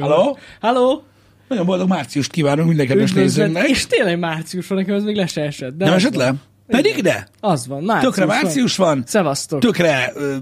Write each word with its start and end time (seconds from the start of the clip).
Halló? 0.00 0.38
Halló? 0.60 1.02
Nagyon 1.48 1.66
boldog 1.66 1.88
márciust 1.88 2.30
kívánunk 2.30 2.68
minden 2.68 2.86
kedves 2.86 3.12
nézőnknek. 3.12 3.68
És 3.68 3.86
tényleg 3.86 4.18
március 4.18 4.66
van, 4.66 4.78
nekem 4.78 4.94
ez 4.94 5.02
még 5.02 5.16
le 5.16 5.26
se 5.26 5.42
esett. 5.42 5.76
De 5.76 5.84
Nem 5.84 5.94
esett 5.94 6.14
van. 6.14 6.24
le? 6.24 6.34
Pedig 6.66 7.02
de. 7.02 7.28
Az 7.40 7.66
van, 7.66 7.82
március 7.82 8.14
Tökre 8.14 8.26
március 8.26 8.76
van. 8.76 9.02
Szevasztok. 9.06 9.60
Tökre 9.60 10.12
ö, 10.14 10.36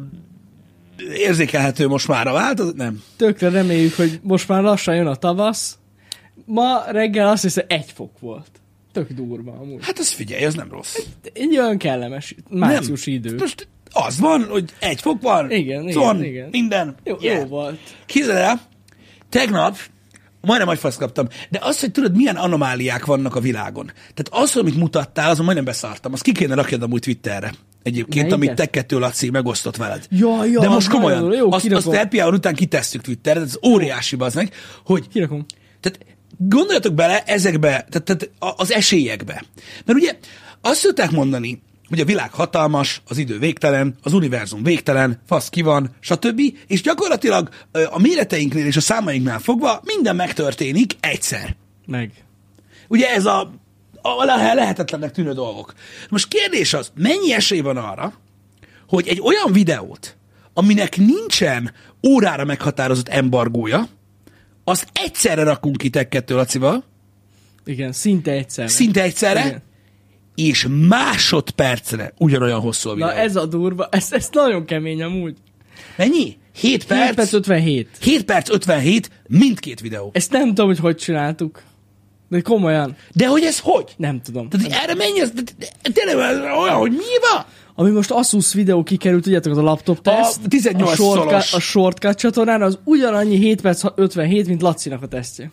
érzékelhető 1.17 1.89
most 1.89 2.09
már 2.09 2.27
a 2.27 2.33
változat. 2.33 2.77
Nem. 2.77 3.03
Tökre 3.17 3.49
reméljük, 3.49 3.95
hogy 3.95 4.21
most 4.23 4.49
már 4.49 4.63
lassan 4.63 4.95
jön 4.95 5.07
a 5.07 5.15
tavasz. 5.15 5.79
Ma 6.45 6.83
reggel 6.91 7.29
azt 7.29 7.43
hiszem 7.43 7.65
egy 7.69 7.93
fok 7.95 8.19
volt. 8.21 8.51
Tök 8.93 9.13
durva 9.13 9.53
amúgy. 9.53 9.85
Hát 9.85 9.99
az 9.99 10.09
figyelj, 10.11 10.45
az 10.45 10.55
nem 10.55 10.69
rossz. 10.71 10.99
Egy 11.33 11.59
olyan 11.59 11.79
kellemes 11.79 12.35
március 12.49 13.05
nem. 13.05 13.15
idő. 13.15 13.37
Most 13.37 13.69
az 13.93 14.19
van, 14.19 14.45
hogy 14.45 14.65
egy 14.79 15.01
fok 15.01 15.23
van. 15.23 15.51
Igen, 15.51 15.81
igen, 15.83 15.93
Zon, 15.93 16.25
igen. 16.25 16.49
minden. 16.51 16.95
Jó, 17.05 17.17
Yeah. 17.21 17.41
jó 17.41 17.47
volt. 17.47 17.79
El, 18.31 18.61
tegnap 19.29 19.77
majdnem 20.41 20.69
agyfasz 20.69 20.97
kaptam, 20.97 21.29
de 21.51 21.59
azt, 21.63 21.81
hogy 21.81 21.91
tudod, 21.91 22.17
milyen 22.17 22.37
anomáliák 22.37 23.05
vannak 23.05 23.37
a 23.37 23.41
világon. 23.41 23.87
Tehát 23.87 24.29
az, 24.45 24.57
amit 24.57 24.77
mutattál, 24.77 25.31
azon 25.31 25.45
majdnem 25.45 25.67
beszartam. 25.67 26.13
Azt 26.13 26.23
ki 26.23 26.33
kéne 26.33 26.55
rakjad 26.55 26.83
amúgy 26.83 27.01
Twitterre. 27.01 27.53
Egyébként, 27.83 28.15
Melyiket? 28.15 28.33
amit 28.33 28.55
te 28.55 28.67
kettő 28.67 28.99
Laci 28.99 29.31
megosztott 29.31 29.77
veled. 29.77 30.07
Ja, 30.11 30.45
ja, 30.45 30.61
de 30.61 30.69
most 30.69 30.87
az 30.87 30.93
komolyan, 30.93 31.23
nagyon 31.23 31.37
jó, 31.37 31.53
azt, 31.53 31.73
azt 31.73 31.87
happy 31.87 32.19
hour 32.19 32.35
után 32.35 32.55
kitesszük 32.55 33.01
Twitterre, 33.01 33.41
ez 33.41 33.59
óriási 33.67 34.17
baznek, 34.17 34.57
hogy 34.85 35.09
Kirakom. 35.09 35.47
tehát 35.81 35.99
gondoljatok 36.37 36.95
bele 36.95 37.23
ezekbe, 37.23 37.69
tehát, 37.69 38.03
tehát 38.03 38.31
az 38.39 38.73
esélyekbe. 38.73 39.45
Mert 39.85 39.99
ugye 39.99 40.19
azt 40.61 40.81
szokták 40.81 41.11
mondani, 41.11 41.63
hogy 41.89 42.01
a 42.01 42.05
világ 42.05 42.33
hatalmas, 42.33 43.03
az 43.07 43.19
idő 43.19 43.39
végtelen, 43.39 43.95
az 44.03 44.13
univerzum 44.13 44.63
végtelen, 44.63 45.21
fasz 45.27 45.49
ki 45.49 45.63
van, 45.63 45.91
stb. 46.01 46.41
És 46.67 46.83
gyakorlatilag 46.83 47.49
a 47.91 47.99
méreteinknél 48.01 48.67
és 48.67 48.77
a 48.77 48.81
számainknál 48.81 49.39
fogva 49.39 49.81
minden 49.85 50.17
megtörténik 50.17 50.93
egyszer. 51.01 51.57
Meg. 51.87 52.13
Ugye 52.89 53.09
ez 53.15 53.25
a, 53.27 53.41
a 54.03 54.25
le- 54.25 54.55
lehetetlennek 54.55 55.13
tűnő 55.13 55.33
dolgok. 55.33 55.75
Most 56.09 56.29
kérdés 56.29 56.75
az, 56.75 56.93
mennyi 56.95 57.33
esély 57.33 57.61
van 57.61 57.77
arra, 57.77 58.13
hogy 58.89 59.09
egy 59.09 59.21
olyan 59.21 59.53
videót, 59.53 60.17
aminek 60.55 60.97
nincsen 60.97 61.73
órára 62.07 62.45
meghatározott 62.45 63.09
embargója, 63.09 63.89
azt 64.65 64.87
egyszerre 64.93 65.43
rakunk 65.43 65.77
ki 65.77 65.91
tekkettől 65.91 66.37
Lacival, 66.37 66.85
Igen, 67.65 67.93
szinte 67.93 68.31
egyszer. 68.31 68.71
szinte 68.71 69.03
egyszerre, 69.03 69.47
Igen. 69.47 69.63
És 70.39 70.67
másodpercre 70.89 72.13
ugyanolyan 72.19 72.61
hosszú 72.61 72.91
a 72.91 72.95
videó. 72.95 73.09
Na 73.09 73.15
ez 73.15 73.37
a 73.37 73.47
durva, 73.47 73.89
ez, 73.91 74.13
ez 74.13 74.29
nagyon 74.33 74.65
kemény 74.65 75.03
amúgy. 75.03 75.37
Mennyi? 75.97 76.37
7 76.55 76.85
perc? 76.85 77.07
7 77.07 77.15
perc 77.15 77.33
57. 77.33 77.89
7 78.01 78.25
perc 78.25 78.51
57 78.51 79.11
mindkét 79.29 79.81
videó. 79.81 80.11
Ezt 80.13 80.33
nem 80.33 80.47
tudom, 80.49 80.67
hogy 80.67 80.79
hogy 80.79 80.97
csináltuk. 80.97 81.63
De 82.29 82.41
komolyan, 82.41 82.97
De 83.13 83.27
hogy 83.27 83.43
ez 83.43 83.59
hogy? 83.61 83.95
nem 83.97 84.21
tudom. 84.23 84.49
Tehát 84.49 84.67
hogy 84.67 84.77
erre 84.83 84.95
mennyi? 84.95 85.21
Ez, 85.21 85.33
tényleg 85.93 86.17
olyan, 86.61 86.77
hogy 86.77 86.91
mi 86.91 87.33
van? 87.33 87.45
Ami 87.75 87.91
most 87.91 88.11
Asus 88.11 88.53
videó 88.53 88.83
kikerült, 88.83 89.23
tudjátok, 89.23 89.53
az 89.53 89.59
a 89.59 89.63
laptop 89.63 90.03
teszt. 90.03 90.41
A 90.45 90.49
18 90.49 90.91
a 90.91 90.95
shortcut, 90.95 91.55
a 91.55 91.61
shortcut 91.61 92.17
csatornára 92.19 92.65
az 92.65 92.79
ugyanannyi 92.85 93.37
7 93.37 93.61
perc 93.61 93.85
57, 93.95 94.47
mint 94.47 94.63
Lacinak 94.63 95.03
a 95.03 95.07
tesztje. 95.07 95.51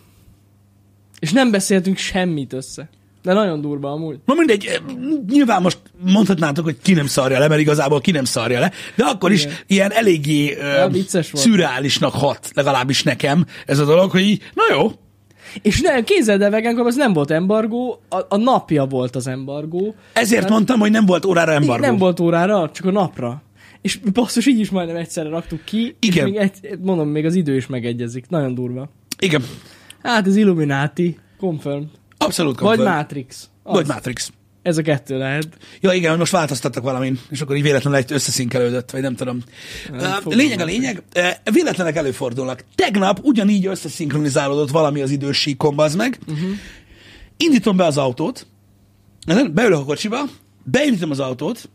És 1.20 1.32
nem 1.32 1.52
beszéltünk 1.52 1.98
semmit 1.98 2.54
össze. 2.54 2.90
De 3.26 3.34
nagyon 3.34 3.62
durva 3.62 3.92
amúgy. 3.92 4.20
Na 4.26 4.34
mindegy, 4.34 4.66
eh, 4.66 4.76
nyilván 5.30 5.62
most 5.62 5.78
mondhatnátok, 6.12 6.64
hogy 6.66 6.78
ki 6.82 6.94
nem 6.94 7.08
szarja 7.08 7.40
le, 7.40 7.48
mert 7.48 7.62
igazából 7.62 8.02
ki 8.02 8.12
nem 8.12 8.24
szarja 8.24 8.60
le, 8.60 8.72
de 8.96 9.04
akkor 9.04 9.32
is 9.32 9.44
Igen. 9.44 9.56
ilyen 9.68 9.92
eléggé 9.92 10.46
Ja, 10.52 10.90
volt. 10.90 11.24
szürreálisnak 11.34 12.14
hat, 12.14 12.50
legalábbis 12.54 13.04
nekem 13.04 13.46
ez 13.66 13.80
a 13.80 13.86
dolog, 13.86 14.12
hogy 14.12 14.22
így, 14.22 14.42
na 14.54 14.64
jó, 14.76 14.92
És 15.62 15.82
nem, 15.82 16.04
képzeld 16.04 16.42
el, 16.42 16.50
Vegankor, 16.50 16.86
az 16.86 16.96
nem 16.96 17.14
volt 17.14 17.32
embargó, 17.32 18.02
a, 18.10 18.20
a 18.30 18.38
napja 18.38 18.86
volt 18.86 19.16
az 19.16 19.28
embargó. 19.28 19.96
ezért 20.14 20.50
mondtam, 20.50 20.80
hogy 20.80 20.92
nem 20.92 21.06
volt 21.06 21.26
órára 21.26 21.52
embargó. 21.52 21.86
Nem 21.86 21.98
volt 21.98 22.20
órára, 22.20 22.72
csak 22.74 22.86
a 22.86 22.92
napra. 22.92 23.42
És 23.82 23.96
basszus, 24.14 24.46
így 24.46 24.60
is 24.60 24.70
majdnem 24.70 24.96
egyszerre 24.96 25.30
raktuk 25.30 25.64
ki. 25.64 25.96
Igen. 26.00 26.28
És 26.28 26.32
még 26.32 26.36
egy, 26.42 26.80
mondom, 26.82 27.08
még 27.10 27.26
az 27.26 27.36
idő 27.36 27.56
is 27.56 27.68
megegyezik. 27.68 28.26
Nagyon 28.30 28.54
durva. 28.54 28.90
Igen, 29.20 29.44
Hát 30.04 30.28
ez 30.28 30.36
Illuminati. 30.36 31.18
Confirm. 31.40 31.82
Abszolút 32.26 32.60
Vagy. 32.60 32.80
Matrix. 32.80 33.50
Az. 33.64 33.74
Vagy 33.74 33.88
Matrix. 33.88 34.32
Ez 34.62 34.78
a 34.78 34.82
kettő 34.82 35.18
lehet. 35.18 35.48
Ja, 35.82 35.92
igen, 35.92 36.10
hogy 36.10 36.20
most 36.20 36.32
változtattak 36.32 36.84
valamin, 36.84 37.20
és 37.30 37.42
akkor 37.42 37.56
így 37.56 37.62
véletlenül 37.62 38.00
egy 38.00 38.12
összeszinkelődött, 38.12 38.92
vagy 38.92 39.02
nem 39.02 39.16
tudom. 39.16 39.42
Nem 39.92 40.22
lényeg 40.26 40.60
a 40.60 40.66
lényeg, 40.66 41.04
véletlenek 41.52 41.96
előfordulnak. 41.96 42.64
Tegnap 42.76 43.20
ugyanígy 43.22 43.66
összeszinkronizálódott 43.66 44.70
valami 44.70 45.02
az 45.02 45.10
idősíkon, 45.10 45.80
az 45.80 45.96
meg. 45.96 46.20
Uh-huh. 46.28 46.50
Indítom 47.38 47.78
be 47.78 47.86
az 47.86 47.98
autót, 47.98 48.48
beülök 49.54 49.80
a 49.80 49.86
kocsiba, 49.86 50.24
beindítom 50.64 51.12
az 51.12 51.20
autót, 51.20 51.70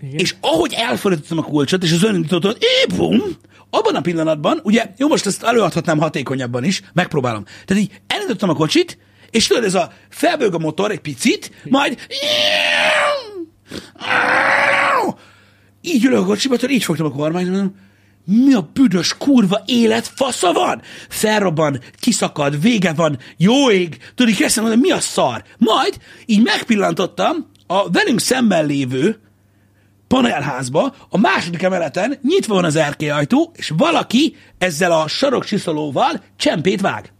Igen. 0.00 0.18
és 0.18 0.34
ahogy 0.40 0.72
elfordítottam 0.76 1.38
a 1.38 1.42
kulcsot, 1.42 1.82
és 1.82 1.92
az 1.92 2.02
önindítót, 2.02 2.58
é, 2.60 2.94
bum, 2.96 3.22
abban 3.70 3.94
a 3.94 4.00
pillanatban, 4.00 4.60
ugye, 4.62 4.92
jó, 4.96 5.08
most 5.08 5.26
ezt 5.26 5.42
előadhatnám 5.42 5.98
hatékonyabban 5.98 6.64
is, 6.64 6.82
megpróbálom. 6.92 7.44
Tehát 7.64 7.82
így 7.82 8.00
elindítottam 8.06 8.48
a 8.48 8.54
kocsit, 8.54 8.98
és 9.32 9.46
tudod, 9.46 9.64
ez 9.64 9.74
a 9.74 9.92
felbőg 10.08 10.54
a 10.54 10.58
motor 10.58 10.90
egy 10.90 11.00
picit, 11.00 11.50
majd 11.64 11.98
így 15.80 16.04
ülök 16.04 16.20
a 16.20 16.24
kocsiba, 16.24 16.56
így 16.68 16.84
fogtam 16.84 17.06
a 17.06 17.10
kormányt, 17.10 17.50
mondom, 17.50 17.74
mi 18.24 18.54
a 18.54 18.70
büdös 18.72 19.16
kurva 19.18 19.62
élet 19.66 20.06
fasza 20.14 20.52
van? 20.52 20.82
Felrobban, 21.08 21.80
kiszakad, 22.00 22.60
vége 22.60 22.92
van, 22.92 23.18
jó 23.36 23.70
ég, 23.70 23.96
tudod, 24.14 24.32
így 24.32 24.56
mondani, 24.56 24.80
mi 24.80 24.90
a 24.90 25.00
szar? 25.00 25.44
Majd 25.58 25.98
így 26.26 26.42
megpillantottam 26.42 27.50
a 27.66 27.90
velünk 27.90 28.20
szemben 28.20 28.66
lévő 28.66 29.20
panelházba, 30.08 30.94
a 31.08 31.18
második 31.18 31.62
emeleten 31.62 32.18
nyitva 32.22 32.54
van 32.54 32.64
az 32.64 32.76
erkélyajtó, 32.76 33.52
és 33.56 33.72
valaki 33.76 34.36
ezzel 34.58 34.92
a 34.92 35.08
sarokcsiszolóval 35.08 36.22
csempét 36.36 36.80
vág. 36.80 37.12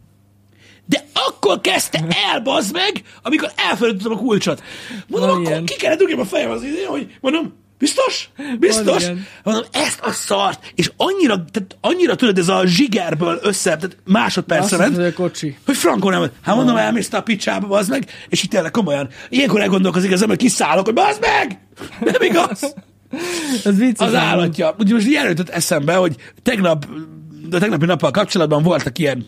De 0.86 1.04
akkor 1.12 1.60
kezdte 1.60 2.04
el, 2.32 2.40
bazd 2.40 2.72
meg, 2.72 3.02
amikor 3.22 3.52
elfelejtettem 3.56 4.12
a 4.12 4.16
kulcsot. 4.16 4.62
Mondom, 5.06 5.28
Van 5.28 5.38
akkor 5.38 5.50
ilyen. 5.50 5.64
ki 5.64 5.74
kellene 5.76 5.98
dugni 5.98 6.20
a 6.20 6.24
fejem 6.24 6.50
az 6.50 6.62
idő, 6.62 6.84
hogy 6.84 7.16
mondom, 7.20 7.52
biztos? 7.78 8.30
Biztos? 8.58 9.02
ilyen. 9.02 9.26
Mondom, 9.42 9.64
ezt 9.70 10.00
a 10.00 10.10
szart, 10.10 10.72
és 10.74 10.90
annyira, 10.96 11.44
tehát 11.50 11.76
annyira 11.80 12.14
tudod, 12.14 12.38
ez 12.38 12.48
a 12.48 12.62
zsigerből 12.66 13.38
össze, 13.42 13.76
tehát 13.76 13.96
másodpercre 14.04 14.76
ment, 14.76 14.96
hogy 14.96 15.12
kocsi. 15.12 15.56
hogy 15.66 15.76
Frankon 15.76 16.12
nem, 16.12 16.30
hát 16.42 16.56
mondom, 16.56 16.76
elmész 16.76 17.08
te 17.08 17.16
a 17.16 17.22
picsába, 17.22 17.66
bazd 17.66 17.90
meg, 17.90 18.04
és 18.28 18.42
itt 18.42 18.50
tényleg 18.50 18.70
komolyan. 18.70 19.08
Ilyenkor 19.28 19.60
elgondolkozik 19.60 20.12
az 20.12 20.22
ember, 20.22 20.36
kiszállok, 20.36 20.84
hogy 20.84 20.94
bazd 20.94 21.20
meg! 21.20 21.58
Nem 22.00 22.22
igaz? 22.22 22.74
Ez 23.64 23.78
vicces. 23.78 24.06
Az 24.06 24.14
állatja. 24.14 24.74
Ugye 24.78 24.94
most 24.94 25.06
ilyen 25.06 25.36
eszembe, 25.50 25.94
hogy 25.94 26.16
tegnap, 26.42 26.86
a 27.50 27.58
tegnapi 27.58 27.86
nappal 27.86 28.10
kapcsolatban 28.10 28.62
voltak 28.62 28.98
ilyen 28.98 29.26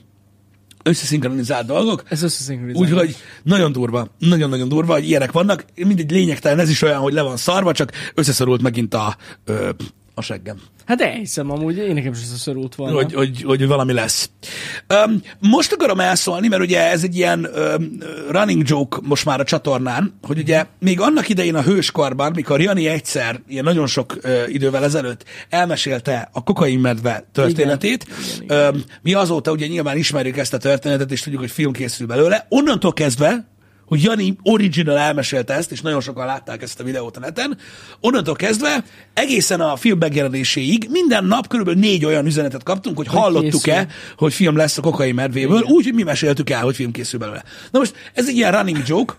összeszinkronizált 0.84 1.66
dolgok, 1.66 2.02
Ez 2.08 2.22
összeszinkronizálva. 2.22 2.88
úgyhogy 2.88 3.16
nagyon 3.42 3.72
durva, 3.72 4.08
nagyon-nagyon 4.18 4.68
durva, 4.68 4.92
hogy 4.92 5.08
ilyenek 5.08 5.32
vannak. 5.32 5.64
Mindegy 5.74 6.10
lényegtelen, 6.10 6.58
ez 6.58 6.68
is 6.70 6.82
olyan, 6.82 7.00
hogy 7.00 7.12
le 7.12 7.22
van 7.22 7.36
szarva, 7.36 7.72
csak 7.72 7.92
összeszorult 8.14 8.62
megint 8.62 8.94
a, 8.94 9.16
ö, 9.44 9.70
a 10.14 10.22
seggem. 10.22 10.56
Hát 10.86 11.00
elhiszem 11.00 11.50
amúgy, 11.50 11.76
én 11.76 11.94
nekem 11.94 12.12
is 12.12 12.18
összeszorult 12.18 12.74
volna. 12.74 12.94
hogy, 12.94 13.14
hogy, 13.14 13.42
hogy 13.42 13.66
valami 13.66 13.92
lesz. 13.92 14.30
Um, 15.06 15.22
most 15.40 15.72
akarom 15.72 16.00
elszólni, 16.00 16.48
mert 16.48 16.62
ugye 16.62 16.90
ez 16.90 17.02
egy 17.02 17.16
ilyen 17.16 17.48
um, 17.56 17.98
running 18.30 18.68
joke 18.68 18.98
most 19.02 19.24
már 19.24 19.40
a 19.40 19.44
csatornán, 19.44 20.18
hogy 20.22 20.38
ugye 20.38 20.64
még 20.80 21.00
annak 21.00 21.28
idején 21.28 21.54
a 21.54 21.62
hőskorban, 21.62 22.32
mikor 22.34 22.60
Jani 22.60 22.86
egyszer, 22.86 23.40
ilyen 23.48 23.64
nagyon 23.64 23.86
sok 23.86 24.18
uh, 24.24 24.42
idővel 24.46 24.84
ezelőtt 24.84 25.24
elmesélte 25.48 26.28
a 26.32 26.42
kokainmedve 26.42 27.28
történetét, 27.32 28.06
Igen, 28.06 28.42
igen, 28.42 28.74
um, 28.74 28.82
mi 29.02 29.14
azóta 29.14 29.50
ugye 29.50 29.66
nyilván 29.66 29.96
ismerjük 29.96 30.36
ezt 30.36 30.54
a 30.54 30.58
történetet, 30.58 31.12
és 31.12 31.20
tudjuk, 31.20 31.40
hogy 31.40 31.50
film 31.50 31.72
készül 31.72 32.06
belőle. 32.06 32.46
Onnantól 32.48 32.92
kezdve, 32.92 33.53
hogy 33.86 34.02
Jani 34.02 34.36
original 34.42 34.98
elmesélte 34.98 35.54
ezt, 35.54 35.72
és 35.72 35.80
nagyon 35.80 36.00
sokan 36.00 36.26
látták 36.26 36.62
ezt 36.62 36.80
a 36.80 36.84
videót 36.84 37.16
a 37.16 37.20
neten, 37.20 37.58
onnantól 38.00 38.34
kezdve 38.34 38.84
egészen 39.14 39.60
a 39.60 39.76
film 39.76 39.98
megjelenéséig 39.98 40.86
minden 40.90 41.24
nap 41.24 41.48
körülbelül 41.48 41.80
négy 41.80 42.04
olyan 42.04 42.26
üzenetet 42.26 42.62
kaptunk, 42.62 42.96
hogy 42.96 43.06
Hogy 43.06 43.20
hallottuk-e, 43.20 43.86
hogy 44.16 44.32
film 44.32 44.56
lesz 44.56 44.78
a 44.78 44.82
kokain 44.82 45.14
medvéből, 45.14 45.62
úgy, 45.62 45.84
hogy 45.84 45.94
mi 45.94 46.02
meséltük 46.02 46.50
el, 46.50 46.62
hogy 46.62 46.74
film 46.74 46.90
készül 46.90 47.20
belőle. 47.20 47.44
Na 47.70 47.78
most 47.78 47.94
ez 48.14 48.28
egy 48.28 48.36
ilyen 48.36 48.52
running 48.52 48.82
joke, 48.86 49.14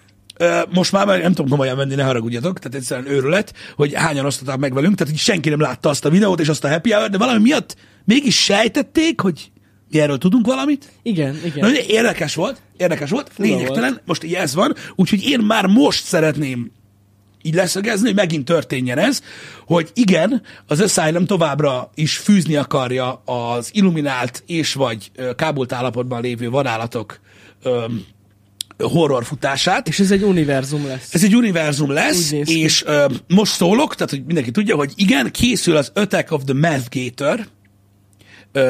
most 0.69 0.91
már 0.91 1.07
nem 1.07 1.33
tudom 1.33 1.49
komolyan 1.49 1.77
venni, 1.77 1.95
ne 1.95 2.03
haragudjatok, 2.03 2.59
tehát 2.59 2.77
egyszerűen 2.77 3.11
őrület, 3.11 3.53
hogy 3.75 3.93
hányan 3.93 4.25
osztották 4.25 4.57
meg 4.57 4.73
velünk, 4.73 4.95
tehát 4.95 5.13
hogy 5.13 5.21
senki 5.21 5.49
nem 5.49 5.59
látta 5.59 5.89
azt 5.89 6.05
a 6.05 6.09
videót 6.09 6.39
és 6.39 6.47
azt 6.47 6.63
a 6.63 6.69
happy 6.69 6.91
hour 6.91 7.09
de 7.09 7.17
valami 7.17 7.41
miatt 7.41 7.75
mégis 8.05 8.43
sejtették, 8.43 9.21
hogy 9.21 9.51
mi 9.95 10.01
erről 10.01 10.17
tudunk 10.17 10.45
valamit, 10.45 10.91
Igen, 11.01 11.39
igen. 11.45 11.71
Na, 11.71 11.79
érdekes 11.87 12.35
volt, 12.35 12.61
érdekes 12.77 13.09
volt, 13.09 13.31
lényegtelen, 13.37 14.01
most 14.05 14.23
így 14.23 14.33
ez 14.33 14.55
van, 14.55 14.75
úgyhogy 14.95 15.23
én 15.23 15.39
már 15.39 15.65
most 15.65 16.05
szeretném 16.05 16.71
így 17.41 17.53
leszögezni, 17.53 18.05
hogy 18.05 18.15
megint 18.15 18.45
történjen 18.45 18.97
ez, 18.97 19.21
hogy 19.65 19.89
igen, 19.93 20.41
az 20.67 20.79
Asylum 20.79 21.25
továbbra 21.25 21.91
is 21.95 22.17
fűzni 22.17 22.55
akarja 22.55 23.21
az 23.25 23.69
illuminált 23.73 24.43
és 24.45 24.73
vagy 24.73 25.11
kábult 25.35 25.71
állapotban 25.71 26.21
lévő 26.21 26.49
vadállatok 26.49 27.19
ö, 27.63 27.85
horror 28.77 29.25
futását. 29.25 29.87
És 29.87 29.99
ez 29.99 30.11
egy 30.11 30.23
univerzum 30.23 30.87
lesz. 30.87 31.13
Ez 31.13 31.23
egy 31.23 31.35
univerzum 31.35 31.91
lesz, 31.91 32.31
és 32.31 32.83
ö, 32.85 33.05
most 33.27 33.53
szólok, 33.53 33.95
tehát 33.95 34.09
hogy 34.09 34.25
mindenki 34.25 34.51
tudja, 34.51 34.75
hogy 34.75 34.91
igen, 34.95 35.31
készül 35.31 35.75
az 35.75 35.91
Attack 35.93 36.31
of 36.31 36.43
the 36.43 36.53
Meth 36.53 36.87
Gator 36.89 37.47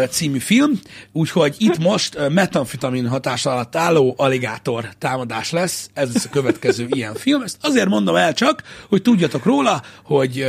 című 0.10 0.38
film, 0.38 0.80
úgyhogy 1.12 1.56
itt 1.58 1.78
most 1.78 2.16
ö, 2.16 2.30
metamfetamin 2.30 3.08
hatás 3.08 3.46
alatt 3.46 3.76
álló 3.76 4.14
aligátor 4.18 4.90
támadás 4.98 5.52
lesz, 5.52 5.90
ez 5.94 6.14
lesz 6.14 6.26
a 6.26 6.30
következő 6.30 6.88
ilyen 6.98 7.14
film. 7.14 7.42
Ezt 7.42 7.58
azért 7.62 7.90
mondom 7.90 8.16
el 8.16 8.34
csak, 8.34 8.64
hogy 8.90 9.02
tudjatok 9.02 9.46
róla, 9.46 9.82
hogy 10.04 10.48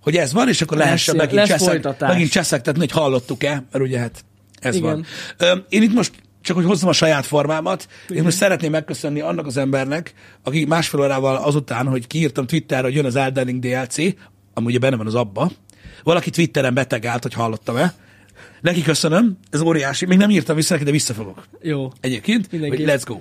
hogy 0.00 0.16
ez 0.16 0.32
van, 0.32 0.48
és 0.48 0.60
akkor 0.60 0.76
lehessen 0.76 1.16
megint, 1.16 1.46
cseszek, 1.46 1.98
megint 1.98 2.30
cseszektetni, 2.30 2.80
hogy 2.80 2.90
hallottuk-e, 2.90 3.64
mert 3.72 3.84
ugye 3.84 3.98
hát 3.98 4.24
ez 4.60 4.74
Igen. 4.74 5.06
van. 5.38 5.64
Én 5.68 5.82
itt 5.82 5.94
most 5.94 6.12
csak 6.42 6.56
hogy 6.56 6.64
hozzam 6.64 6.88
a 6.88 6.92
saját 6.92 7.26
formámat, 7.26 7.88
én 8.08 8.22
most 8.22 8.36
szeretném 8.36 8.70
megköszönni 8.70 9.20
annak 9.20 9.46
az 9.46 9.56
embernek, 9.56 10.14
aki 10.42 10.64
másfél 10.64 11.00
órával 11.00 11.36
azután, 11.36 11.86
hogy 11.86 12.06
kiírtam 12.06 12.46
Twitterre, 12.46 12.82
hogy 12.82 12.94
jön 12.94 13.04
az 13.04 13.16
Elden 13.16 13.44
Ring 13.44 13.60
DLC, 13.60 13.96
ami 14.54 14.66
ugye 14.66 14.78
benne 14.78 14.96
van 14.96 15.06
az 15.06 15.14
abba, 15.14 15.50
valaki 16.06 16.30
Twitteren 16.30 16.74
betegált, 16.74 17.22
hogy 17.22 17.32
hallottam-e. 17.32 17.94
Neki 18.60 18.82
köszönöm, 18.82 19.38
ez 19.50 19.60
óriási. 19.60 20.06
Még 20.06 20.18
nem 20.18 20.30
írtam 20.30 20.56
vissza 20.56 20.72
neki, 20.72 20.84
de 20.84 20.90
visszafogok. 20.90 21.44
Jó. 21.62 21.92
Egyébként, 22.00 22.50
Mindenki. 22.50 22.84
hogy 22.84 22.92
let's 22.94 23.02
go. 23.06 23.20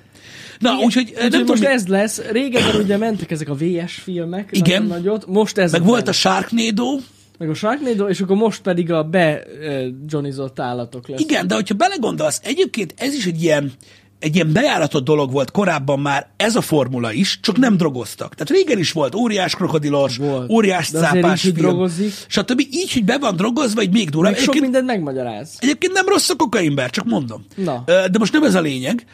Na, 0.60 0.78
úgyhogy 0.78 1.14
nem 1.18 1.30
tudom, 1.30 1.46
most 1.46 1.62
mi- 1.62 1.68
ez 1.68 1.88
lesz. 1.88 2.22
Régebben 2.32 2.76
ugye 2.82 2.98
mentek 2.98 3.32
ezek 3.32 3.50
a 3.50 3.56
VS 3.56 3.94
filmek. 3.94 4.50
Igen. 4.52 4.84
nagyon 4.84 4.98
Nagyot. 4.98 5.28
Most 5.28 5.58
ez 5.58 5.72
meg 5.72 5.84
volt 5.84 6.08
a 6.08 6.12
Sharknado, 6.12 7.00
meg 7.38 7.50
a 7.50 7.54
Sharknado, 7.54 8.08
és 8.08 8.22
akkor 8.22 8.36
most 8.36 8.62
pedig 8.62 8.92
a 8.92 9.04
be 9.04 9.44
uh, 9.60 9.86
Johnizott 10.08 10.60
állatok 10.60 11.08
lesz. 11.08 11.20
Igen, 11.22 11.48
de 11.48 11.56
hogyha 11.56 11.76
belegondolsz, 11.76 12.40
egyébként 12.44 12.94
ez 12.98 13.14
is 13.14 13.26
egy 13.26 13.44
ilyen, 13.44 13.72
egy 14.20 14.36
ilyen 14.36 14.54
bejáratott 14.54 15.04
dolog 15.04 15.32
volt 15.32 15.52
korábban 15.52 16.00
már 16.00 16.30
ez 16.38 16.56
a 16.56 16.62
formula 16.62 17.12
is, 17.14 17.40
csak 17.42 17.58
nem 17.58 17.78
drogoztak. 17.78 18.36
Tehát 18.36 18.50
régen 18.50 18.80
is 18.80 18.92
volt 18.92 19.16
óriás 19.16 19.56
krokodilos, 19.56 20.18
Volt. 20.18 20.50
óriás 20.52 20.90
De 20.90 21.00
cápás 21.00 21.42
film, 21.42 21.54
drogozik. 21.56 22.14
stb. 22.28 22.60
Így, 22.72 22.94
hogy 22.94 23.04
be 23.06 23.18
van 23.18 23.36
drogozva, 23.36 23.76
vagy 23.76 23.92
még 23.92 24.10
durvább. 24.10 24.32
Meg 24.32 24.42
sok 24.42 24.60
mindent 24.60 24.86
megmagyaráz. 24.86 25.58
egyébként 25.60 25.94
nem 25.94 26.08
rossz 26.08 26.30
a 26.30 26.36
kokainber, 26.36 26.90
csak 26.90 27.06
mondom. 27.06 27.46
Na. 27.56 27.84
De 27.86 28.18
most 28.20 28.34
nem 28.34 28.44
ez 28.44 28.56
a 28.56 28.62
lényeg, 28.62 29.06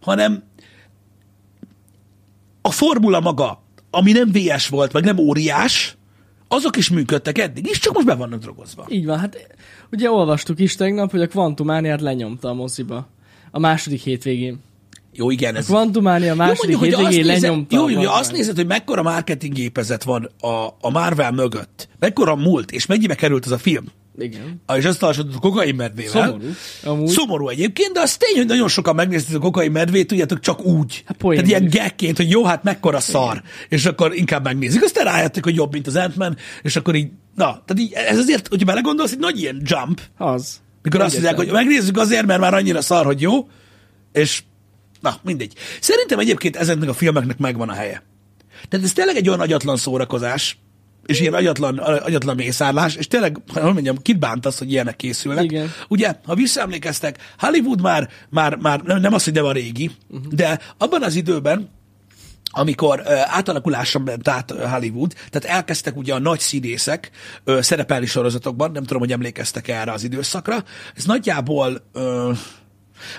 hanem 0.00 0.42
a 2.62 2.70
formula 2.70 3.20
maga, 3.20 3.62
ami 3.90 4.12
nem 4.12 4.30
VS 4.32 4.68
volt, 4.68 4.92
meg 4.92 5.04
nem 5.04 5.18
óriás, 5.18 5.96
azok 6.48 6.76
is 6.76 6.90
működtek 6.90 7.38
eddig 7.38 7.66
is, 7.66 7.78
csak 7.78 7.94
most 7.94 8.06
be 8.06 8.14
vannak 8.14 8.40
drogozva. 8.40 8.86
Így 8.88 9.06
van, 9.06 9.18
hát 9.18 9.46
ugye 9.92 10.10
olvastuk 10.10 10.58
is 10.60 10.74
tegnap, 10.76 11.10
hogy 11.10 11.22
a 11.22 11.28
Quantumaniát 11.28 12.00
lenyomta 12.00 12.48
a 12.48 12.54
moziba. 12.54 13.08
A 13.54 13.58
második 13.58 14.00
hétvégén. 14.00 14.58
Jó, 15.12 15.30
igen, 15.30 15.56
ez, 15.56 15.66
Quantumania 15.66 16.32
a 16.32 16.34
második 16.34 16.70
Jó, 16.70 16.78
mondjuk, 16.78 17.00
hogy 17.00 17.14
hétvégén 17.14 17.30
azt 17.30 17.40
nézed, 17.40 17.50
lenyomta. 17.50 17.76
jó, 17.76 17.84
a 17.84 18.02
jó, 18.02 18.10
azt 18.10 18.32
nézed, 18.32 18.56
hogy 18.56 18.66
mekkora 18.66 19.02
marketing 19.02 19.52
gépezet 19.52 20.02
van 20.02 20.30
a, 20.40 20.66
a 20.80 20.90
Marvel 20.90 21.30
mögött, 21.30 21.88
mekkora 21.98 22.36
múlt, 22.36 22.70
és 22.70 22.86
mennyibe 22.86 23.14
került 23.14 23.44
az 23.44 23.50
a 23.52 23.58
film, 23.58 23.84
Igen. 24.18 24.62
Ah, 24.66 24.76
és 24.76 24.84
azt 24.84 25.00
hasonlott 25.00 25.34
a 25.34 25.38
kokain 25.38 25.74
medvével. 25.74 26.26
Szomorú. 26.26 26.54
Amúgy. 26.84 27.08
Szomorú 27.08 27.48
egyébként, 27.48 27.92
de 27.92 28.00
az 28.00 28.16
tény, 28.16 28.36
hogy 28.36 28.46
nagyon 28.46 28.68
sokan 28.68 28.94
megnézték 28.94 29.36
a 29.36 29.38
kokain 29.38 29.70
medvét, 29.70 30.06
tudjátok, 30.06 30.40
csak 30.40 30.64
úgy. 30.64 31.02
Hát 31.06 31.16
poén 31.16 31.44
Tehát 31.44 31.58
ilyen 31.58 31.70
gekként, 31.70 32.16
hogy 32.16 32.30
jó, 32.30 32.44
hát 32.44 32.62
mekkora 32.62 33.00
szar, 33.00 33.42
és 33.68 33.86
akkor 33.86 34.14
inkább 34.14 34.44
megnézik. 34.44 34.82
Aztán 34.82 35.04
rájöttek, 35.04 35.44
hogy 35.44 35.54
jobb, 35.54 35.72
mint 35.72 35.86
az 35.86 35.96
ant 35.96 36.40
és 36.62 36.76
akkor 36.76 36.94
így, 36.94 37.08
na, 37.34 37.44
tehát 37.44 37.78
így, 37.78 37.92
ez 37.92 38.18
azért, 38.18 38.48
hogyha 38.48 38.66
belegondolsz, 38.66 39.12
egy 39.12 39.18
nagy 39.18 39.40
ilyen 39.40 39.62
jump, 39.64 40.00
Az. 40.18 40.62
Mikor 40.84 41.00
azt 41.00 41.12
mondják, 41.12 41.36
hogy 41.36 41.50
megnézzük 41.50 41.96
azért, 41.96 42.26
mert 42.26 42.40
már 42.40 42.54
annyira 42.54 42.82
szar, 42.82 43.04
hogy 43.04 43.20
jó, 43.20 43.48
és 44.12 44.42
na, 45.00 45.16
mindegy. 45.22 45.52
Szerintem 45.80 46.18
egyébként 46.18 46.56
ezeknek 46.56 46.88
a 46.88 46.94
filmeknek 46.94 47.38
megvan 47.38 47.68
a 47.68 47.72
helye. 47.72 48.02
Tehát 48.68 48.86
ez 48.86 48.92
tényleg 48.92 49.16
egy 49.16 49.28
olyan 49.28 49.40
agyatlan 49.40 49.76
szórakozás, 49.76 50.58
és 51.06 51.20
ilyen 51.20 51.34
agyatlan, 51.34 51.78
agyatlan 51.78 52.36
mészárlás, 52.36 52.94
és 52.94 53.06
tényleg, 53.06 53.38
hogy 53.52 53.62
mondjam, 53.62 53.98
kit 54.02 54.18
bántasz, 54.18 54.58
hogy 54.58 54.72
ilyenek 54.72 54.96
készülnek. 54.96 55.44
Igen. 55.44 55.70
Ugye, 55.88 56.14
ha 56.24 56.34
visszaemlékeztek, 56.34 57.18
Hollywood 57.38 57.80
már, 57.80 58.08
már, 58.30 58.56
már 58.56 58.80
nem, 58.80 59.14
az, 59.14 59.24
hogy 59.24 59.32
nem 59.32 59.44
a 59.44 59.52
régi, 59.52 59.90
uh-huh. 60.08 60.32
de 60.32 60.60
abban 60.78 61.02
az 61.02 61.14
időben, 61.14 61.68
amikor 62.54 63.00
uh, 63.00 63.36
átalakulásra 63.36 64.00
ment 64.00 64.28
át 64.28 64.50
ö, 64.50 64.66
Hollywood, 64.66 65.14
tehát 65.30 65.56
elkezdtek 65.56 65.96
ugye 65.96 66.14
a 66.14 66.18
nagy 66.18 66.40
színészek 66.40 67.10
uh, 67.46 67.60
szerepelni 67.60 68.06
sorozatokban, 68.06 68.70
nem 68.70 68.82
tudom, 68.82 69.00
hogy 69.00 69.12
emlékeztek 69.12 69.68
erre 69.68 69.92
az 69.92 70.04
időszakra, 70.04 70.64
ez 70.96 71.04
nagyjából 71.04 71.82
uh, 71.94 72.36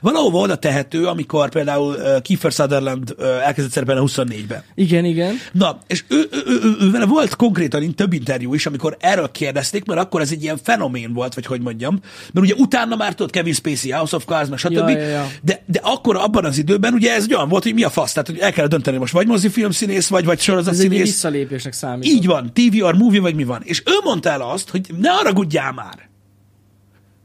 valahova 0.01 0.39
oda 0.39 0.55
tehető, 0.55 1.05
amikor 1.05 1.49
például 1.49 1.95
Kiefer 2.21 2.51
Sutherland 2.51 3.15
elkezdett 3.19 3.71
szerepelni 3.73 4.01
a 4.01 4.03
24-ben. 4.03 4.63
Igen, 4.75 5.05
igen. 5.05 5.35
Na, 5.51 5.77
és 5.87 6.03
ő, 6.07 6.27
ő, 6.31 6.43
ő, 6.47 6.59
ő, 6.63 6.75
ő 6.79 6.91
vele 6.91 7.05
volt 7.05 7.35
konkrétan 7.35 7.93
több 7.95 8.13
interjú 8.13 8.53
is, 8.53 8.65
amikor 8.65 8.97
erről 8.99 9.31
kérdezték, 9.31 9.85
mert 9.85 9.99
akkor 9.99 10.21
ez 10.21 10.31
egy 10.31 10.43
ilyen 10.43 10.57
fenomén 10.63 11.13
volt, 11.13 11.33
vagy 11.33 11.45
hogy 11.45 11.61
mondjam. 11.61 11.99
Mert 12.33 12.45
ugye 12.45 12.53
utána 12.57 12.95
már 12.95 13.13
tudod, 13.13 13.31
Kevin 13.31 13.53
Spacey, 13.53 13.91
House 13.91 14.15
of 14.15 14.25
Cards, 14.25 14.49
meg 14.49 14.57
stb. 14.57 14.73
Ja, 14.73 14.89
ja, 14.89 15.07
ja. 15.07 15.27
De, 15.41 15.63
de 15.65 15.79
akkor 15.83 16.15
abban 16.15 16.45
az 16.45 16.57
időben 16.57 16.93
ugye 16.93 17.13
ez 17.13 17.27
olyan 17.29 17.49
volt, 17.49 17.63
hogy 17.63 17.73
mi 17.73 17.83
a 17.83 17.89
fasz, 17.89 18.11
tehát 18.11 18.27
hogy 18.27 18.37
el 18.39 18.51
kell 18.51 18.67
dönteni 18.67 18.97
most 18.97 19.13
vagy 19.13 19.27
mozifilm 19.27 19.71
színész, 19.71 20.07
vagy, 20.07 20.25
vagy 20.25 20.37
Ez 20.37 20.41
egy 20.41 20.47
ilyen 20.47 20.63
sorozatszínész. 20.63 21.01
visszalépésnek 21.01 21.73
számít. 21.73 22.05
Így 22.05 22.25
van, 22.25 22.53
TV 22.53 22.83
or 22.83 22.95
movie, 22.95 23.21
vagy 23.21 23.35
mi 23.35 23.43
van. 23.43 23.61
És 23.63 23.83
ő 23.85 23.93
mondta 24.03 24.29
el 24.29 24.41
azt, 24.41 24.69
hogy 24.69 24.81
ne 24.97 25.09
haragudjál 25.09 25.71
már. 25.71 26.09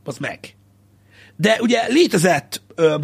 Az 0.05 0.17
meg. 0.17 0.55
De 1.41 1.59
ugye 1.61 1.87
létezett, 1.89 2.63
ö, 2.75 2.97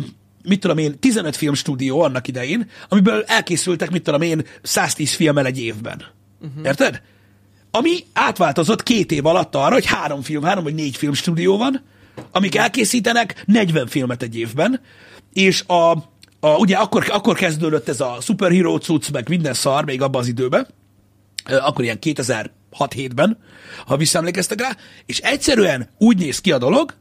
mit 0.42 0.60
tudom 0.60 0.78
én, 0.78 0.98
15 0.98 1.36
filmstúdió 1.36 2.00
annak 2.00 2.28
idején, 2.28 2.70
amiből 2.88 3.24
elkészültek, 3.26 3.90
mit 3.90 4.02
tudom 4.02 4.22
én, 4.22 4.44
110 4.62 5.12
filmmel 5.12 5.46
egy 5.46 5.58
évben. 5.58 6.02
Uh-huh. 6.40 6.64
Érted? 6.64 7.02
Ami 7.70 7.98
átváltozott 8.12 8.82
két 8.82 9.12
év 9.12 9.26
alatt 9.26 9.54
arra, 9.54 9.72
hogy 9.72 9.86
három 9.86 10.22
film, 10.22 10.42
három 10.42 10.64
vagy 10.64 10.74
négy 10.74 10.96
filmstúdió 10.96 11.56
van, 11.56 11.82
amik 12.32 12.54
elkészítenek 12.54 13.42
40 13.46 13.86
filmet 13.86 14.22
egy 14.22 14.38
évben, 14.38 14.80
és 15.32 15.62
a, 15.66 15.90
a 16.40 16.56
ugye 16.58 16.76
akkor, 16.76 17.06
akkor 17.10 17.36
kezdődött 17.36 17.88
ez 17.88 18.00
a 18.00 18.16
superhero 18.20 18.78
cucc, 18.78 19.10
meg 19.10 19.28
minden 19.28 19.54
szar 19.54 19.84
még 19.84 20.02
abban 20.02 20.20
az 20.20 20.28
időben, 20.28 20.66
akkor 21.44 21.84
ilyen 21.84 21.98
2006-7-ben, 22.00 23.38
ha 23.86 23.96
visszaemlékeztek 23.96 24.60
rá, 24.60 24.76
és 25.06 25.18
egyszerűen 25.18 25.88
úgy 25.98 26.18
néz 26.18 26.38
ki 26.38 26.52
a 26.52 26.58
dolog, 26.58 26.94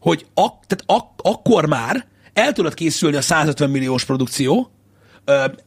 hogy 0.00 0.26
ak- 0.34 0.66
tehát 0.66 0.84
ak- 0.86 1.20
akkor 1.22 1.66
már 1.66 2.06
el 2.32 2.52
tudott 2.52 2.74
készülni 2.74 3.16
a 3.16 3.20
150 3.20 3.70
milliós 3.70 4.04
produkció, 4.04 4.70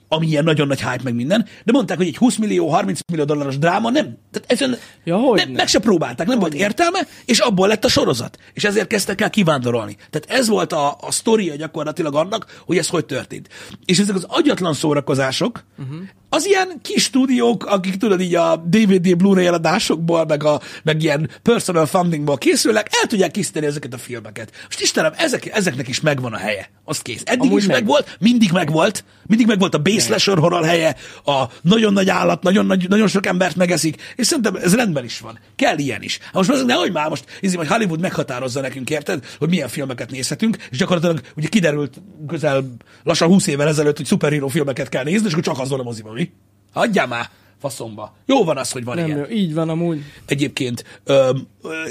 ami 0.10 0.28
ilyen 0.28 0.44
nagyon 0.44 0.68
nagy 0.68 0.82
hype 0.82 1.04
meg 1.04 1.14
minden, 1.16 1.46
de 1.64 1.72
mondták, 1.72 1.98
hogy 1.98 2.08
egy 2.08 2.18
20 2.18 2.36
millió, 2.36 2.68
30 2.68 3.00
millió 3.12 3.26
dolláros 3.26 3.58
dráma 3.58 3.90
nem, 3.90 4.18
tehát 4.32 4.52
ezen 4.52 4.78
Ja, 5.04 5.18
hogy 5.18 5.38
nem, 5.38 5.50
ne. 5.50 5.56
meg 5.56 5.68
se 5.68 5.80
próbálták, 5.80 6.28
nem 6.28 6.40
volt 6.40 6.54
értelme, 6.54 7.08
és 7.26 7.40
abból 7.40 7.68
lett 7.68 7.86
a 7.86 7.88
sorozat. 7.88 8.38
És 8.54 8.64
ezért 8.64 8.88
kezdtek 8.88 9.22
el 9.22 9.30
kivándorolni. 9.30 9.96
Tehát 10.10 10.40
ez 10.40 10.48
volt 10.48 10.74
a, 10.74 10.98
a 11.02 11.12
sztoria 11.12 11.56
gyakorlatilag 11.56 12.16
annak, 12.16 12.62
hogy 12.66 12.78
ez 12.78 12.88
hogy 12.88 13.06
történt. 13.06 13.50
És 13.86 14.00
ezek 14.00 14.16
az 14.16 14.26
agyatlan 14.28 14.74
szórakozások, 14.74 15.64
uh-huh. 15.78 15.98
az 16.30 16.46
ilyen 16.46 16.80
kis 16.82 17.04
stúdiók, 17.04 17.66
akik 17.66 17.98
tudod 17.98 18.22
így 18.22 18.36
a 18.36 18.56
DVD, 18.56 19.16
Blu-ray 19.16 19.46
eladásokból, 19.46 20.26
meg, 20.26 20.44
a, 20.44 20.62
meg 20.84 21.04
ilyen 21.04 21.30
personal 21.42 21.86
fundingból 21.86 22.38
készülnek, 22.38 22.88
el 23.02 23.08
tudják 23.08 23.32
készíteni 23.32 23.66
ezeket 23.66 23.94
a 23.94 23.98
filmeket. 23.98 24.52
Most 24.64 24.82
Istenem, 24.82 25.14
ezek, 25.18 25.46
ezeknek 25.46 25.88
is 25.88 26.02
megvan 26.02 26.34
a 26.34 26.38
helye. 26.38 26.70
Az 26.84 27.00
kész. 27.02 27.22
Eddig 27.26 27.42
Amúgy 27.42 27.58
is 27.58 27.66
meg. 27.66 27.76
megvolt, 27.76 28.18
mindig 28.20 28.52
megvolt, 28.52 29.04
mindig 29.28 29.48
megvolt 29.48 29.74
a 29.74 29.78
B-slasher 30.00 30.38
horror 30.38 30.66
helye, 30.66 30.96
a 31.26 31.44
nagyon 31.62 31.94
nagy 31.94 32.10
állat, 32.10 32.44
nagyon, 32.44 32.66
nagy, 32.66 32.90
nagyon 32.90 33.08
sok 33.08 33.26
embert 33.26 33.56
megeszik, 33.56 34.14
és 34.16 34.28
szerintem 34.28 34.56
ez 34.56 34.76
rendben 34.76 35.04
is 35.04 35.20
van. 35.20 35.40
Kell 35.56 35.78
ilyen 35.78 36.02
is. 36.02 36.20
Hát 36.22 36.34
most 36.34 36.50
azok 36.50 36.66
nehogy 36.66 36.92
már 36.92 37.10
most, 37.10 37.24
izé, 37.40 37.56
hogy 37.56 37.68
Hollywood 37.68 38.00
meghatározza 38.00 38.62
nekünk, 38.62 38.90
érted, 38.90 39.26
hogy 39.38 39.50
milyen 39.50 39.68
filmeket 39.68 40.12
nézhetünk, 40.12 40.58
és 40.72 40.78
gyakorlatilag 40.78 41.22
ugye 41.36 41.48
kiderült 41.48 42.02
közel 42.28 42.64
lassan 43.04 43.28
20 43.28 43.48
évvel 43.48 43.68
ezelőtt, 43.68 43.98
hogy 43.98 44.06
szuperhíró 44.06 44.48
filmeket 44.48 44.90
kell 44.90 45.04
nézni, 45.04 45.26
és 45.28 45.32
akkor 45.32 45.44
csak 45.44 45.60
az 45.60 45.70
van 45.70 45.80
a 45.80 45.84
moziban, 45.84 46.14
mi? 46.14 46.32
Hagyjál 46.74 47.08
már 47.08 47.30
faszomba. 47.60 48.16
Jó 48.26 48.44
van 48.44 48.58
az, 48.58 48.72
hogy 48.72 48.84
van 48.84 48.96
Nem 48.96 49.06
ilyen 49.06 49.18
jó. 49.18 49.26
Így 49.26 49.54
van 49.54 49.70
amúgy. 49.70 50.04
egyébként, 50.26 51.02
ö, 51.04 51.38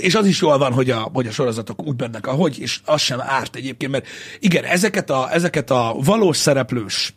és 0.01 0.15
az 0.15 0.27
is 0.27 0.41
jól 0.41 0.59
van, 0.59 0.73
hogy 0.73 0.91
a, 0.91 1.11
hogy 1.13 1.27
a 1.27 1.31
sorozatok 1.31 1.87
úgy 1.87 2.01
mennek, 2.01 2.27
ahogy, 2.27 2.59
és 2.61 2.81
az 2.85 3.01
sem 3.01 3.21
árt 3.21 3.57
egyébként, 3.57 3.93
mert 3.93 4.07
igen, 4.39 4.65
ezeket 4.65 5.11
a, 5.11 5.33
ezeket 5.33 5.71
a 5.71 5.97
valós 5.99 6.37
szereplős, 6.37 7.15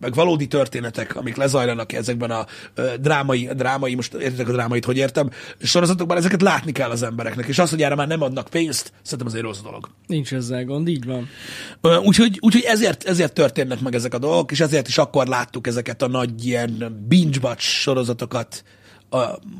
meg 0.00 0.14
valódi 0.14 0.46
történetek, 0.46 1.16
amik 1.16 1.36
lezajlanak 1.36 1.92
ezekben 1.92 2.30
a 2.30 2.46
ö, 2.74 2.92
drámai, 3.00 3.48
drámai, 3.56 3.94
most 3.94 4.14
értitek 4.14 4.48
a 4.48 4.52
drámait, 4.52 4.84
hogy 4.84 4.96
értem, 4.96 5.30
sorozatokban 5.62 6.16
ezeket 6.16 6.42
látni 6.42 6.72
kell 6.72 6.90
az 6.90 7.02
embereknek, 7.02 7.46
és 7.46 7.58
az, 7.58 7.70
hogy 7.70 7.82
erre 7.82 7.94
már 7.94 8.08
nem 8.08 8.22
adnak 8.22 8.48
pénzt, 8.48 8.92
szerintem 9.02 9.26
az 9.26 9.34
egy 9.34 9.42
rossz 9.42 9.60
dolog. 9.60 9.88
Nincs 10.06 10.32
ezzel 10.32 10.64
gond, 10.64 10.88
így 10.88 11.04
van. 11.04 11.28
Úgyhogy, 12.02 12.38
úgyhogy 12.40 12.64
ezért, 12.66 13.04
ezért 13.04 13.32
történnek 13.32 13.80
meg 13.80 13.94
ezek 13.94 14.14
a 14.14 14.18
dolgok, 14.18 14.50
és 14.50 14.60
ezért 14.60 14.88
is 14.88 14.98
akkor 14.98 15.26
láttuk 15.26 15.66
ezeket 15.66 16.02
a 16.02 16.08
nagy 16.08 16.46
ilyen 16.46 17.04
binge 17.08 17.54
sorozatokat, 17.58 18.64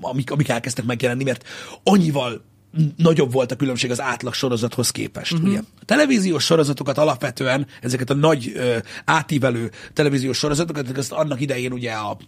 amik, 0.01 0.31
amik 0.31 0.49
elkezdtek 0.49 0.85
megjelenni, 0.85 1.25
mert 1.25 1.45
annyival 1.83 2.49
nagyobb 2.97 3.33
volt 3.33 3.53
a 3.53 3.57
különbség 3.57 3.91
az 3.91 4.01
átlag 4.01 4.35
sorozathoz 4.35 4.91
képest. 4.91 5.33
Uh-huh. 5.33 5.49
Ugye? 5.49 5.59
A 5.59 5.85
televíziós 5.85 6.45
sorozatokat 6.45 6.99
alapvetően, 6.99 7.67
ezeket 7.81 8.11
a 8.11 8.15
nagy 8.15 8.53
ö, 8.55 8.77
átívelő 9.05 9.71
televíziós 9.93 10.39
sorozatokat, 10.39 10.99
ezt 10.99 11.13
annak 11.13 11.41
idején 11.41 11.73
ugye 11.73 11.93
a 11.93 12.19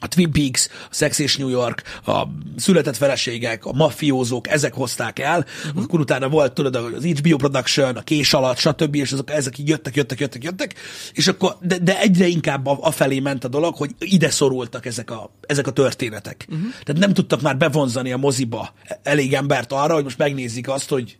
a 0.00 0.08
Twin 0.08 0.32
Peaks, 0.32 0.68
a 0.90 0.94
Sex 0.94 1.18
és 1.18 1.36
New 1.36 1.48
York, 1.48 1.82
a 2.06 2.26
született 2.56 2.96
feleségek, 2.96 3.64
a 3.64 3.72
mafiózók, 3.72 4.48
ezek 4.48 4.74
hozták 4.74 5.18
el, 5.18 5.46
uh-huh. 5.66 5.82
akkor 5.82 6.00
utána 6.00 6.28
volt, 6.28 6.52
tudod, 6.52 6.74
az 6.74 7.04
HBO 7.04 7.36
Production, 7.36 7.96
a 7.96 8.02
Kés 8.02 8.32
alatt, 8.34 8.58
stb., 8.58 8.94
és 8.94 9.12
azok, 9.12 9.30
ezek 9.30 9.58
így 9.58 9.68
jöttek, 9.68 9.96
jöttek, 9.96 10.20
jöttek, 10.20 10.44
jöttek, 10.44 10.74
és 11.12 11.28
akkor, 11.28 11.56
de, 11.60 11.78
de 11.78 12.00
egyre 12.00 12.26
inkább 12.26 12.66
a, 12.66 12.78
a 12.80 12.90
felé 12.90 13.18
ment 13.18 13.44
a 13.44 13.48
dolog, 13.48 13.74
hogy 13.76 13.94
ide 13.98 14.30
szorultak 14.30 14.86
ezek 14.86 15.10
a, 15.10 15.30
ezek 15.46 15.66
a 15.66 15.72
történetek. 15.72 16.46
Uh-huh. 16.48 16.68
Tehát 16.84 17.00
nem 17.00 17.14
tudtak 17.14 17.40
már 17.40 17.56
bevonzani 17.56 18.12
a 18.12 18.16
moziba 18.16 18.74
elég 19.02 19.34
embert 19.34 19.72
arra, 19.72 19.94
hogy 19.94 20.04
most 20.04 20.18
megnézik 20.18 20.68
azt, 20.68 20.88
hogy 20.88 21.18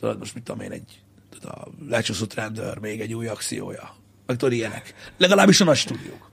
tudod, 0.00 0.18
most 0.18 0.34
mit 0.34 0.42
tudom 0.42 0.60
én, 0.60 0.70
egy 0.70 1.02
tudod, 1.30 1.50
a 1.50 1.68
lecsúszott 1.88 2.34
rendőr, 2.34 2.78
még 2.78 3.00
egy 3.00 3.14
új 3.14 3.26
akciója, 3.26 3.94
meg 4.26 4.36
tudod, 4.36 4.54
ilyenek. 4.54 4.94
Legalábbis 5.16 5.60
a 5.60 5.64
nagy 5.64 5.76
stúdiók. 5.76 6.30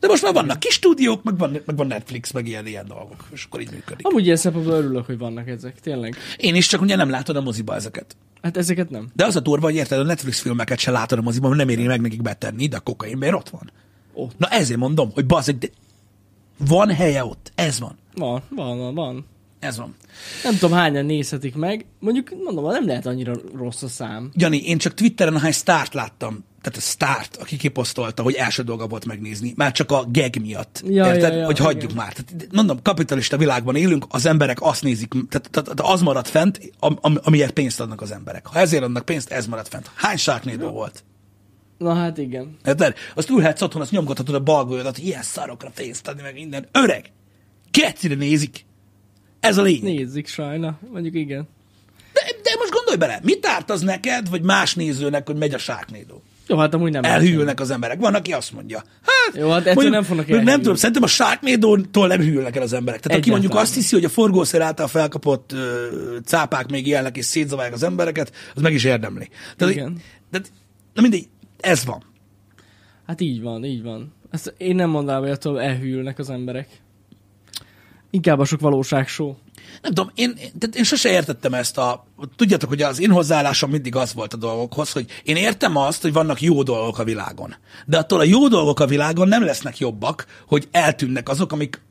De 0.00 0.08
most 0.08 0.22
már 0.22 0.32
vannak 0.32 0.58
kis 0.58 0.74
stúdiók, 0.74 1.22
meg 1.22 1.38
van, 1.38 1.50
meg 1.50 1.76
van 1.76 1.86
Netflix, 1.86 2.32
meg 2.32 2.46
ilyen, 2.46 2.66
ilyen 2.66 2.86
dolgok, 2.86 3.28
és 3.32 3.44
akkor 3.44 3.60
így 3.60 3.70
működik. 3.70 4.06
Amúgy 4.06 4.24
ilyen 4.24 4.36
szempontból 4.36 4.74
örülök, 4.74 5.06
hogy 5.06 5.18
vannak 5.18 5.48
ezek, 5.48 5.80
tényleg. 5.80 6.16
Én 6.36 6.54
is 6.54 6.66
csak 6.66 6.80
ugye 6.80 6.96
nem 6.96 7.10
látod 7.10 7.36
a 7.36 7.40
moziba 7.40 7.74
ezeket. 7.74 8.16
Hát 8.42 8.56
ezeket 8.56 8.90
nem. 8.90 9.08
De 9.14 9.24
az 9.24 9.36
a 9.36 9.40
durva, 9.40 9.66
hogy 9.66 9.74
érted, 9.74 9.98
a 9.98 10.02
Netflix 10.02 10.40
filmeket 10.40 10.78
se 10.78 10.90
látod 10.90 11.18
a 11.18 11.22
moziban, 11.22 11.50
mert 11.50 11.66
nem 11.66 11.78
éri 11.78 11.86
meg 11.86 12.00
nekik 12.00 12.22
betenni, 12.22 12.66
de 12.66 12.76
a 12.76 12.80
kokain 12.80 13.18
miért 13.18 13.34
ott 13.34 13.48
van. 13.48 13.70
Ott. 14.12 14.38
Na 14.38 14.48
ezért 14.48 14.78
mondom, 14.78 15.10
hogy 15.14 15.26
bazeg, 15.26 15.58
de 15.58 15.68
van 16.58 16.90
helye 16.90 17.24
ott. 17.24 17.52
Ez 17.54 17.80
van. 17.80 17.96
Van, 18.14 18.42
van, 18.48 18.78
van, 18.78 18.94
van. 18.94 19.26
Ez 19.58 19.76
van. 19.76 19.94
Nem 20.42 20.58
tudom 20.58 20.76
hányan 20.76 21.04
nézhetik 21.04 21.54
meg. 21.54 21.84
Mondjuk, 21.98 22.30
mondom, 22.44 22.70
nem 22.70 22.86
lehet 22.86 23.06
annyira 23.06 23.34
rossz 23.54 23.82
a 23.82 23.88
szám. 23.88 24.30
Jani, 24.34 24.66
én 24.66 24.78
csak 24.78 24.94
Twitteren 24.94 25.34
ahány 25.34 25.52
sztárt 25.52 25.94
láttam, 25.94 26.44
tehát 26.64 26.78
a 26.78 26.82
sztárt, 26.82 27.36
aki 27.36 27.56
kiposztolta, 27.56 28.22
hogy 28.22 28.34
első 28.34 28.62
dolga 28.62 28.86
volt 28.86 29.04
megnézni, 29.04 29.52
már 29.56 29.72
csak 29.72 29.90
a 29.90 30.06
gag 30.08 30.36
miatt. 30.36 30.82
Ja, 30.86 31.06
Érted? 31.06 31.32
ja, 31.32 31.38
ja, 31.38 31.46
hogy 31.46 31.58
hagyjuk 31.58 31.82
igen. 31.82 31.96
már. 31.96 32.12
Tehát, 32.12 32.48
mondom, 32.52 32.82
kapitalista 32.82 33.36
világban 33.36 33.76
élünk, 33.76 34.04
az 34.08 34.26
emberek 34.26 34.60
azt 34.60 34.82
nézik, 34.82 35.12
tehát, 35.28 35.48
tehát, 35.50 35.80
az 35.80 36.00
marad 36.00 36.26
fent, 36.26 36.72
am, 36.78 36.98
am, 37.00 37.18
amiért 37.22 37.52
pénzt 37.52 37.80
adnak 37.80 38.00
az 38.00 38.10
emberek. 38.10 38.46
Ha 38.46 38.58
ezért 38.58 38.82
adnak 38.82 39.04
pénzt, 39.04 39.30
ez 39.30 39.46
marad 39.46 39.68
fent. 39.68 39.90
Hány 39.94 40.16
sárknédó 40.16 40.68
volt? 40.70 41.04
Na 41.78 41.94
hát 41.94 42.18
igen. 42.18 42.56
Érted? 42.64 42.96
Azt 43.14 43.30
ülhetsz 43.30 43.62
otthon, 43.62 43.82
azt 43.82 43.90
nyomgathatod 43.90 44.34
a 44.34 44.40
balgolyodat, 44.40 44.96
hogy 44.96 45.06
ilyen 45.06 45.22
szarokra 45.22 45.70
pénzt 45.74 46.08
adni, 46.08 46.22
meg 46.22 46.34
minden. 46.34 46.68
Öreg! 46.72 47.10
Kecire 47.70 48.14
nézik. 48.14 48.64
Ez 49.40 49.58
a 49.58 49.62
lényeg. 49.62 49.82
Nézzük 49.94 50.26
sajna. 50.26 50.78
Mondjuk 50.92 51.14
igen. 51.14 51.48
De, 52.12 52.20
de 52.42 52.50
most 52.58 52.72
gondolj 52.72 52.96
bele, 52.96 53.20
mit 53.22 53.46
árt 53.46 53.70
az 53.70 53.80
neked, 53.80 54.28
vagy 54.28 54.42
más 54.42 54.74
nézőnek, 54.74 55.26
hogy 55.26 55.36
megy 55.36 55.54
a 55.54 55.58
sárknédó? 55.58 56.22
Jó, 56.46 56.56
hát 56.56 56.74
amúgy 56.74 56.90
nem. 56.92 57.04
Elhűlnek 57.04 57.60
az 57.60 57.70
emberek. 57.70 58.00
Van, 58.00 58.14
aki 58.14 58.32
azt 58.32 58.52
mondja. 58.52 58.82
Hát, 59.02 59.36
Jó, 59.36 59.50
hát 59.50 59.66
ettől 59.66 59.90
nem 59.90 60.02
fognak 60.02 60.08
mondjuk 60.08 60.28
Nem 60.28 60.38
elhűlni. 60.38 60.62
tudom, 60.62 60.76
szerintem 60.76 61.02
a 61.02 61.06
sharknado 61.06 61.76
nem 62.06 62.20
hűlnek 62.20 62.56
el 62.56 62.62
az 62.62 62.72
emberek. 62.72 63.00
Tehát 63.00 63.18
aki 63.18 63.28
Egyáltalán 63.28 63.40
mondjuk 63.40 63.62
azt 63.62 63.74
hiszi, 63.74 63.94
hogy 63.94 64.04
a 64.04 64.08
forgószer 64.08 64.60
által 64.60 64.88
felkapott 64.88 65.52
ö, 65.52 65.86
cápák 66.24 66.70
még 66.70 66.86
élnek 66.86 67.16
és 67.16 67.24
szétzaválják 67.24 67.74
az 67.74 67.82
embereket, 67.82 68.32
az 68.54 68.62
meg 68.62 68.72
is 68.72 68.84
érdemli. 68.84 69.28
Tehát, 69.56 69.74
Igen. 69.74 70.00
De, 70.30 70.40
na 70.94 71.02
mindegy, 71.02 71.28
ez 71.60 71.84
van. 71.84 72.04
Hát 73.06 73.20
így 73.20 73.42
van, 73.42 73.64
így 73.64 73.82
van. 73.82 74.12
Ezt 74.30 74.54
én 74.56 74.74
nem 74.74 74.90
mondanám, 74.90 75.20
hogy 75.20 75.30
attól 75.30 75.60
elhűlnek 75.60 76.18
az 76.18 76.30
emberek. 76.30 76.68
Inkább 78.10 78.38
a 78.38 78.44
sok 78.44 78.60
valóság 78.60 79.08
show. 79.08 79.34
Nem 79.82 79.92
tudom, 79.92 80.10
én, 80.14 80.34
tehát 80.34 80.76
én 80.76 80.84
sose 80.84 81.10
értettem 81.10 81.54
ezt 81.54 81.78
a... 81.78 82.06
Tudjátok, 82.36 82.68
hogy 82.68 82.82
az 82.82 83.00
én 83.00 83.10
hozzáállásom 83.10 83.70
mindig 83.70 83.96
az 83.96 84.14
volt 84.14 84.32
a 84.32 84.36
dolgokhoz, 84.36 84.92
hogy 84.92 85.06
én 85.24 85.36
értem 85.36 85.76
azt, 85.76 86.02
hogy 86.02 86.12
vannak 86.12 86.42
jó 86.42 86.62
dolgok 86.62 86.98
a 86.98 87.04
világon. 87.04 87.54
De 87.86 87.98
attól 87.98 88.20
a 88.20 88.24
jó 88.24 88.48
dolgok 88.48 88.80
a 88.80 88.86
világon 88.86 89.28
nem 89.28 89.44
lesznek 89.44 89.78
jobbak, 89.78 90.26
hogy 90.46 90.68
eltűnnek 90.70 91.28
azok, 91.28 91.52
amik 91.52 91.82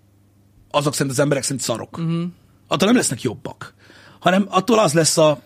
azok 0.72 0.94
szerint 0.94 1.12
az 1.12 1.20
emberek 1.20 1.44
szerint 1.44 1.62
szarok. 1.62 1.98
Uh-huh. 1.98 2.24
Attól 2.68 2.88
nem 2.88 2.98
lesznek 2.98 3.22
jobbak. 3.22 3.74
Hanem 4.20 4.46
attól 4.50 4.80
az 4.80 4.94
lesz 4.94 5.18
a... 5.18 5.42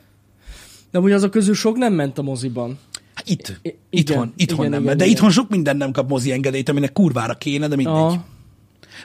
De 0.91 0.98
amúgy 0.98 1.12
azok 1.12 1.31
közül 1.31 1.55
sok 1.55 1.77
nem 1.77 1.93
ment 1.93 2.17
a 2.17 2.22
moziban. 2.22 2.79
Hát 3.13 3.29
itt. 3.29 3.60
I- 3.62 3.77
itthon. 3.89 4.15
igen, 4.17 4.34
itthon 4.36 4.60
igen, 4.60 4.72
nem. 4.72 4.84
igen, 4.84 4.98
de 4.98 5.03
igen. 5.03 5.15
itthon 5.15 5.31
sok 5.31 5.50
minden 5.50 5.77
nem 5.77 5.91
kap 5.91 6.10
mozi 6.10 6.31
engedélyt, 6.31 6.69
aminek 6.69 6.93
kurvára 6.93 7.34
kéne, 7.34 7.67
de 7.67 7.75
mindegy. 7.75 7.96
Ah, 7.96 8.15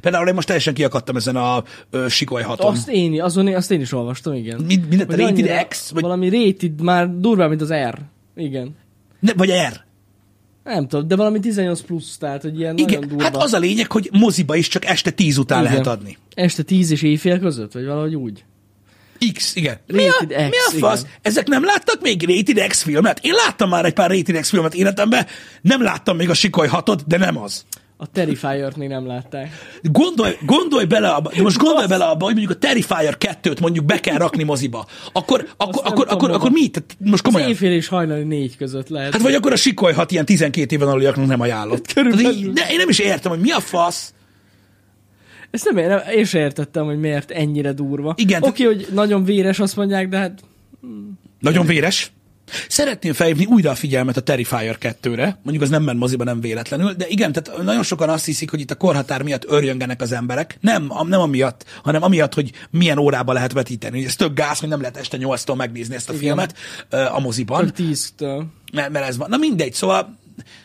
Például 0.01 0.29
én 0.29 0.35
most 0.35 0.47
teljesen 0.47 0.75
kiakadtam 0.75 1.17
ezen 1.17 1.37
a 1.37 1.63
ö, 1.91 2.09
sikoly 2.09 2.43
haton. 2.43 2.73
azt 2.73 2.89
én, 2.89 3.23
azon, 3.23 3.47
azt 3.55 3.71
én 3.71 3.81
is 3.81 3.93
olvastam, 3.93 4.35
igen. 4.35 4.61
Mind, 4.67 4.89
mindent 4.89 5.11
rated 5.11 5.27
annyira- 5.27 5.69
X, 5.69 5.91
vagy, 5.91 6.03
Valami 6.03 6.29
rated, 6.29 6.81
már 6.83 7.11
durvább, 7.19 7.49
mint 7.49 7.61
az 7.61 7.73
R. 7.73 7.99
Igen. 8.37 8.77
ne, 9.21 9.33
vagy 9.33 9.51
R. 9.51 9.81
Nem 10.65 10.89
tudom, 10.89 11.09
de 11.09 11.17
valami 11.17 11.41
18 11.41 11.81
plusz, 11.81 12.17
tehát 12.19 12.43
hogy 12.43 12.59
ilyen 12.59 12.77
Igen, 12.77 12.93
nagyon 12.93 13.09
durva. 13.09 13.23
hát 13.25 13.37
az 13.37 13.53
a 13.53 13.59
lényeg, 13.59 13.93
hogy 13.93 14.09
moziba 14.13 14.57
is 14.57 14.69
csak 14.69 14.85
este 14.85 15.11
10 15.11 15.39
után 15.39 15.59
Igen. 15.61 15.71
lehet 15.73 15.87
adni. 15.87 16.19
Este 16.35 16.63
10 16.63 16.91
és 16.91 17.03
éjfél 17.03 17.39
között, 17.39 17.73
vagy 17.73 17.85
valahogy 17.87 18.15
úgy. 18.15 18.45
X, 19.35 19.57
igen. 19.57 19.77
Mi 19.87 20.09
a, 20.09 20.13
Rated 20.21 20.29
X, 20.29 20.37
mi 20.73 20.79
a 20.79 20.87
fasz? 20.87 21.01
igen. 21.01 21.13
Ezek 21.23 21.47
nem 21.49 21.65
láttak 21.65 22.01
még 22.01 22.27
Rated 22.29 22.67
X 22.69 22.83
filmet? 22.83 23.19
Én 23.23 23.33
láttam 23.33 23.69
már 23.69 23.85
egy 23.85 23.93
pár 23.93 24.11
Rated 24.11 24.41
X 24.41 24.49
filmet 24.49 24.75
életemben, 24.75 25.27
nem 25.61 25.83
láttam 25.83 26.17
még 26.17 26.31
a 26.31 26.35
Sikoly 26.35 26.67
hatot, 26.69 27.07
de 27.07 27.17
nem 27.17 27.39
az. 27.39 27.65
A 28.03 28.07
Terrifier-t 28.07 28.77
még 28.77 28.89
nem 28.89 29.07
látták. 29.07 29.49
Gondolj, 29.83 30.33
gondolj 30.47 30.85
bele 30.85 31.09
abba, 31.09 31.31
de 31.37 31.43
most 31.43 31.59
gondolj 31.59 31.87
bele 31.87 32.05
abba, 32.05 32.25
hogy 32.25 32.35
mondjuk 32.35 32.57
a 32.57 32.59
Terrifier 32.59 33.17
2-t 33.43 33.61
mondjuk 33.61 33.85
be 33.85 34.01
kell 34.01 34.17
rakni 34.17 34.43
moziba. 34.43 34.87
Akkor, 35.13 35.49
akkor, 35.57 35.83
akkor, 35.85 36.07
akkor, 36.09 36.31
akkor 36.31 36.51
mi? 36.51 36.69
Tehát 36.69 36.97
most 36.99 37.13
Az 37.13 37.21
komolyan. 37.21 37.49
éjfél 37.49 37.73
és 37.73 37.89
hajnali 37.89 38.23
négy 38.23 38.57
között 38.57 38.89
lehet. 38.89 39.13
Hát 39.13 39.23
vagy 39.23 39.35
akkor 39.35 39.53
a 39.53 39.57
Sikoly 39.57 39.93
hat 39.93 40.11
ilyen 40.11 40.25
12 40.25 40.75
éven 40.75 40.89
aluliaknak 40.89 41.27
nem 41.27 41.41
ajánlott. 41.41 41.93
Körülbelül. 41.93 42.25
Tehát 42.25 42.39
így- 42.45 42.53
De 42.53 42.67
én 42.71 42.77
nem 42.77 42.89
is 42.89 42.99
értem, 42.99 43.31
hogy 43.31 43.41
mi 43.41 43.51
a 43.51 43.61
fasz. 43.61 44.15
Ezt 45.51 45.71
nem, 45.73 45.87
nem, 45.89 46.01
én 46.15 46.25
sem 46.25 46.41
értettem, 46.41 46.85
hogy 46.85 46.99
miért 46.99 47.31
ennyire 47.31 47.73
durva. 47.73 48.15
Igen, 48.17 48.43
Oké, 48.43 48.65
hogy 48.65 48.87
nagyon 48.93 49.25
véres, 49.25 49.59
azt 49.59 49.77
mondják, 49.77 50.09
de 50.09 50.17
hát 50.19 50.41
Nagyon 51.41 51.67
véres. 51.67 52.13
Szeretném 52.69 53.13
felhívni 53.13 53.45
újra 53.45 53.71
a 53.71 53.75
figyelmet 53.75 54.17
a 54.17 54.21
Terrifier 54.21 54.77
2-re, 54.81 55.39
mondjuk 55.43 55.63
az 55.63 55.71
nem 55.71 55.83
ment 55.83 55.99
moziba, 55.99 56.25
nem 56.25 56.41
véletlenül, 56.41 56.93
de 56.93 57.07
igen, 57.09 57.33
tehát 57.33 57.63
nagyon 57.63 57.83
sokan 57.83 58.09
azt 58.09 58.25
hiszik, 58.25 58.51
hogy 58.51 58.61
itt 58.61 58.71
a 58.71 58.75
korhatár 58.75 59.23
miatt 59.23 59.45
örjöngenek 59.47 60.01
az 60.01 60.13
emberek. 60.13 60.59
Nem, 60.61 60.93
nem 61.07 61.21
amiatt, 61.21 61.65
hanem 61.83 62.03
amiatt, 62.03 62.35
hogy 62.35 62.53
milyen 62.71 62.99
órába 62.99 63.33
lehet 63.33 63.53
vetíteni. 63.53 64.05
Ez 64.05 64.17
tök 64.17 64.35
gáz, 64.35 64.59
hogy 64.59 64.69
nem 64.69 64.81
lehet 64.81 64.97
este 64.97 65.19
8-tól 65.21 65.57
megnézni 65.57 65.95
ezt 65.95 66.09
a 66.09 66.13
Igen. 66.13 66.25
filmet 66.25 66.55
a 67.13 67.21
moziban, 67.21 67.65
csak 67.65 67.75
tíztől. 67.75 68.47
mert, 68.73 68.91
mert 68.91 69.07
ez 69.07 69.17
van. 69.17 69.29
Na 69.29 69.37
mindegy, 69.37 69.75
szóval 69.75 70.19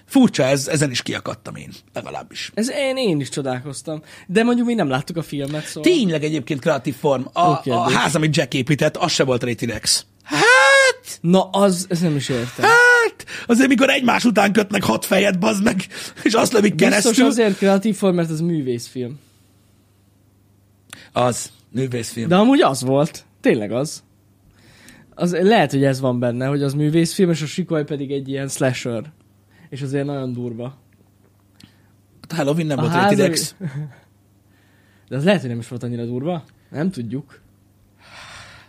furcsa 0.06 0.44
ez, 0.44 0.68
ezen 0.68 0.92
is 0.92 1.02
kiakadtam 1.02 1.56
én, 1.56 1.70
legalábbis. 1.94 2.52
Ez 2.54 2.70
én, 2.72 2.98
én 2.98 3.20
is 3.20 3.30
csodálkoztam. 3.30 4.02
De 4.28 4.44
mondjuk 4.44 4.68
mi 4.68 4.74
nem 4.74 4.90
láttuk 4.90 5.18
a 5.18 5.24
filmet, 5.24 5.66
szóval... 5.66 5.92
Tényleg 5.92 6.24
egyébként 6.24 6.60
kreatív 6.60 6.96
form. 6.96 7.24
A, 7.34 7.50
Oké, 7.50 7.70
a 7.70 7.90
ház, 7.90 8.16
amit 8.16 8.36
Jack 8.36 8.54
épített, 8.54 8.98
az 8.98 9.12
se 9.12 9.24
volt 9.24 9.44
Rated 9.44 9.80
X. 9.80 10.06
Hát, 10.68 11.18
Na, 11.22 11.50
az, 11.50 11.86
ezt 11.90 12.02
nem 12.02 12.16
is 12.16 12.30
értem. 12.30 12.66
Hát, 12.66 13.26
azért 13.48 13.68
mikor 13.70 13.90
egymás 13.90 14.26
után 14.26 14.54
kötnek 14.54 14.84
hat 14.84 15.06
fejet, 15.06 15.40
bazd 15.40 15.64
meg, 15.64 15.88
és 16.24 16.34
azt 16.34 16.52
lövik 16.54 16.76
Biztos 16.76 16.90
keresztül. 17.02 17.26
azért 17.26 17.58
kreatív 17.58 17.96
form, 17.96 18.16
mert 18.16 18.30
ez 18.30 18.42
művészfilm. 18.42 19.20
Az, 21.12 21.52
művészfilm. 21.72 22.28
De 22.28 22.36
amúgy 22.36 22.62
az 22.62 22.82
volt. 22.82 23.26
Tényleg 23.42 23.72
az. 23.72 24.04
az. 25.16 25.32
Lehet, 25.32 25.72
hogy 25.72 25.84
ez 25.84 26.00
van 26.00 26.20
benne, 26.20 26.46
hogy 26.46 26.64
az 26.64 26.74
művészfilm, 26.74 27.30
és 27.30 27.42
a 27.42 27.46
sikoly 27.46 27.84
pedig 27.84 28.12
egy 28.12 28.30
ilyen 28.30 28.48
slasher. 28.48 29.04
És 29.70 29.82
azért 29.82 30.06
nagyon 30.06 30.34
durva. 30.34 30.78
A 32.30 32.36
Halloween 32.36 32.66
nem 32.68 32.78
A 32.78 32.82
volt 32.82 32.94
háza- 32.94 33.10
Rated 33.18 33.32
X. 33.32 33.56
De 35.10 35.16
az 35.16 35.24
lehet, 35.24 35.40
hogy 35.42 35.50
nem 35.50 35.60
is 35.60 35.68
volt 35.68 35.84
annyira 35.84 36.06
durva. 36.06 36.44
Nem 36.70 36.92
tudjuk. 36.92 37.40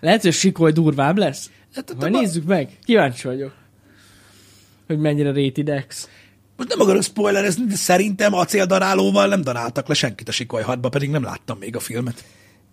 Lehet, 0.00 0.22
hogy 0.22 0.32
sikoly 0.32 0.72
durvább 0.72 1.16
lesz. 1.16 1.50
Hát, 1.74 1.94
Majd 1.96 2.12
de- 2.12 2.18
nézzük 2.18 2.44
meg. 2.44 2.78
Kíváncsi 2.84 3.26
vagyok. 3.26 3.52
Hogy 4.86 4.98
mennyire 4.98 5.32
rated 5.32 5.84
X. 5.86 6.08
Most 6.56 6.68
nem 6.68 6.80
akarok 6.80 7.02
spoilerezni, 7.02 7.64
de 7.64 7.74
szerintem 7.74 8.34
acéldarálóval 8.34 9.26
nem 9.26 9.42
daráltak 9.42 9.88
le 9.88 9.94
senkit 9.94 10.28
a 10.28 10.32
sikolyhatba, 10.32 10.88
pedig 10.88 11.10
nem 11.10 11.22
láttam 11.22 11.58
még 11.58 11.76
a 11.76 11.80
filmet. 11.80 12.24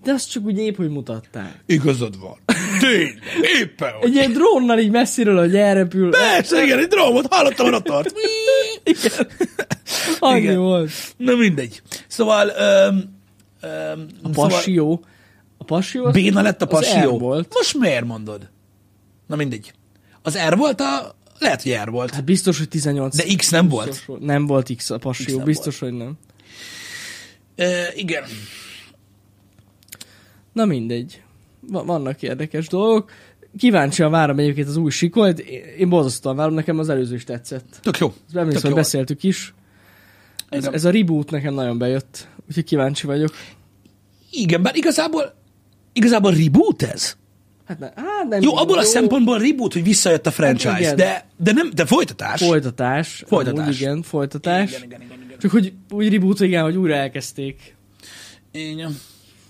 De 0.04 0.12
azt 0.12 0.32
csak 0.32 0.46
úgy 0.46 0.58
épp, 0.58 0.76
hogy 0.76 0.90
mutatták. 0.90 1.64
Igazad 1.66 2.20
van. 2.20 2.38
Tényleg, 2.80 3.20
éppen 3.62 3.94
Egy 4.02 4.14
ilyen 4.14 4.32
drónnal 4.32 4.80
így 4.80 4.92
messziről, 4.92 5.38
hogy 5.40 5.56
elrepül. 5.56 6.10
Persze, 6.10 6.64
igen, 6.64 6.80
egy 6.80 6.88
drómot 6.88 7.34
hallottam, 7.34 7.66
hogy 7.66 7.76
ott 7.76 7.84
tart. 7.84 8.14
Annyi 10.20 10.40
Igen. 10.40 10.58
volt. 10.58 10.92
Na 11.18 11.36
mindegy. 11.36 11.82
Szóval, 12.08 12.48
öm, 12.48 13.20
öm, 13.62 14.08
A 14.24 14.28
szóval 14.28 14.50
passió. 14.50 15.04
A 15.58 15.64
passió 15.64 16.12
béna 16.12 16.42
lett 16.42 16.62
a 16.62 16.66
passió. 16.66 17.18
Volt. 17.18 17.54
Most 17.54 17.78
miért 17.78 18.06
mondod? 18.06 18.50
Na 19.28 19.36
mindegy. 19.36 19.74
Az 20.22 20.38
R 20.50 20.58
volt 20.58 20.82
a... 20.82 21.16
Lehet, 21.40 21.62
hogy 21.62 21.78
R 21.84 21.90
volt. 21.90 22.14
Hát 22.14 22.24
biztos, 22.24 22.58
hogy 22.58 22.68
18. 22.68 23.16
De 23.16 23.36
X 23.36 23.50
nem 23.50 23.68
volt. 23.68 23.88
Biztos, 23.88 24.06
volt. 24.06 24.22
Nem 24.22 24.46
volt 24.46 24.76
X 24.76 24.90
a 24.90 24.98
passió, 24.98 25.38
X 25.38 25.44
biztos, 25.44 25.80
hogy 25.80 25.94
nem. 25.94 26.18
E, 27.56 27.94
igen. 27.96 28.24
Na 30.54 30.66
mindegy. 30.66 31.22
Va- 31.60 31.86
vannak 31.86 32.22
érdekes 32.22 32.68
dolgok. 32.68 33.12
Kíváncsian 33.58 34.12
várom 34.12 34.40
egyébként 34.40 34.68
az 34.68 34.78
új 34.78 34.92
sikolt. 34.92 35.40
Én 35.78 35.90
borzasztóan 35.90 36.36
várom, 36.36 36.54
nekem 36.54 36.80
az 36.80 36.90
előző 36.90 37.16
is 37.16 37.24
tetszett. 37.24 37.80
Tök 37.82 37.98
jó. 37.98 38.14
Ezt 38.28 38.36
emlékszem, 38.36 38.64
hogy 38.64 38.74
beszéltük 38.80 39.24
is. 39.24 39.54
Ez, 40.50 40.66
ez 40.66 40.86
a 40.86 40.92
reboot 40.92 41.32
nekem 41.32 41.54
nagyon 41.54 41.78
bejött. 41.78 42.28
Úgyhogy 42.48 42.64
kíváncsi 42.64 43.06
vagyok. 43.06 43.34
Igen, 44.32 44.62
bár 44.62 44.76
igazából, 44.76 45.34
igazából 45.94 46.34
reboot 46.34 46.84
ez. 46.84 47.18
Hát, 47.66 47.80
ne, 47.80 47.86
hát 47.96 48.28
nem 48.30 48.42
Jó, 48.42 48.56
abból 48.56 48.78
a 48.78 48.84
szempontból 48.84 49.40
reboot, 49.40 49.74
hogy 49.74 49.84
visszajött 49.84 50.26
a 50.26 50.32
franchise, 50.32 50.70
Hát 50.72 50.80
igen. 50.80 50.96
de, 50.96 51.26
de 51.38 51.52
nem, 51.52 51.70
de 51.74 51.86
folytatás. 51.86 52.42
Folytatás. 52.44 53.24
Folytatás. 53.28 53.64
Amúgy 53.64 53.76
igen, 53.76 54.02
folytatás. 54.02 54.70
Igen, 54.70 54.84
igen, 54.84 55.02
igen, 55.02 55.22
igen. 55.26 55.40
Csak 55.40 55.52
hogy 55.52 55.74
úgy 55.90 56.12
reboot, 56.14 56.40
igen, 56.40 56.64
hogy 56.64 56.78
újra 56.78 56.94
elkezdték. 56.94 57.76
igen. 58.52 58.98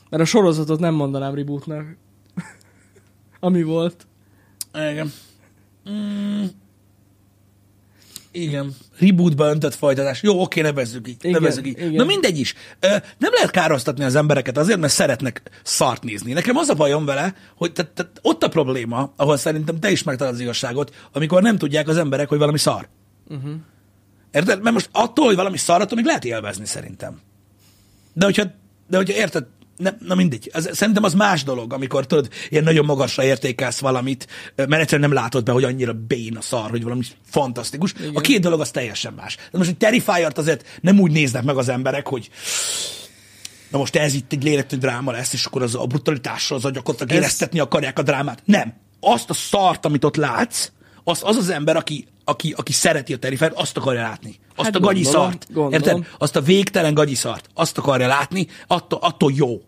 Mert 0.09 0.23
a 0.23 0.25
sorozatot 0.25 0.79
nem 0.79 0.93
mondanám 0.93 1.35
rebootnak. 1.35 1.85
Ami 3.39 3.63
volt. 3.63 4.07
Igen. 4.73 5.11
Mm. 5.89 6.43
Igen. 8.35 8.75
Rebootba 8.99 9.49
öntött 9.49 9.75
folytatás. 9.75 10.23
Jó, 10.23 10.41
oké, 10.41 10.61
nevezzük 10.61 11.07
így. 11.07 11.15
Igen, 11.21 11.41
nevezzük 11.41 11.67
így. 11.67 11.77
igen. 11.77 11.91
Na 11.91 12.03
mindegy 12.03 12.39
is. 12.39 12.53
Ö, 12.79 12.87
Nem 13.17 13.31
lehet 13.33 13.51
károsztatni 13.51 14.03
az 14.03 14.15
embereket 14.15 14.57
azért, 14.57 14.79
mert 14.79 14.93
szeretnek 14.93 15.41
szart 15.63 16.03
nézni. 16.03 16.33
Nekem 16.33 16.57
az 16.57 16.69
a 16.69 16.73
bajom 16.73 17.05
vele, 17.05 17.35
hogy 17.55 17.71
te, 17.71 17.83
te, 17.83 18.09
ott 18.21 18.43
a 18.43 18.47
probléma, 18.47 19.13
ahol 19.15 19.37
szerintem 19.37 19.79
te 19.79 19.91
is 19.91 20.03
megtalálod 20.03 20.37
az 20.37 20.43
igazságot, 20.43 20.95
amikor 21.11 21.41
nem 21.41 21.57
tudják 21.57 21.87
az 21.87 21.97
emberek, 21.97 22.29
hogy 22.29 22.37
valami 22.37 22.57
szar. 22.57 22.87
Uh-huh. 23.27 23.51
Érted? 24.31 24.61
Mert 24.61 24.73
most 24.73 24.89
attól, 24.91 25.25
hogy 25.25 25.35
valami 25.35 25.57
szar, 25.57 25.81
attól 25.81 25.95
még 25.95 26.05
lehet 26.05 26.25
élvezni 26.25 26.65
szerintem. 26.65 27.19
De 28.13 28.25
hogyha, 28.25 28.43
de 28.87 28.97
hogyha 28.97 29.13
érted, 29.17 29.45
ne, 29.77 29.91
na 29.99 30.15
mindegy. 30.15 30.49
Az, 30.53 30.69
szerintem 30.73 31.03
az 31.03 31.13
más 31.13 31.43
dolog, 31.43 31.73
amikor 31.73 32.05
tudod, 32.05 32.29
ilyen 32.49 32.63
nagyon 32.63 32.85
magasra 32.85 33.23
értékelsz 33.23 33.79
valamit, 33.79 34.27
mert 34.55 34.73
egyszerűen 34.73 35.09
nem 35.09 35.17
látod 35.17 35.43
be, 35.43 35.51
hogy 35.51 35.63
annyira 35.63 35.93
bén 35.93 36.37
a 36.37 36.41
szar, 36.41 36.69
hogy 36.69 36.83
valami 36.83 37.01
fantasztikus. 37.29 37.93
Igen. 37.99 38.15
A 38.15 38.19
két 38.21 38.41
dolog 38.41 38.59
az 38.61 38.71
teljesen 38.71 39.13
más. 39.13 39.35
De 39.35 39.57
most 39.57 39.69
egy 39.69 39.77
Terrifier-t 39.77 40.37
azért 40.37 40.65
nem 40.81 40.99
úgy 40.99 41.11
néznek 41.11 41.43
meg 41.43 41.57
az 41.57 41.69
emberek, 41.69 42.07
hogy 42.07 42.29
na 43.69 43.77
most 43.77 43.95
ez 43.95 44.13
itt 44.13 44.31
egy 44.31 44.43
lélektű 44.43 44.77
dráma 44.77 45.11
lesz, 45.11 45.33
és 45.33 45.45
akkor 45.45 45.61
az 45.61 45.75
a 45.75 45.85
brutalitással 45.85 46.57
az 46.57 46.65
a 46.65 46.69
gyakorlatilag 46.69 47.11
Ez- 47.11 47.17
éreztetni 47.17 47.59
akarják 47.59 47.99
a 47.99 48.03
drámát. 48.03 48.41
Nem. 48.45 48.73
Azt 48.99 49.29
a 49.29 49.33
szart, 49.33 49.85
amit 49.85 50.03
ott 50.03 50.15
látsz, 50.15 50.71
az 51.03 51.19
az, 51.23 51.35
az 51.35 51.49
ember, 51.49 51.75
aki, 51.75 52.07
aki, 52.23 52.53
aki 52.57 52.71
szereti 52.71 53.13
a 53.13 53.17
Terrifier, 53.17 53.51
azt 53.55 53.77
akarja 53.77 54.01
látni. 54.01 54.39
Azt 54.55 54.65
Hát 54.65 54.75
a 54.75 54.79
gagyi 54.79 55.03
gondolom. 55.03 55.71
Érted? 55.71 56.07
Azt 56.17 56.35
a 56.35 56.41
végtelen 56.41 56.93
gagyi 56.93 57.15
szart. 57.15 57.49
Azt 57.53 57.77
akarja 57.77 58.07
látni, 58.07 58.47
attól, 58.67 58.99
attól 59.01 59.31
jó. 59.35 59.61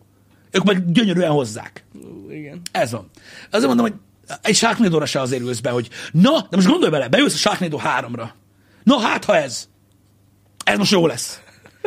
Ők 0.51 0.63
meg 0.63 0.91
gyönyörűen 0.91 1.31
hozzák. 1.31 1.85
Igen. 2.29 2.61
Ez 2.71 2.91
van. 2.91 3.09
Azért 3.51 3.67
mondom, 3.67 3.85
hogy 3.85 3.95
egy 4.41 4.55
sharknado 4.55 5.05
se 5.05 5.21
azért 5.21 5.41
ülsz 5.41 5.59
be, 5.59 5.69
hogy 5.69 5.89
na, 6.11 6.47
de 6.49 6.55
most 6.55 6.67
gondolj 6.67 6.91
bele, 6.91 7.07
beülsz 7.07 7.33
a 7.33 7.37
Sharknado 7.37 7.79
3-ra. 7.83 8.27
Na 8.83 8.99
hát, 8.99 9.25
ha 9.25 9.35
ez. 9.37 9.67
Ez 10.63 10.77
most 10.77 10.91
jó 10.91 11.07
lesz. 11.07 11.41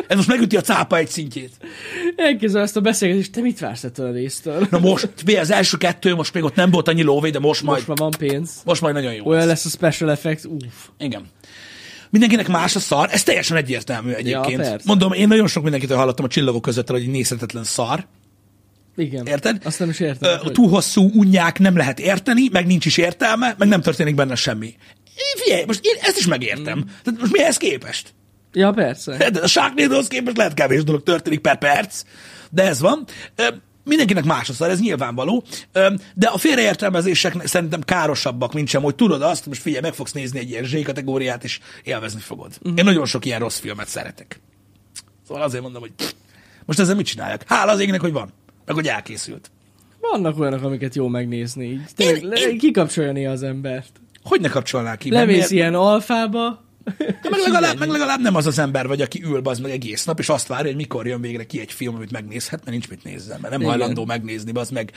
Ez 0.07 0.15
most 0.17 0.27
megüti 0.27 0.57
a 0.57 0.61
cápa 0.61 0.97
egy 0.97 1.07
szintjét. 1.09 1.51
Elképzelem 2.15 2.63
ezt 2.65 2.75
a 2.77 2.81
beszélgetést, 2.81 3.31
te 3.31 3.41
mit 3.41 3.59
vársz 3.59 3.83
ettől 3.83 4.07
a 4.07 4.11
résztől? 4.11 4.67
Na 4.69 4.79
most, 4.79 5.09
mi 5.25 5.35
az 5.35 5.51
első 5.51 5.77
kettő, 5.77 6.15
most 6.15 6.33
még 6.33 6.43
ott 6.43 6.55
nem 6.55 6.71
volt 6.71 6.87
annyi 6.87 7.01
lóvé, 7.01 7.29
de 7.29 7.39
most 7.39 7.61
majd, 7.63 7.75
Most 7.75 7.87
már 7.87 7.97
van 7.97 8.29
pénz. 8.29 8.51
most 8.65 8.81
majd 8.81 8.93
nagyon 8.93 9.13
jó 9.13 9.25
Olyan 9.25 9.47
lesz. 9.47 9.63
lesz 9.63 9.73
a 9.73 9.77
special 9.77 10.11
effect, 10.11 10.45
uff. 10.45 10.87
Igen. 10.97 11.25
Mindenkinek 12.11 12.47
más 12.47 12.75
a 12.75 12.79
szar, 12.79 13.09
ez 13.11 13.23
teljesen 13.23 13.57
egyértelmű 13.57 14.11
egyébként. 14.11 14.61
persze. 14.61 14.83
Mondom, 14.85 15.11
én 15.13 15.27
nagyon 15.27 15.47
sok 15.47 15.63
mindenkitől 15.63 15.97
hallottam 15.97 16.25
a 16.25 16.27
csillagok 16.27 16.61
között, 16.61 16.89
hogy 16.89 17.01
egy 17.01 17.09
nézhetetlen 17.09 17.63
szar. 17.63 18.07
Igen. 18.95 19.25
Érted? 19.25 19.61
Azt 19.63 19.79
nem 19.79 19.89
is 19.89 19.99
Ö, 19.99 20.05
értem. 20.05 20.39
a 20.43 20.49
túl 20.51 20.69
hosszú 20.69 21.09
unják 21.13 21.59
nem 21.59 21.77
lehet 21.77 21.99
érteni, 21.99 22.49
meg 22.51 22.65
nincs 22.65 22.85
is 22.85 22.97
értelme, 22.97 23.55
meg 23.57 23.67
nem 23.67 23.81
történik 23.81 24.15
benne 24.15 24.35
semmi. 24.35 24.75
Figyelj, 25.35 25.63
most 25.67 25.79
én 25.83 25.95
ezt 26.01 26.17
is 26.17 26.27
megértem. 26.27 26.77
Mm. 26.77 26.81
Tehát 27.03 27.19
most 27.19 27.31
mihez 27.31 27.57
képest? 27.57 28.13
Ja, 28.53 28.71
persze. 28.71 29.29
De 29.29 29.39
a 29.39 29.47
Sharknado-hoz 29.47 30.07
képest 30.07 30.37
lehet 30.37 30.53
kevés 30.53 30.83
dolog 30.83 31.03
történik 31.03 31.39
per 31.39 31.57
perc, 31.57 32.01
de 32.49 32.63
ez 32.63 32.79
van. 32.79 33.05
Mindenkinek 33.83 34.23
más 34.23 34.49
a 34.49 34.53
szar, 34.53 34.69
ez 34.69 34.79
nyilvánvaló, 34.79 35.43
de 36.15 36.27
a 36.27 36.37
félreértelmezések 36.37 37.47
szerintem 37.47 37.81
károsabbak, 37.81 38.53
mint 38.53 38.67
sem, 38.67 38.81
hogy 38.81 38.95
tudod 38.95 39.21
azt, 39.21 39.45
most 39.45 39.61
figyelj, 39.61 39.81
meg 39.81 39.93
fogsz 39.93 40.11
nézni 40.11 40.39
egy 40.39 40.49
ilyen 40.49 40.63
Z 40.63 40.83
kategóriát, 40.83 41.43
és 41.43 41.59
élvezni 41.83 42.19
fogod. 42.19 42.51
Mhm. 42.61 42.77
Én 42.77 42.83
nagyon 42.83 43.05
sok 43.05 43.25
ilyen 43.25 43.39
rossz 43.39 43.59
filmet 43.59 43.87
szeretek. 43.87 44.39
Szóval 45.27 45.43
azért 45.43 45.63
mondom, 45.63 45.81
hogy 45.81 45.91
most 46.65 46.79
ezzel 46.79 46.95
mit 46.95 47.05
csinálják? 47.05 47.43
Hála 47.47 47.71
az 47.71 47.79
égnek, 47.79 48.01
hogy 48.01 48.11
van, 48.11 48.33
meg 48.65 48.75
hogy 48.75 48.87
elkészült. 48.87 49.51
Vannak 49.99 50.39
olyanok, 50.39 50.63
amiket 50.63 50.95
jó 50.95 51.07
megnézni. 51.07 51.85
Tényleg, 51.95 52.37
Én- 52.39 52.49
én- 52.49 52.57
kikapcsolja 52.57 53.11
néha 53.11 53.31
az 53.31 53.43
embert. 53.43 53.91
Hogy 54.23 54.41
ne 54.41 54.49
kapcsolnál 54.49 54.97
ki? 54.97 55.11
Lemész 55.11 55.35
miért- 55.35 55.51
ilyen 55.51 55.73
alfába, 55.75 56.63
Hát 56.97 57.29
meg 57.29 57.39
legalább, 57.39 57.79
meg 57.79 57.89
legalább 57.89 58.21
nem 58.21 58.35
az 58.35 58.45
az 58.45 58.59
ember 58.59 58.87
vagy, 58.87 59.01
aki 59.01 59.23
ül 59.23 59.41
az 59.43 59.59
meg 59.59 59.71
egész 59.71 60.05
nap, 60.05 60.19
és 60.19 60.29
azt 60.29 60.47
várja, 60.47 60.65
hogy 60.65 60.75
mikor 60.75 61.07
jön 61.07 61.21
végre 61.21 61.45
ki 61.45 61.59
egy 61.59 61.71
film, 61.71 61.95
amit 61.95 62.11
megnézhet, 62.11 62.59
mert 62.59 62.71
nincs 62.71 62.89
mit 62.89 63.03
nézzen, 63.03 63.39
mert 63.39 63.53
nem 63.53 63.61
Igen. 63.61 63.71
hajlandó 63.73 64.05
megnézni, 64.05 64.51
az 64.53 64.69
meg 64.69 64.91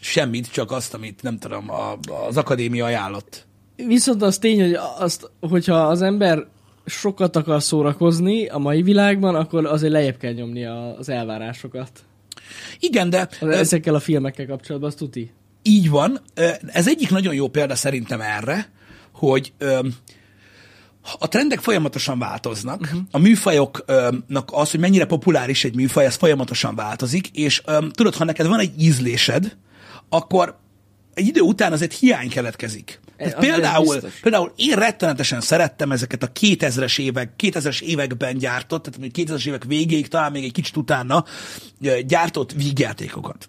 semmit, 0.00 0.50
csak 0.52 0.70
azt, 0.70 0.94
amit 0.94 1.22
nem 1.22 1.38
tudom, 1.38 1.70
a, 1.70 1.98
az 2.28 2.36
akadémia 2.36 2.84
ajánlott. 2.84 3.46
Viszont 3.76 4.22
az 4.22 4.38
tény, 4.38 4.60
hogy 4.60 4.78
azt, 4.98 5.30
hogyha 5.40 5.74
az 5.74 6.02
ember 6.02 6.46
sokat 6.86 7.36
akar 7.36 7.62
szórakozni 7.62 8.46
a 8.46 8.58
mai 8.58 8.82
világban, 8.82 9.34
akkor 9.34 9.66
azért 9.66 9.92
lejjebb 9.92 10.16
kell 10.16 10.32
nyomni 10.32 10.64
az 10.64 11.08
elvárásokat. 11.08 11.90
Igen, 12.78 13.10
de 13.10 13.28
Ezekkel 13.40 13.94
a 13.94 14.00
filmekkel 14.00 14.46
kapcsolatban, 14.46 14.90
azt 14.90 14.98
tuti. 14.98 15.30
így 15.62 15.90
van. 15.90 16.20
Ez 16.66 16.88
egyik 16.88 17.10
nagyon 17.10 17.34
jó 17.34 17.48
példa 17.48 17.74
szerintem 17.74 18.20
erre, 18.20 18.70
hogy 19.12 19.52
a 21.18 21.28
trendek 21.28 21.60
folyamatosan 21.60 22.18
változnak, 22.18 22.80
uh-huh. 22.80 23.00
a 23.10 23.18
műfajoknak 23.18 24.50
az, 24.52 24.70
hogy 24.70 24.80
mennyire 24.80 25.04
populáris 25.04 25.64
egy 25.64 25.74
műfaj, 25.74 26.04
ez 26.04 26.14
folyamatosan 26.14 26.74
változik, 26.74 27.28
és 27.28 27.62
ö, 27.64 27.86
tudod, 27.90 28.14
ha 28.14 28.24
neked 28.24 28.46
van 28.46 28.58
egy 28.58 28.82
ízlésed, 28.82 29.56
akkor 30.08 30.58
egy 31.14 31.26
idő 31.26 31.40
után 31.40 31.72
azért 31.72 31.92
hiány 31.92 32.28
keletkezik. 32.28 33.00
Tehát 33.16 33.34
az- 33.34 33.40
például, 33.40 34.00
például 34.22 34.52
én 34.56 34.74
rettenetesen 34.74 35.40
szerettem 35.40 35.92
ezeket 35.92 36.22
a 36.22 36.32
2000-es 36.40 36.98
évek, 36.98 37.32
2000-es 37.38 37.80
években 37.80 38.38
gyártott, 38.38 38.82
tehát 38.82 39.00
még 39.00 39.12
2000-es 39.14 39.46
évek 39.46 39.64
végéig, 39.64 40.08
talán 40.08 40.32
még 40.32 40.44
egy 40.44 40.52
kicsit 40.52 40.76
utána 40.76 41.24
gyártott 42.06 42.52
vígjátékokat. 42.52 43.48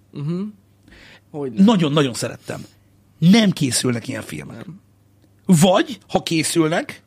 Nem. 1.55 1.65
Nagyon-nagyon 1.65 2.13
szerettem. 2.13 2.65
Nem 3.17 3.51
készülnek 3.51 4.07
ilyen 4.07 4.21
filmek. 4.21 4.65
Vagy, 5.45 5.99
ha 6.07 6.23
készülnek, 6.23 7.03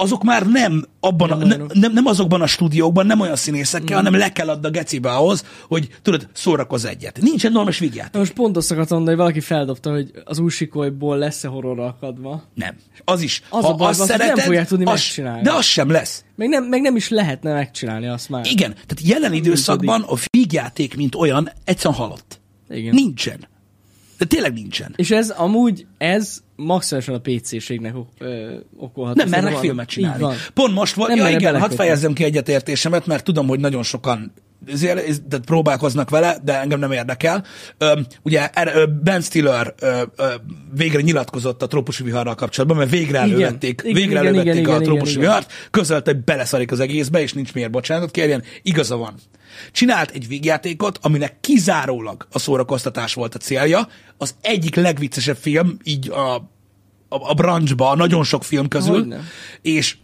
azok 0.00 0.22
már 0.22 0.46
nem 0.46 0.84
abban 1.00 1.28
Nem 1.28 1.40
a, 1.40 1.44
ne, 1.44 1.80
nem, 1.80 1.92
nem 1.92 2.06
azokban 2.06 2.42
a 2.42 2.46
stúdiókban, 2.46 3.06
nem 3.06 3.20
olyan 3.20 3.36
színészekkel, 3.36 3.96
hanem 3.96 4.14
le 4.14 4.32
kell 4.32 4.48
adni 4.48 4.66
a 4.66 4.70
gecibe 4.70 5.10
ahhoz, 5.10 5.44
hogy 5.68 5.88
tudod, 6.02 6.28
szórakozz 6.32 6.84
egyet. 6.84 7.18
Nincsen 7.20 7.52
normális 7.52 7.78
vigyát. 7.78 8.16
Most 8.16 8.32
pont 8.32 8.56
azt 8.56 8.70
akartam 8.70 8.96
mondani, 8.96 9.16
hogy 9.16 9.26
valaki 9.26 9.46
feldobta, 9.46 9.90
hogy 9.90 10.10
az 10.24 10.38
új 10.38 10.50
sikolyból 10.50 11.18
lesz-e 11.18 11.48
horrorra 11.48 11.84
akadva. 11.84 12.42
Nem. 12.54 12.76
Az 13.04 13.20
is. 13.20 13.42
Az 13.48 13.64
ha 13.64 13.70
a 13.70 13.74
baj, 13.74 13.88
azt 13.88 14.00
az, 14.00 14.08
hogy 14.08 14.18
nem 14.18 14.26
szereted, 14.26 14.44
fogják 14.44 14.66
tudni 14.66 14.84
az, 14.84 14.90
megcsinálni. 14.90 15.42
De 15.42 15.52
az 15.52 15.64
sem 15.64 15.90
lesz. 15.90 16.24
Meg 16.36 16.48
nem, 16.48 16.64
meg 16.64 16.80
nem 16.80 16.96
is 16.96 17.08
lehetne 17.08 17.52
megcsinálni 17.52 18.06
azt 18.06 18.28
már. 18.28 18.46
Igen. 18.46 18.72
Tehát 18.72 19.00
jelen 19.02 19.32
időszakban 19.32 20.02
a 20.02 20.14
vígjáték, 20.30 20.96
mint 20.96 21.14
olyan, 21.14 21.50
egyszerűen 21.64 22.00
halott. 22.00 22.40
Igen. 22.68 22.94
Nincsen. 22.94 23.48
De 24.20 24.26
tényleg 24.26 24.52
nincsen. 24.52 24.92
És 24.96 25.10
ez 25.10 25.30
amúgy, 25.30 25.86
ez 25.98 26.38
maximálisan 26.56 27.14
a 27.14 27.18
PC-ségnek 27.18 27.94
ö, 28.18 28.54
okolható. 28.76 29.20
Nem 29.20 29.28
mernek 29.28 29.52
van- 29.52 29.60
filmet 29.60 29.88
csinálni. 29.88 30.22
Van. 30.22 30.34
Pont 30.54 30.74
most 30.74 30.94
volt, 30.94 31.16
ja 31.16 31.28
igen, 31.28 31.60
hadd 31.60 31.70
fejezzem 31.70 32.12
ki 32.12 32.24
egyetértésemet, 32.24 33.06
mert 33.06 33.24
tudom, 33.24 33.46
hogy 33.46 33.60
nagyon 33.60 33.82
sokan 33.82 34.32
tehát 35.28 35.44
próbálkoznak 35.44 36.10
vele, 36.10 36.36
de 36.44 36.60
engem 36.60 36.78
nem 36.78 36.92
érdekel. 36.92 37.44
Ö, 37.78 38.00
ugye 38.22 38.50
Ben 39.02 39.20
Stiller 39.20 39.74
ö, 39.80 40.02
ö, 40.16 40.26
végre 40.74 41.00
nyilatkozott 41.00 41.62
a 41.62 41.66
trópusi 41.66 42.02
viharral 42.02 42.34
kapcsolatban, 42.34 42.78
mert 42.78 42.90
végre 42.90 43.18
elővették, 43.18 43.80
Igen, 43.84 43.94
végre 43.94 44.10
igen, 44.20 44.26
elővették 44.26 44.60
igen, 44.60 44.72
a 44.72 44.74
igen, 44.74 44.82
trópusi 44.82 45.10
igen. 45.10 45.22
vihart, 45.22 45.52
közölte, 45.70 46.10
hogy 46.12 46.24
beleszarik 46.24 46.72
az 46.72 46.80
egészbe, 46.80 47.20
és 47.20 47.32
nincs 47.32 47.54
miért 47.54 47.70
bocsánatot 47.70 48.10
kérjen. 48.10 48.42
Igaza 48.62 48.96
van. 48.96 49.14
Csinált 49.72 50.10
egy 50.10 50.28
végjátékot, 50.28 50.98
aminek 51.02 51.40
kizárólag 51.40 52.26
a 52.32 52.38
szórakoztatás 52.38 53.14
volt 53.14 53.34
a 53.34 53.38
célja. 53.38 53.88
Az 54.16 54.34
egyik 54.40 54.74
legviccesebb 54.74 55.36
film, 55.36 55.76
így 55.84 56.10
a, 56.10 56.34
a, 56.34 56.48
a 57.08 57.34
branchba, 57.34 57.94
nagyon 57.94 58.24
sok 58.24 58.44
film 58.44 58.68
közül. 58.68 58.94
Hogyne. 58.94 59.20
És 59.62 59.96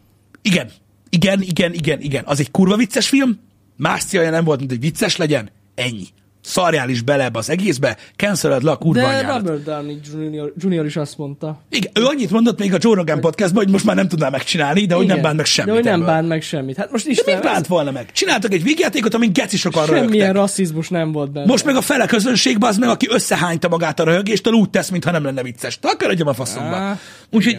igen, 0.43 0.71
Igen, 1.11 1.43
igen, 1.43 1.73
igen, 1.73 2.01
igen. 2.01 2.25
Az 2.27 2.41
egy 2.41 2.51
kurva 2.51 2.77
vicces 2.77 3.09
film, 3.09 3.39
más 3.77 4.05
célja 4.05 4.31
nem 4.31 4.45
volt, 4.45 4.59
mint 4.59 4.71
hogy 4.71 4.81
vicces 4.81 5.17
legyen, 5.17 5.51
ennyi. 5.75 6.07
Szarjál 6.49 6.89
is 6.89 7.03
bele 7.03 7.25
ebbe 7.25 7.39
az 7.39 7.51
egészbe, 7.51 7.97
canceled 8.17 8.63
le 8.63 8.71
a 8.71 8.77
kurva 8.77 9.01
De 9.01 9.07
anyádat. 9.07 9.37
Robert 9.37 9.63
Downey 9.63 10.01
Jr. 10.13 10.53
Jr. 10.59 10.85
is 10.85 10.97
azt 10.97 11.19
mondta. 11.19 11.61
Igen, 11.71 11.91
ő 11.95 12.05
annyit 12.05 12.31
mondott 12.31 12.59
még 12.59 12.75
a 12.75 12.77
Joe 12.81 12.95
Rogan 12.95 13.21
podcastban, 13.21 13.63
hogy 13.63 13.73
most 13.73 13.85
már 13.85 13.97
nem 13.97 14.09
tudná 14.09 14.29
megcsinálni, 14.29 14.87
de 14.87 14.95
hogy 14.95 15.07
nem 15.07 15.17
Igen. 15.17 15.23
bánt 15.27 15.37
meg 15.37 15.47
semmit 15.47 15.71
De 15.71 15.77
hogy 15.77 15.85
nem 15.85 15.95
ebből. 15.95 16.07
bánt 16.07 16.29
meg 16.29 16.43
semmit. 16.43 16.77
Hát 16.77 16.91
most 16.91 17.05
De 17.05 17.11
Isten, 17.11 17.35
mit 17.35 17.45
bánt 17.45 17.67
volna 17.67 17.91
meg? 17.91 18.13
Csináltak 18.13 18.53
egy 18.53 18.63
végjátékot, 18.63 19.15
amin 19.15 19.33
geci 19.33 19.57
sokan 19.57 19.85
semmilyen 19.87 20.07
röhögtek. 20.09 20.35
rasszizmus 20.35 20.89
nem 20.89 21.13
volt 21.13 21.33
benne. 21.33 21.47
Most 21.47 21.65
meg 21.65 21.77
a 21.77 21.81
fele 21.81 22.07
közönségben 22.07 22.69
az 22.69 22.77
meg, 22.79 22.89
aki 22.89 23.07
összehányta 23.11 23.69
magát 23.69 24.01
a 24.01 24.05
röhögéstől, 24.05 24.53
úgy 24.53 24.71
tesz, 24.71 24.89
mintha 24.89 25.11
nem 25.11 25.25
lenne 25.25 25.43
vicces. 25.43 25.79
Takarodjam 25.79 26.29
a 26.29 26.35
faszomba. 26.35 26.99
Úgyhogy, 27.31 27.59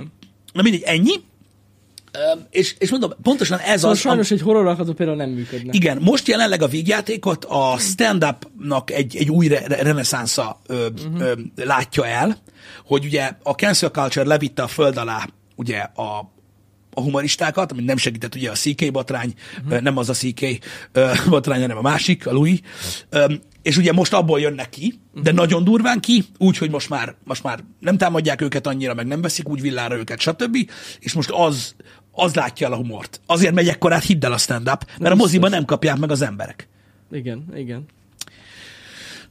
na 0.54 0.62
mindegy, 0.62 0.84
ennyi. 0.86 1.14
És, 2.50 2.76
és 2.80 2.90
mondom, 2.90 3.12
pontosan 3.22 3.60
ez 3.60 3.80
Szóval 3.80 3.92
az, 3.92 4.00
sajnos 4.00 4.32
egy 4.32 4.42
horror 4.42 4.68
alkotó 4.68 4.94
például 4.94 5.18
nem 5.18 5.30
működne. 5.30 5.72
igen, 5.74 5.98
most 6.02 6.28
jelenleg 6.28 6.62
a 6.62 6.68
végjátékot 6.68 7.46
a 7.46 7.76
stand-upnak 7.78 8.92
egy, 8.92 9.16
egy 9.16 9.30
új 9.30 9.48
re- 9.48 9.68
re- 9.68 9.82
reneszánsza 9.82 10.60
ö, 10.68 10.88
uh-huh. 10.88 11.22
ö, 11.22 11.34
látja 11.56 12.08
el, 12.08 12.38
hogy 12.86 13.06
ugye 13.06 13.32
a 13.44 13.52
cancel 13.52 13.90
culture 13.90 14.26
levitte 14.26 14.64
a 14.64 14.68
föld 14.68 14.98
alá 14.98 15.28
ugye 15.56 15.78
a, 15.78 16.32
a 16.94 17.02
humoristákat, 17.02 17.72
amit 17.72 17.86
nem 17.86 17.98
segített 17.98 18.36
ugye 18.36 18.50
a 18.50 18.54
CK 18.54 18.92
botrány, 18.92 19.34
uh-huh. 19.64 19.82
nem 19.82 19.98
az 19.98 20.10
a 20.10 20.14
CK 20.14 20.46
botrány, 21.30 21.62
hanem 21.62 21.78
a 21.78 21.82
másik, 21.82 22.28
a 22.28 22.32
Louis, 22.32 22.60
és 23.62 23.78
ugye 23.78 23.92
most 23.92 24.14
abból 24.14 24.40
jönnek 24.40 24.70
ki, 24.70 25.00
de 25.22 25.32
nagyon 25.32 25.64
durván 25.64 26.00
ki, 26.00 26.24
úgy, 26.38 26.58
hogy 26.58 26.70
most 26.70 26.90
már, 26.90 27.16
most 27.24 27.44
már 27.44 27.64
nem 27.80 27.98
támadják 27.98 28.42
őket 28.42 28.68
annyira, 28.68 28.94
meg 28.94 29.08
nem 29.08 29.22
veszik 29.22 29.50
úgy 29.50 29.62
villára 29.62 29.96
őket, 29.98 30.20
stb. 30.20 30.58
És 31.00 31.14
most 31.14 31.30
az, 31.32 31.76
az 32.12 32.36
látja 32.36 32.68
el 32.68 32.74
a 32.74 32.76
humort. 32.76 33.22
Azért 33.26 33.54
megy 33.54 33.68
ekkorát, 33.68 34.04
hidd 34.04 34.26
el 34.26 34.32
a 34.34 34.38
stand-up, 34.38 34.86
mert 35.00 35.14
a 35.14 35.18
moziban 35.18 35.50
nem 35.50 35.66
kapják 35.66 35.98
meg 35.98 36.12
az 36.12 36.22
emberek. 36.22 36.68
Igen, 37.12 37.46
igen. 37.56 37.86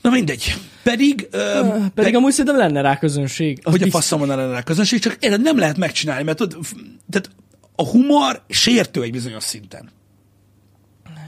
Na 0.00 0.10
mindegy. 0.10 0.54
Pedig, 0.82 1.28
ö, 1.30 1.60
Pedig 1.60 1.88
pedig 1.94 2.14
amúgy 2.14 2.30
szerintem 2.32 2.56
lenne 2.56 2.80
rá 2.80 2.98
közönség. 2.98 3.58
Hogy 3.62 3.80
a 3.80 3.84
biztos. 3.84 3.90
faszom 3.90 4.18
van 4.26 4.36
lenne 4.36 4.56
a 4.56 4.62
közönség, 4.62 4.98
csak 5.00 5.16
érted, 5.20 5.40
nem 5.42 5.58
lehet 5.58 5.76
megcsinálni, 5.76 6.22
mert 6.24 6.36
tudod, 6.38 6.64
f- 6.64 6.76
tehát 7.10 7.30
a 7.76 7.86
humor 7.88 8.42
sértő 8.48 9.02
egy 9.02 9.10
bizonyos 9.12 9.42
szinten. 9.42 9.90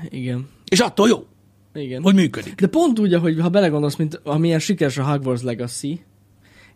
Igen. 0.09 0.49
És 0.69 0.81
attól 0.81 1.09
jó, 1.09 1.27
Igen. 1.81 2.03
hogy 2.03 2.15
működik. 2.15 2.55
De 2.55 2.67
pont 2.67 2.99
úgy, 2.99 3.15
hogy 3.15 3.41
ha 3.41 3.49
belegondolsz, 3.49 3.97
mint 3.97 4.21
amilyen 4.25 4.59
sikeres 4.59 4.99
a 4.99 5.03
Hogwarts 5.05 5.43
Legacy, 5.43 6.01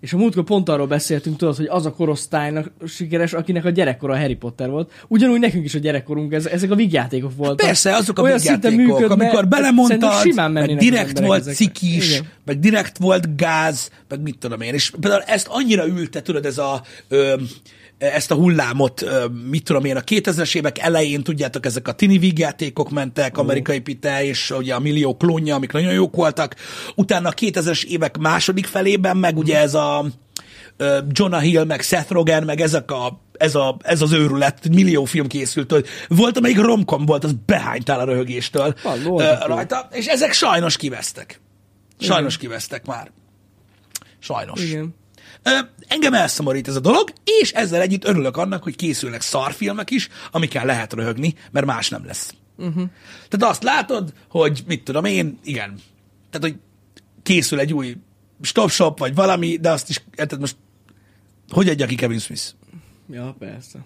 és 0.00 0.12
a 0.12 0.16
múltkor 0.16 0.44
pont 0.44 0.68
arról 0.68 0.86
beszéltünk, 0.86 1.36
tudod, 1.36 1.56
hogy 1.56 1.66
az 1.70 1.86
a 1.86 1.92
korosztálynak 1.92 2.70
sikeres, 2.86 3.32
akinek 3.32 3.64
a 3.64 3.70
gyerekkora 3.70 4.18
Harry 4.18 4.34
Potter 4.34 4.70
volt. 4.70 4.92
Ugyanúgy 5.08 5.40
nekünk 5.40 5.64
is 5.64 5.74
a 5.74 5.78
gyerekkorunk, 5.78 6.32
ez, 6.32 6.46
ezek 6.46 6.70
a 6.70 6.74
vígjátékok 6.74 7.36
voltak. 7.36 7.66
Persze, 7.66 7.94
azok 7.96 8.18
a 8.18 8.22
Olyan 8.22 8.36
vígjátékok, 8.36 8.76
működne, 8.76 9.24
amikor 9.24 9.48
belemondtad, 9.48 10.12
simán 10.12 10.52
meg 10.52 10.76
direkt 10.76 11.18
volt 11.18 11.40
ezekre. 11.40 11.52
cikis, 11.52 12.10
Igen. 12.10 12.26
meg 12.44 12.58
direkt 12.58 12.98
volt 12.98 13.36
gáz, 13.36 13.90
meg 14.08 14.20
mit 14.20 14.38
tudom 14.38 14.60
én. 14.60 14.74
És 14.74 14.92
például 15.00 15.22
ezt 15.22 15.46
annyira 15.50 15.86
ülte, 15.86 16.22
tudod, 16.22 16.46
ez 16.46 16.58
a, 16.58 16.82
ö, 17.08 17.34
ezt 18.02 18.30
a 18.30 18.34
hullámot, 18.34 19.04
mit 19.50 19.64
tudom 19.64 19.84
én, 19.84 19.96
a 19.96 20.00
2000-es 20.00 20.56
évek 20.56 20.78
elején, 20.78 21.22
tudjátok, 21.22 21.66
ezek 21.66 21.88
a 21.88 21.92
tini 21.92 22.18
vígjátékok 22.18 22.90
mentek, 22.90 23.38
amerikai 23.38 23.80
pite, 23.80 24.24
és 24.24 24.50
ugye 24.50 24.74
a 24.74 24.78
millió 24.78 25.16
klónja, 25.16 25.54
amik 25.54 25.72
nagyon 25.72 25.92
jók 25.92 26.16
voltak. 26.16 26.56
Utána 26.94 27.28
a 27.28 27.32
2000-es 27.32 27.84
évek 27.84 28.18
második 28.18 28.66
felében, 28.66 29.16
meg 29.16 29.38
ugye 29.38 29.58
ez 29.58 29.74
a 29.74 30.04
Jonah 31.08 31.42
Hill, 31.42 31.64
meg 31.64 31.80
Seth 31.80 32.10
Rogen, 32.10 32.44
meg 32.44 32.60
ezek 32.60 32.90
a, 32.90 33.20
ez, 33.32 33.54
a, 33.54 33.76
ez 33.82 34.02
az 34.02 34.12
őrület, 34.12 34.68
millió 34.68 35.04
film 35.04 35.26
készült, 35.26 35.70
hogy 35.70 35.86
volt, 36.08 36.36
amelyik 36.36 36.60
romkom 36.60 37.06
volt, 37.06 37.24
az 37.24 37.34
behánytál 37.46 38.00
a 38.00 38.04
röhögéstől 38.04 38.74
jó. 39.04 39.18
rajta, 39.20 39.88
és 39.92 40.06
ezek 40.06 40.32
sajnos 40.32 40.76
kivesztek. 40.76 41.40
Sajnos 41.98 42.36
kivesztek 42.36 42.86
már. 42.86 43.10
Sajnos. 44.18 44.60
Igen. 44.60 44.94
Engem 45.88 46.14
elszomorít 46.14 46.68
ez 46.68 46.76
a 46.76 46.80
dolog, 46.80 47.12
és 47.40 47.52
ezzel 47.52 47.80
együtt 47.80 48.04
örülök 48.04 48.36
annak, 48.36 48.62
hogy 48.62 48.76
készülnek 48.76 49.20
szarfilmek 49.20 49.90
is, 49.90 50.08
amikkel 50.30 50.64
lehet 50.66 50.92
röhögni, 50.92 51.34
mert 51.50 51.66
más 51.66 51.88
nem 51.88 52.04
lesz. 52.04 52.34
Uh-huh. 52.56 52.88
Tehát 53.28 53.54
azt 53.54 53.62
látod, 53.62 54.12
hogy 54.28 54.62
mit 54.66 54.84
tudom 54.84 55.04
én, 55.04 55.38
igen, 55.44 55.80
tehát 56.30 56.50
hogy 56.50 56.56
készül 57.22 57.58
egy 57.58 57.72
új 57.72 57.96
stop 58.42 58.70
shop, 58.70 58.98
vagy 58.98 59.14
valami, 59.14 59.56
de 59.56 59.70
azt 59.70 59.88
is, 59.88 60.04
érted 60.16 60.40
most, 60.40 60.56
hogy 61.48 61.68
adja 61.68 61.86
ki 61.86 61.94
Kevin 61.94 62.18
Smith? 62.18 62.42
Ja, 63.10 63.34
persze. 63.38 63.78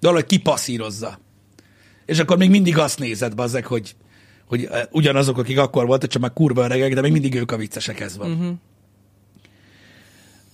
De 0.00 0.08
valahogy 0.08 0.26
kipasszírozza. 0.26 1.18
És 2.06 2.18
akkor 2.18 2.36
még 2.36 2.50
mindig 2.50 2.78
azt 2.78 2.98
nézed, 2.98 3.34
bazzek, 3.34 3.66
hogy, 3.66 3.96
hogy 4.46 4.64
eh, 4.64 4.82
ugyanazok, 4.90 5.38
akik 5.38 5.58
akkor 5.58 5.86
voltak, 5.86 6.10
csak 6.10 6.22
már 6.22 6.32
kurva 6.32 6.64
öregek, 6.64 6.94
de 6.94 7.00
még 7.00 7.12
mindig 7.12 7.34
ők 7.34 7.52
a 7.52 7.56
viccesek, 7.56 8.00
ez 8.00 8.16
van. 8.16 8.32
Uh-huh. 8.32 8.54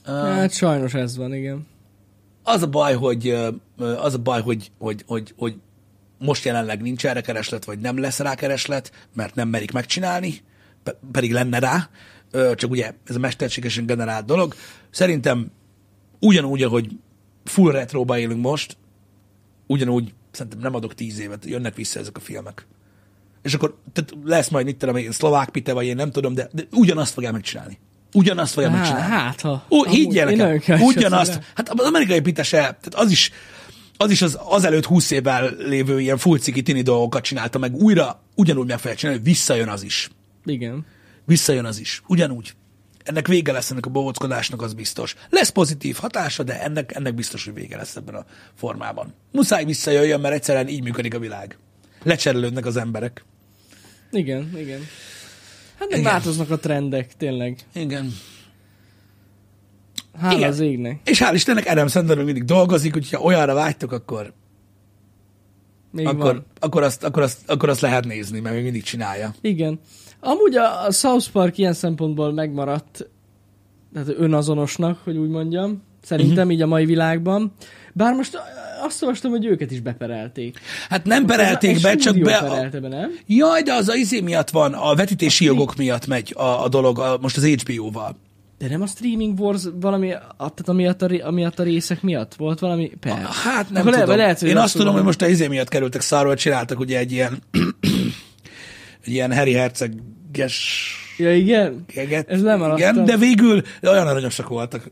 Hát 0.04 0.52
sajnos 0.52 0.94
ez 0.94 1.16
van, 1.16 1.34
igen. 1.34 1.66
Az 2.42 2.62
a 2.62 2.66
baj, 2.66 2.94
hogy 2.94 3.28
az 3.78 4.14
a 4.14 4.18
baj, 4.18 4.42
hogy, 4.42 4.70
hogy, 4.78 5.04
hogy, 5.06 5.34
hogy 5.36 5.56
most 6.18 6.44
jelenleg 6.44 6.80
nincs 6.82 7.06
erre 7.06 7.20
kereslet, 7.20 7.64
vagy 7.64 7.78
nem 7.78 7.98
lesz 7.98 8.18
rá 8.18 8.34
kereslet, 8.34 8.92
mert 9.14 9.34
nem 9.34 9.48
merik 9.48 9.72
megcsinálni, 9.72 10.34
pe- 10.82 10.98
pedig 11.12 11.32
lenne 11.32 11.58
rá, 11.58 11.90
csak 12.54 12.70
ugye 12.70 12.94
ez 13.04 13.16
a 13.16 13.18
mesterségesen 13.18 13.86
generált 13.86 14.24
dolog. 14.26 14.54
Szerintem 14.90 15.50
ugyanúgy, 16.20 16.62
ahogy 16.62 16.98
full 17.44 17.72
retroba 17.72 18.18
élünk 18.18 18.40
most, 18.42 18.76
ugyanúgy 19.66 20.14
szerintem 20.30 20.60
nem 20.60 20.74
adok 20.74 20.94
tíz 20.94 21.20
évet, 21.20 21.44
jönnek 21.44 21.74
vissza 21.74 22.00
ezek 22.00 22.16
a 22.16 22.20
filmek. 22.20 22.66
És 23.42 23.54
akkor 23.54 23.76
tehát 23.92 24.14
lesz 24.24 24.48
majd, 24.48 24.64
mit 24.64 24.76
tudom 24.76 25.10
szlovák 25.10 25.48
pite, 25.48 25.72
vagy 25.72 25.86
én 25.86 25.96
nem 25.96 26.10
tudom, 26.10 26.34
de, 26.34 26.48
de 26.52 26.62
ugyanazt 26.72 27.12
fogják 27.12 27.32
megcsinálni. 27.32 27.78
Ugyanazt 28.12 28.52
fogják 28.52 28.72
Há, 28.72 28.78
megcsinálni. 28.78 29.12
hát, 29.12 29.40
ha. 29.40 29.64
Amúgy 29.68 29.88
higgyel 29.88 30.30
nekem, 30.30 30.82
ugyanazt. 30.82 31.40
Hát 31.54 31.68
az 31.68 31.86
amerikai 31.86 32.20
pite 32.20 32.42
se, 32.42 32.58
tehát 32.58 32.94
az 32.94 33.10
is, 33.10 33.30
az 33.96 34.10
is 34.10 34.22
az, 34.22 34.38
azelőtt 34.44 34.84
20 34.84 35.10
évvel 35.10 35.54
lévő 35.58 36.00
ilyen 36.00 36.18
fulciki 36.18 36.62
tini 36.62 36.82
dolgokat 36.82 37.22
csinálta 37.22 37.58
meg 37.58 37.74
újra, 37.74 38.22
ugyanúgy 38.34 38.66
meg 38.66 38.78
fogják 38.78 38.98
csinálni, 38.98 39.20
hogy 39.20 39.30
visszajön 39.30 39.68
az 39.68 39.82
is. 39.82 40.10
Igen. 40.44 40.86
Visszajön 41.24 41.64
az 41.64 41.78
is. 41.78 42.02
Ugyanúgy. 42.06 42.52
Ennek 43.04 43.26
vége 43.26 43.52
lesz 43.52 43.70
ennek 43.70 43.86
a 43.86 43.90
bohóckodásnak, 43.90 44.62
az 44.62 44.74
biztos. 44.74 45.14
Lesz 45.30 45.48
pozitív 45.48 45.96
hatása, 45.96 46.42
de 46.42 46.62
ennek, 46.62 46.94
ennek 46.94 47.14
biztos, 47.14 47.44
hogy 47.44 47.54
vége 47.54 47.76
lesz 47.76 47.96
ebben 47.96 48.14
a 48.14 48.24
formában. 48.54 49.14
Muszáj 49.32 49.64
visszajöjjön, 49.64 50.20
mert 50.20 50.34
egyszerűen 50.34 50.68
így 50.68 50.82
működik 50.82 51.14
a 51.14 51.18
világ. 51.18 51.58
Lecserélődnek 52.02 52.66
az 52.66 52.76
emberek. 52.76 53.24
Igen, 54.10 54.52
igen. 54.58 54.80
Hát 55.80 55.90
meg 55.90 55.98
Igen. 55.98 56.12
változnak 56.12 56.50
a 56.50 56.58
trendek, 56.58 57.16
tényleg. 57.16 57.58
Igen. 57.72 58.12
Hála 60.18 60.36
Igen. 60.36 60.48
az 60.48 60.60
égnek. 60.60 61.00
És 61.04 61.22
hál' 61.24 61.34
Istennek 61.34 61.66
Adam 61.66 61.88
Sandler 61.88 62.16
még 62.16 62.24
mindig 62.24 62.44
dolgozik, 62.44 62.96
úgyhogy 62.96 63.18
ha 63.20 63.26
olyanra 63.26 63.54
vágytok, 63.54 63.92
akkor, 63.92 64.32
Még 65.90 66.06
akkor, 66.06 66.32
van. 66.32 66.46
akkor, 66.58 66.82
azt, 66.82 67.04
akkor, 67.04 67.22
azt, 67.22 67.50
akkor 67.50 67.68
azt 67.68 67.80
lehet 67.80 68.04
nézni, 68.04 68.40
mert 68.40 68.54
még 68.54 68.64
mindig 68.64 68.82
csinálja. 68.82 69.34
Igen. 69.40 69.80
Amúgy 70.20 70.56
a, 70.56 70.86
a 70.86 70.90
South 70.90 71.30
Park 71.30 71.58
ilyen 71.58 71.72
szempontból 71.72 72.32
megmaradt, 72.32 73.08
tehát 73.92 74.08
önazonosnak, 74.16 74.98
hogy 75.04 75.16
úgy 75.16 75.28
mondjam, 75.28 75.82
szerintem 76.02 76.36
uh-huh. 76.36 76.52
így 76.52 76.62
a 76.62 76.66
mai 76.66 76.84
világban. 76.84 77.52
Bár 77.92 78.14
most 78.14 78.38
azt 78.82 79.02
olvastam, 79.02 79.30
hogy 79.30 79.44
őket 79.44 79.70
is 79.70 79.80
beperelték. 79.80 80.58
Hát 80.88 81.04
nem 81.04 81.26
perelték 81.26 81.74
Egy 81.76 81.82
be, 81.82 81.94
csak 81.96 82.18
be... 82.18 82.36
A... 82.36 82.48
perelte 82.54 82.80
be, 82.80 82.88
nem? 82.88 83.10
Jaj, 83.26 83.62
de 83.62 83.72
az 83.72 83.88
a 83.88 83.94
izé 83.94 84.20
miatt 84.20 84.50
van, 84.50 84.72
a 84.72 84.94
vetítési 84.94 85.44
jogok 85.44 85.76
miatt 85.76 86.06
megy 86.06 86.34
a, 86.36 86.64
a 86.64 86.68
dolog, 86.68 86.98
a, 86.98 87.18
most 87.20 87.36
az 87.36 87.46
HBO-val. 87.46 88.16
De 88.58 88.68
nem 88.68 88.82
a 88.82 88.86
Streaming 88.86 89.40
Wars 89.40 89.62
valami, 89.80 90.12
a- 90.12 90.34
tehát 90.36 90.68
amiatt 90.68 91.02
a, 91.02 91.08
amiatt 91.26 91.58
a 91.58 91.62
részek 91.62 92.02
miatt? 92.02 92.34
Volt 92.34 92.58
valami? 92.58 92.90
Per. 93.00 93.12
Hát 93.14 93.70
nem 93.70 93.80
Akkor 93.80 93.92
tudom. 93.92 93.92
lehet- 93.92 94.16
lehet, 94.16 94.40
hogy 94.40 94.48
Én 94.48 94.56
azt 94.56 94.72
tudom, 94.72 94.78
tudom. 94.86 94.94
hogy 94.94 95.04
most 95.04 95.22
a 95.22 95.28
izé 95.28 95.46
miatt 95.46 95.68
kerültek 95.68 96.00
szarról, 96.00 96.34
csináltak 96.34 96.78
ugye 96.78 96.98
egy 96.98 97.12
ilyen 97.12 97.38
egy 99.04 99.12
ilyen 99.12 99.34
Harry 99.34 99.52
Herceges 99.52 100.94
Ja, 101.18 101.34
igen? 101.34 101.84
keget. 101.86 102.28
Ez 102.28 102.42
nem. 102.42 102.72
Igen, 102.76 103.04
de 103.04 103.16
végül 103.16 103.62
olyan 103.82 104.06
aranyosak 104.06 104.48
voltak. 104.48 104.90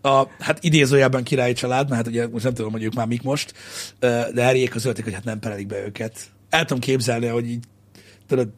A, 0.00 0.26
hát 0.38 0.64
idézőjelben 0.64 1.24
királyi 1.24 1.52
család, 1.52 1.88
mert 1.88 1.96
hát 2.02 2.06
ugye 2.12 2.28
most 2.28 2.44
nem 2.44 2.54
tudom, 2.54 2.72
hogy 2.72 2.82
ők 2.82 2.94
már 2.94 3.06
mik 3.06 3.22
most, 3.22 3.52
de 4.00 4.44
Harryék 4.44 4.70
közölték, 4.70 5.04
hogy 5.04 5.14
hát 5.14 5.24
nem 5.24 5.38
perelik 5.38 5.66
be 5.66 5.84
őket. 5.84 6.18
El 6.48 6.64
tudom 6.64 6.82
képzelni, 6.82 7.26
hogy 7.26 7.50
így, 7.50 7.64
tudod, 8.26 8.48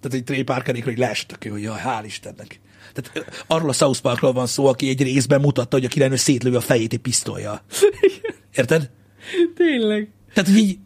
tehát 0.00 0.16
egy 0.16 0.24
Trey 0.24 0.42
Parkerék, 0.42 0.84
hogy 0.84 0.98
leestek 0.98 1.48
hogy 1.50 1.62
jaj, 1.62 1.80
hál' 1.84 2.02
Istennek. 2.04 2.60
Tehát 2.92 3.44
arról 3.46 3.68
a 3.68 3.72
South 3.72 4.00
Parkról 4.00 4.32
van 4.32 4.46
szó, 4.46 4.66
aki 4.66 4.88
egy 4.88 5.02
részben 5.02 5.40
mutatta, 5.40 5.76
hogy 5.76 5.84
a 5.84 5.88
királynő 5.88 6.16
szétlövi 6.16 6.56
a 6.56 6.60
fejét 6.60 6.92
egy 6.92 6.98
pisztolya. 6.98 7.62
Érted? 8.54 8.90
Tényleg. 9.54 10.10
Tehát, 10.34 10.50
hogy 10.50 10.58
így, 10.58 10.78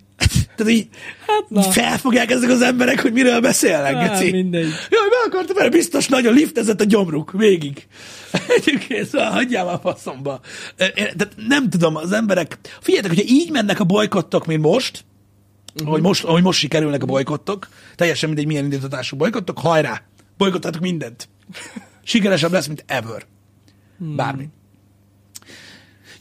tehát 0.56 0.72
így, 0.72 0.88
Hát 1.26 1.44
na. 1.48 1.60
így 1.60 1.72
felfogják 1.72 2.30
ezek 2.30 2.50
az 2.50 2.62
emberek, 2.62 3.00
hogy 3.00 3.12
miről 3.12 3.40
beszélnek, 3.40 3.94
Hát, 3.94 4.10
geci. 4.10 4.30
mindegy. 4.30 4.68
Jaj, 4.90 5.08
akartam, 5.26 5.56
mert 5.56 5.70
biztos 5.70 6.08
nagyon 6.08 6.34
liftezett 6.34 6.80
a 6.80 6.84
gyomruk 6.84 7.32
végig. 7.32 7.86
Egyébként, 8.56 9.06
szóval 9.06 9.30
hagyjál 9.30 9.64
már 9.64 9.78
faszomba. 9.82 10.40
Tehát 10.76 11.28
nem 11.48 11.70
tudom, 11.70 11.96
az 11.96 12.12
emberek... 12.12 12.58
Figyeljetek, 12.80 13.16
hogyha 13.16 13.34
így 13.34 13.50
mennek 13.50 13.80
a 13.80 13.84
bolykottok, 13.84 14.46
mint 14.46 14.62
most, 14.62 15.04
uh-huh. 15.74 15.88
ahogy 15.88 16.02
most, 16.02 16.24
ahogy 16.24 16.42
most 16.42 16.58
sikerülnek 16.58 17.02
a 17.02 17.06
bolykottok, 17.06 17.68
teljesen 17.96 18.28
mindegy, 18.28 18.46
milyen 18.46 18.64
indítatású 18.64 19.16
bolykottok, 19.16 19.58
hajrá, 19.58 20.02
bolykottátok 20.36 20.80
mindent. 20.80 21.28
Sikeresebb 22.04 22.52
lesz, 22.52 22.66
mint 22.66 22.84
ever. 22.86 23.26
Bármi. 23.98 24.48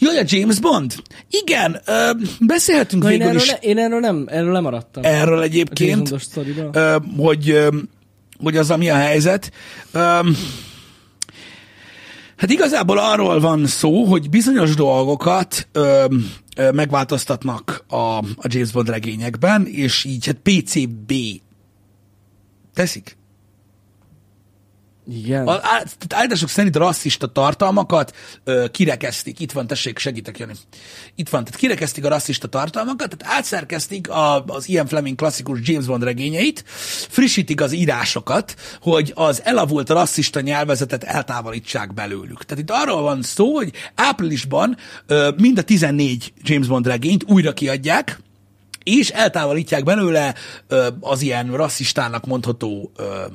Jaj, 0.04 0.18
a 0.18 0.24
James 0.26 0.60
Bond. 0.60 0.96
Igen, 1.30 1.82
ö, 1.86 2.12
beszélhetünk 2.40 3.04
Na, 3.04 3.12
én, 3.12 3.18
végül 3.18 3.34
erről 3.34 3.42
is 3.42 3.50
ne, 3.50 3.58
én 3.58 3.78
erről 3.78 4.00
nem, 4.00 4.26
erről 4.30 4.52
lemaradtam. 4.52 5.04
erről 5.04 5.42
egyébként, 5.42 6.16
ö, 6.72 6.98
hogy, 7.18 7.50
ö, 7.50 7.68
hogy 8.40 8.58
az, 8.58 8.72
ami 8.72 8.90
a 8.90 8.96
helyzet. 8.96 9.52
Ö, 9.92 10.00
hát 12.38 12.50
igazából 12.50 12.98
arról 12.98 13.40
van 13.40 13.66
szó, 13.66 14.04
hogy 14.04 14.30
bizonyos 14.30 14.76
dolgokat 14.76 15.68
ö, 15.72 16.06
ö, 16.58 16.72
megváltoztatnak 16.72 17.86
a, 17.88 18.18
a 18.18 18.48
James 18.48 18.72
Bond 18.72 18.90
regényekben, 18.90 19.66
és 19.66 20.04
így 20.04 20.26
hát 20.26 20.38
PCB 20.44 21.14
teszik. 22.74 23.18
Igen. 25.12 25.48
A, 25.48 25.60
állítások 26.10 26.50
szerint 26.50 26.76
rasszista 26.76 27.28
tartalmakat 27.28 28.16
ö, 28.44 28.66
kirekeztik. 28.72 29.40
Itt 29.40 29.52
van, 29.52 29.68
tessék, 29.68 29.98
segítek, 29.98 30.38
Jani. 30.38 30.54
Itt 31.16 31.30
van, 31.30 31.44
tehát 31.44 31.60
kirekeztik 31.60 32.06
a 32.06 32.10
rasszista 32.10 32.48
tartalmakat, 32.48 33.18
tehát 33.18 33.38
átszerkeztik 33.38 34.10
a, 34.10 34.44
az 34.46 34.70
Ian 34.70 34.88
Fleming 34.88 35.16
klasszikus 35.16 35.60
James 35.64 35.86
Bond 35.86 36.04
regényeit, 36.04 36.64
frissítik 37.10 37.62
az 37.62 37.72
írásokat, 37.72 38.56
hogy 38.82 39.12
az 39.16 39.42
elavult 39.44 39.90
rasszista 39.90 40.42
nyelvezetet 40.42 41.04
eltávolítsák 41.04 41.94
belőlük. 41.94 42.46
Tehát 42.46 42.64
itt 42.64 42.72
arról 42.72 43.02
van 43.02 43.22
szó, 43.22 43.56
hogy 43.56 43.72
áprilisban 43.96 44.78
ö, 45.08 45.32
mind 45.38 45.58
a 45.58 45.62
14 45.64 46.34
James 46.42 46.68
Bond 46.68 46.88
regényt 46.88 47.24
újra 47.28 47.54
kiadják, 47.54 48.20
és 48.84 49.10
eltávolítják 49.10 49.84
belőle 49.84 50.36
ö, 50.68 50.88
az 51.00 51.22
ilyen 51.22 51.52
rasszistának 51.56 52.26
mondható 52.26 52.92
ö, 52.96 53.26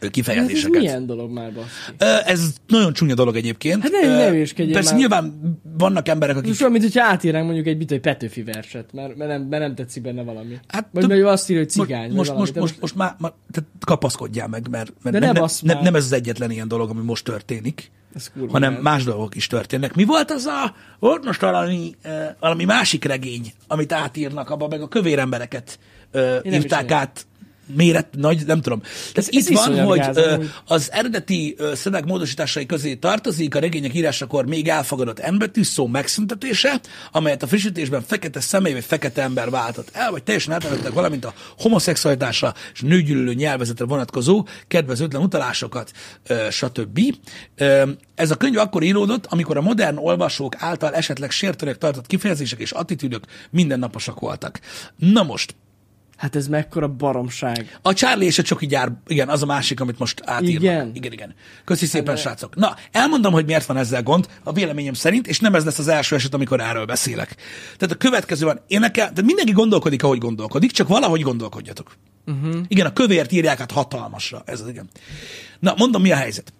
Hát 0.00 0.04
ez 0.04 0.10
kifejezéseket. 0.10 0.80
milyen 0.80 1.06
dolog 1.06 1.30
már? 1.30 1.52
Ö, 1.98 2.04
Ez 2.24 2.54
nagyon 2.66 2.92
csúnya 2.92 3.14
dolog 3.14 3.36
egyébként. 3.36 3.82
Hát 3.82 3.90
ne- 3.92 4.16
ne 4.16 4.28
hülyeskedjél 4.28 4.74
Persze 4.74 4.90
már. 4.90 4.98
nyilván 4.98 5.40
vannak 5.78 6.08
emberek, 6.08 6.36
akik... 6.36 6.50
Ez 6.50 6.60
olyan, 6.60 6.72
mint 6.72 6.84
hogyha 6.84 7.04
átírnánk 7.04 7.44
mondjuk 7.44 7.66
egy, 7.66 7.92
egy 7.92 8.00
Petőfi 8.00 8.42
verset, 8.42 8.92
mert, 8.92 9.16
mert, 9.16 9.30
nem, 9.30 9.42
mert 9.42 9.62
nem 9.62 9.74
tetszik 9.74 10.02
benne 10.02 10.22
valami. 10.22 10.58
Hát 10.68 10.88
vagy 10.92 11.06
mert 11.08 11.22
azt 11.24 11.50
írja, 11.50 11.62
hogy 11.62 11.70
cigány. 11.70 12.12
Most, 12.12 12.34
most, 12.34 12.38
most, 12.38 12.54
most, 12.54 12.80
most 12.80 12.94
már, 12.94 13.14
már 13.18 13.32
tehát 13.50 13.70
kapaszkodjál 13.80 14.48
meg, 14.48 14.68
mert, 14.70 14.92
mert 15.02 15.18
De 15.18 15.26
nem, 15.26 15.34
ne 15.34 15.40
nem, 15.40 15.48
nem, 15.62 15.78
nem 15.82 15.94
ez 15.94 16.04
az 16.04 16.12
egyetlen 16.12 16.50
ilyen 16.50 16.68
dolog, 16.68 16.90
ami 16.90 17.02
most 17.02 17.24
történik, 17.24 17.90
Ez 18.14 18.30
hanem 18.48 18.72
gáz. 18.72 18.82
más 18.82 19.04
dolgok 19.04 19.34
is 19.34 19.46
történnek. 19.46 19.94
Mi 19.94 20.04
volt 20.04 20.30
az 20.30 20.44
a, 20.44 20.74
volt 20.98 21.24
most 21.24 21.40
valami, 21.40 21.94
valami 22.40 22.64
másik 22.64 23.04
regény, 23.04 23.52
amit 23.66 23.92
átírnak, 23.92 24.50
abban 24.50 24.68
meg 24.68 24.80
a 24.82 24.88
kövér 24.88 25.18
embereket 25.18 25.78
írták 26.44 26.90
át 26.90 27.26
méret, 27.74 28.06
nagy, 28.16 28.46
nem 28.46 28.60
tudom. 28.60 28.80
Tehát 28.80 29.16
Ez- 29.16 29.28
itt 29.28 29.48
van, 29.48 29.84
hogy 29.84 29.98
gáz, 29.98 30.16
ö, 30.16 30.32
amúgy. 30.32 30.50
az 30.66 30.92
eredeti 30.92 31.54
ö, 31.58 31.74
szöveg 31.74 32.06
módosításai 32.06 32.66
közé 32.66 32.94
tartozik 32.94 33.54
a 33.54 33.58
regények 33.58 33.94
írásakor 33.94 34.46
még 34.46 34.68
elfogadott 34.68 35.30
N 35.30 35.38
betű 35.38 35.62
szó 35.62 35.86
megszüntetése, 35.86 36.80
amelyet 37.12 37.42
a 37.42 37.46
frissítésben 37.46 38.02
fekete 38.02 38.40
személy 38.40 38.72
vagy 38.72 38.84
fekete 38.84 39.22
ember 39.22 39.50
váltott 39.50 39.88
el, 39.92 40.10
vagy 40.10 40.22
teljesen 40.22 40.52
átventettek 40.52 40.92
valamint 40.92 41.24
a 41.24 41.34
homoszexualitásra 41.58 42.54
és 42.74 42.80
nőgyűlölő 42.80 43.34
nyelvezetre 43.34 43.84
vonatkozó 43.84 44.46
kedvezőtlen 44.68 45.22
utalásokat, 45.22 45.92
ö, 46.26 46.46
stb. 46.50 47.00
Ez 48.14 48.30
a 48.30 48.36
könyv 48.36 48.58
akkor 48.58 48.82
íródott, 48.82 49.26
amikor 49.26 49.56
a 49.56 49.60
modern 49.60 49.96
olvasók 49.98 50.54
által 50.58 50.94
esetleg 50.94 51.30
sértőnek 51.30 51.78
tartott 51.78 52.06
kifejezések 52.06 52.60
és 52.60 52.70
attitűdök 52.70 53.24
mindennaposak 53.50 54.20
voltak. 54.20 54.60
Na 54.96 55.22
most, 55.22 55.54
Hát 56.16 56.36
ez 56.36 56.48
mekkora 56.48 56.88
baromság. 56.88 57.78
a 57.82 57.92
Charlie 57.92 58.26
és 58.26 58.38
a 58.38 58.42
Csoki 58.42 58.66
gyár, 58.66 58.92
igen, 59.06 59.28
az 59.28 59.42
a 59.42 59.46
másik, 59.46 59.80
amit 59.80 59.98
most 59.98 60.22
átírnak. 60.24 60.62
Igen? 60.62 60.90
Igen, 60.94 61.12
igen. 61.12 61.34
Köszi 61.64 61.86
szépen, 61.86 62.16
srácok. 62.16 62.54
Na, 62.54 62.76
elmondom, 62.92 63.32
hogy 63.32 63.44
miért 63.44 63.66
van 63.66 63.76
ezzel 63.76 64.02
gond, 64.02 64.28
a 64.42 64.52
véleményem 64.52 64.92
szerint, 64.92 65.26
és 65.26 65.40
nem 65.40 65.54
ez 65.54 65.64
lesz 65.64 65.78
az 65.78 65.88
első 65.88 66.14
eset, 66.14 66.34
amikor 66.34 66.60
erről 66.60 66.84
beszélek. 66.84 67.36
Tehát 67.76 67.94
a 67.94 67.98
következő 67.98 68.44
van, 68.44 68.60
én 68.66 68.80
nekem, 68.80 69.08
tehát 69.08 69.24
mindenki 69.24 69.52
gondolkodik, 69.52 70.02
ahogy 70.02 70.18
gondolkodik, 70.18 70.70
csak 70.70 70.88
valahogy 70.88 71.20
gondolkodjatok. 71.20 71.96
Uh-huh. 72.26 72.56
Igen, 72.68 72.86
a 72.86 72.92
kövért 72.92 73.32
írják 73.32 73.60
át 73.60 73.70
hatalmasra. 73.72 74.42
Ez 74.46 74.60
az, 74.60 74.68
igen. 74.68 74.88
Na, 75.58 75.74
mondom, 75.76 76.02
mi 76.02 76.12
a 76.12 76.16
helyzet. 76.16 76.52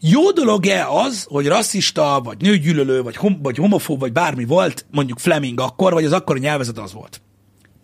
Jó 0.00 0.30
dolog-e 0.30 0.86
az, 0.88 1.24
hogy 1.28 1.46
rasszista, 1.46 2.20
vagy 2.24 2.40
nőgyűlölő, 2.40 3.02
vagy, 3.02 3.16
hom- 3.16 3.42
vagy 3.42 3.56
homofób, 3.56 4.00
vagy 4.00 4.12
bármi 4.12 4.44
volt, 4.44 4.86
mondjuk 4.90 5.18
Fleming 5.18 5.60
akkor, 5.60 5.92
vagy 5.92 6.04
az 6.04 6.12
akkori 6.12 6.40
nyelvezet 6.40 6.78
az 6.78 6.92
volt? 6.92 7.20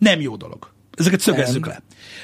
Nem 0.01 0.21
jó 0.21 0.35
dolog. 0.35 0.71
Ezeket 0.91 1.19
szögezzük 1.19 1.65
le. 1.65 1.81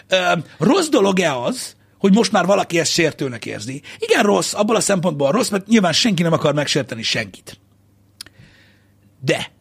Ö, 0.07 0.33
rossz 0.57 0.87
dolog-e 0.87 1.35
az, 1.35 1.75
hogy 1.97 2.13
most 2.13 2.31
már 2.31 2.45
valaki 2.45 2.79
ezt 2.79 2.91
sértőnek 2.91 3.45
érzi? 3.45 3.81
Igen, 3.97 4.23
rossz, 4.23 4.53
abból 4.53 4.75
a 4.75 4.79
szempontból 4.79 5.31
rossz, 5.31 5.49
mert 5.49 5.67
nyilván 5.67 5.93
senki 5.93 6.23
nem 6.23 6.33
akar 6.33 6.53
megsérteni 6.53 7.01
senkit. 7.01 7.59
De 9.19 9.51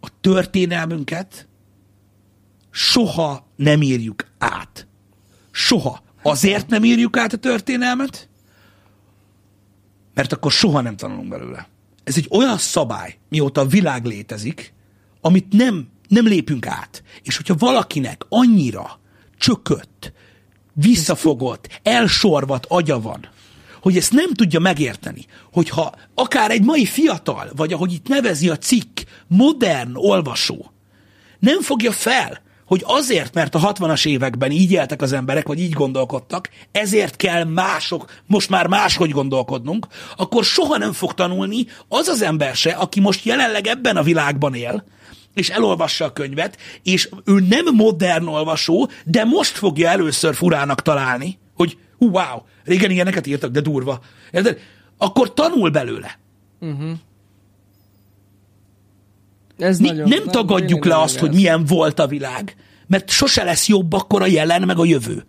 a 0.00 0.08
történelmünket 0.20 1.48
soha 2.70 3.46
nem 3.56 3.82
írjuk 3.82 4.26
át. 4.38 4.86
Soha. 5.50 6.02
Azért 6.22 6.68
nem 6.68 6.84
írjuk 6.84 7.16
át 7.16 7.32
a 7.32 7.36
történelmet, 7.36 8.28
mert 10.14 10.32
akkor 10.32 10.52
soha 10.52 10.80
nem 10.80 10.96
tanulunk 10.96 11.28
belőle. 11.28 11.68
Ez 12.04 12.16
egy 12.16 12.28
olyan 12.30 12.58
szabály, 12.58 13.18
mióta 13.28 13.60
a 13.60 13.66
világ 13.66 14.04
létezik, 14.04 14.72
amit 15.20 15.52
nem, 15.52 15.88
nem 16.10 16.26
lépünk 16.26 16.66
át. 16.66 17.02
És 17.22 17.36
hogyha 17.36 17.54
valakinek 17.58 18.26
annyira 18.28 19.00
csökött, 19.38 20.12
visszafogott, 20.72 21.80
elsorvat 21.82 22.66
agya 22.68 23.00
van, 23.00 23.28
hogy 23.82 23.96
ezt 23.96 24.12
nem 24.12 24.34
tudja 24.34 24.60
megérteni, 24.60 25.24
hogyha 25.52 25.94
akár 26.14 26.50
egy 26.50 26.62
mai 26.64 26.84
fiatal, 26.84 27.50
vagy 27.56 27.72
ahogy 27.72 27.92
itt 27.92 28.08
nevezi 28.08 28.48
a 28.48 28.58
cikk, 28.58 29.00
modern 29.26 29.90
olvasó, 29.94 30.72
nem 31.38 31.60
fogja 31.60 31.92
fel, 31.92 32.40
hogy 32.66 32.82
azért, 32.86 33.34
mert 33.34 33.54
a 33.54 33.72
60-as 33.72 34.06
években 34.06 34.50
így 34.50 34.72
éltek 34.72 35.02
az 35.02 35.12
emberek, 35.12 35.46
vagy 35.46 35.60
így 35.60 35.72
gondolkodtak, 35.72 36.50
ezért 36.72 37.16
kell 37.16 37.44
mások, 37.44 38.10
most 38.26 38.48
már 38.48 38.66
máshogy 38.66 39.10
gondolkodnunk, 39.10 39.86
akkor 40.16 40.44
soha 40.44 40.76
nem 40.76 40.92
fog 40.92 41.14
tanulni 41.14 41.66
az 41.88 42.08
az 42.08 42.22
ember 42.22 42.54
se, 42.54 42.70
aki 42.70 43.00
most 43.00 43.24
jelenleg 43.24 43.66
ebben 43.66 43.96
a 43.96 44.02
világban 44.02 44.54
él, 44.54 44.84
és 45.34 45.48
elolvassa 45.48 46.04
a 46.04 46.12
könyvet, 46.12 46.58
és 46.82 47.08
ő 47.24 47.40
nem 47.48 47.74
modern 47.74 48.26
olvasó, 48.26 48.90
de 49.04 49.24
most 49.24 49.56
fogja 49.56 49.88
először 49.88 50.34
furának 50.34 50.82
találni, 50.82 51.38
hogy 51.54 51.78
hú, 51.98 52.10
wow, 52.10 52.42
régen 52.64 52.90
ilyeneket 52.90 53.26
írtak, 53.26 53.50
de 53.50 53.60
durva. 53.60 54.00
Érted? 54.32 54.58
Akkor 54.98 55.34
tanul 55.34 55.70
belőle. 55.70 56.18
Ez 59.58 59.78
Mi 59.78 59.86
nagyon, 59.86 60.08
nem 60.08 60.24
tagadjuk 60.24 60.84
le 60.84 61.00
azt, 61.00 61.18
hogy 61.18 61.34
milyen 61.34 61.64
volt 61.64 61.98
a 61.98 62.06
világ, 62.06 62.56
mert 62.86 63.10
sose 63.10 63.44
lesz 63.44 63.68
jobb 63.68 63.92
akkor 63.92 64.22
a 64.22 64.26
jelen, 64.26 64.62
meg 64.62 64.78
a 64.78 64.84
jövő. 64.84 65.26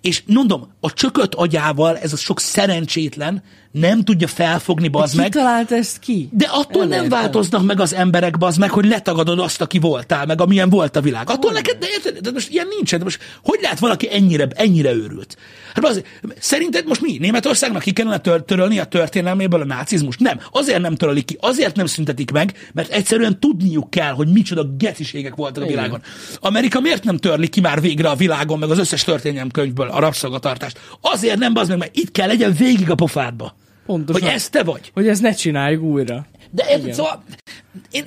És 0.00 0.22
mondom, 0.26 0.72
a 0.80 0.92
csökött 0.92 1.34
agyával 1.34 1.98
ez 1.98 2.12
a 2.12 2.16
sok 2.16 2.40
szerencsétlen 2.40 3.42
nem 3.80 4.02
tudja 4.02 4.26
felfogni, 4.26 4.88
bazd 4.88 5.16
meg, 5.16 5.32
találta 5.32 5.74
ezt 5.74 5.98
ki? 5.98 6.28
de 6.32 6.48
attól 6.50 6.84
nem 6.84 6.98
Elértem. 6.98 7.18
változnak 7.18 7.64
meg 7.64 7.80
az 7.80 7.94
emberek, 7.94 8.38
bazd 8.38 8.58
meg, 8.58 8.70
hogy 8.70 8.84
letagadod 8.84 9.38
azt, 9.38 9.60
aki 9.60 9.78
voltál, 9.78 10.26
meg 10.26 10.40
amilyen 10.40 10.68
volt 10.68 10.96
a 10.96 11.00
világ. 11.00 11.30
Attól 11.30 11.52
neked, 11.52 11.78
de, 11.78 11.86
érted? 11.90 12.18
de 12.18 12.30
most 12.30 12.50
ilyen 12.50 12.66
nincsen. 12.76 12.98
De 12.98 13.04
most 13.04 13.22
hogy 13.42 13.58
lehet 13.62 13.78
valaki 13.78 14.08
ennyire, 14.12 14.48
ennyire 14.54 14.92
őrült? 14.92 15.36
Hát 15.74 15.84
az, 15.84 16.02
szerinted 16.38 16.86
most 16.86 17.00
mi? 17.00 17.16
Németországnak 17.18 17.82
ki 17.82 17.92
kellene 17.92 18.18
tör, 18.18 18.42
törölni 18.42 18.78
a 18.78 18.84
történelméből 18.84 19.60
a 19.60 19.64
nácizmus? 19.64 20.16
Nem. 20.18 20.40
Azért 20.50 20.80
nem 20.80 20.94
törölik 20.94 21.24
ki, 21.24 21.36
azért 21.40 21.76
nem 21.76 21.86
szüntetik 21.86 22.30
meg, 22.30 22.70
mert 22.72 22.90
egyszerűen 22.90 23.40
tudniuk 23.40 23.90
kell, 23.90 24.12
hogy 24.12 24.28
micsoda 24.28 24.66
geciségek 24.78 25.34
voltak 25.34 25.62
a 25.62 25.66
Igen. 25.66 25.76
világon. 25.76 26.02
Amerika 26.40 26.80
miért 26.80 27.04
nem 27.04 27.16
törli 27.16 27.48
ki 27.48 27.60
már 27.60 27.80
végre 27.80 28.08
a 28.08 28.14
világon, 28.14 28.58
meg 28.58 28.70
az 28.70 28.78
összes 28.78 29.04
történelmkönyvből 29.04 29.88
a 29.88 29.98
rabszolgatartást? 29.98 30.80
Azért 31.00 31.38
nem, 31.38 31.52
bazd 31.54 31.68
meg, 31.68 31.78
mert 31.78 31.96
itt 31.96 32.10
kell 32.10 32.26
legyen 32.26 32.52
végig 32.52 32.90
a 32.90 32.94
pofádba. 32.94 33.54
Pontosan. 33.86 34.22
Hogy 34.22 34.30
ez 34.30 34.48
te 34.48 34.62
vagy. 34.62 34.90
Hogy 34.94 35.08
ezt 35.08 35.22
ne 35.22 35.32
csináljuk 35.32 35.82
újra. 35.82 36.26
De 36.50 36.62
ez, 36.64 36.80
Igen. 36.82 36.94
szóval, 36.94 37.22
én, 37.90 38.04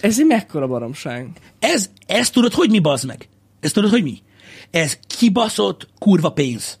Ez 0.00 0.18
egy 0.18 0.26
mekkora 0.26 0.66
baromság. 0.66 1.28
ez, 1.58 1.90
ez 2.06 2.30
tudod, 2.30 2.52
hogy 2.52 2.70
mi 2.70 2.78
bazd 2.78 3.06
meg? 3.06 3.28
Ez 3.60 3.72
tudod, 3.72 3.90
hogy 3.90 4.02
mi? 4.02 4.18
Ez 4.70 4.98
kibaszott 5.18 5.88
kurva 5.98 6.30
pénz. 6.30 6.78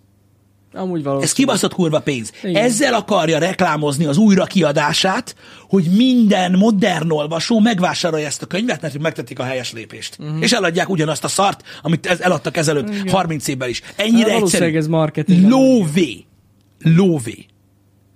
Amúgy 0.72 1.06
Ez 1.20 1.32
kibaszott 1.32 1.74
kurva 1.74 2.00
pénz. 2.00 2.32
Igen. 2.42 2.62
Ezzel 2.62 2.94
akarja 2.94 3.38
reklámozni 3.38 4.04
az 4.04 4.16
újra 4.16 4.44
kiadását, 4.44 5.34
hogy 5.68 5.84
minden 5.96 6.52
modern 6.52 7.10
olvasó 7.10 7.58
megvásárolja 7.60 8.26
ezt 8.26 8.42
a 8.42 8.46
könyvet, 8.46 8.80
mert 8.80 8.98
megtették 8.98 9.38
a 9.38 9.42
helyes 9.42 9.72
lépést. 9.72 10.16
Uh-huh. 10.18 10.42
És 10.42 10.52
eladják 10.52 10.88
ugyanazt 10.88 11.24
a 11.24 11.28
szart, 11.28 11.62
amit 11.82 12.06
ez 12.06 12.20
eladtak 12.20 12.56
ezelőtt 12.56 12.88
Igen. 12.88 13.08
30 13.08 13.48
évvel 13.48 13.68
is. 13.68 13.82
Ennyire 13.96 14.32
Hát 14.32 14.40
egyszerű. 14.42 14.76
ez 14.76 14.86
marketing. 14.86 15.48
Lóvé. 15.48 16.24
Lóvé. 16.78 17.46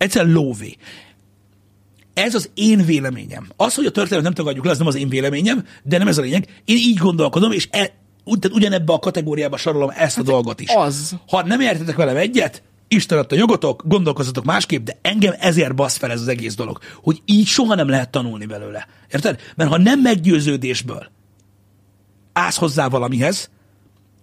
Egyszer 0.02 0.26
lóvé. 0.26 0.76
Ez 2.14 2.34
az 2.34 2.50
én 2.54 2.84
véleményem. 2.84 3.48
Az, 3.56 3.74
hogy 3.74 3.86
a 3.86 3.90
történet 3.90 4.24
nem 4.24 4.32
tagadjuk 4.32 4.64
le, 4.64 4.70
az 4.70 4.78
nem 4.78 4.86
az 4.86 4.94
én 4.94 5.08
véleményem, 5.08 5.66
de 5.82 5.98
nem 5.98 6.08
ez 6.08 6.18
a 6.18 6.22
lényeg. 6.22 6.62
Én 6.64 6.76
így 6.76 6.96
gondolkodom, 6.96 7.52
és 7.52 7.68
e, 7.70 7.78
tehát 8.24 8.56
ugyanebbe 8.56 8.92
a 8.92 8.98
kategóriába 8.98 9.56
sorolom 9.56 9.90
ezt 9.96 10.18
a 10.18 10.22
dolgot 10.22 10.60
is. 10.60 10.68
az. 10.74 11.16
Ha 11.28 11.46
nem 11.46 11.60
értetek 11.60 11.96
velem 11.96 12.16
egyet, 12.16 12.62
Isten 12.88 13.18
adta 13.18 13.34
jogotok, 13.34 13.82
gondolkozzatok 13.86 14.44
másképp, 14.44 14.84
de 14.84 14.98
engem 15.02 15.34
ezért 15.38 15.74
basz 15.74 15.96
fel 15.96 16.10
ez 16.10 16.20
az 16.20 16.28
egész 16.28 16.54
dolog, 16.54 16.78
hogy 17.02 17.22
így 17.24 17.46
soha 17.46 17.74
nem 17.74 17.88
lehet 17.88 18.10
tanulni 18.10 18.46
belőle. 18.46 18.86
Érted? 19.12 19.40
Mert 19.56 19.70
ha 19.70 19.78
nem 19.78 20.00
meggyőződésből 20.00 21.10
állsz 22.32 22.56
hozzá 22.56 22.88
valamihez, 22.88 23.50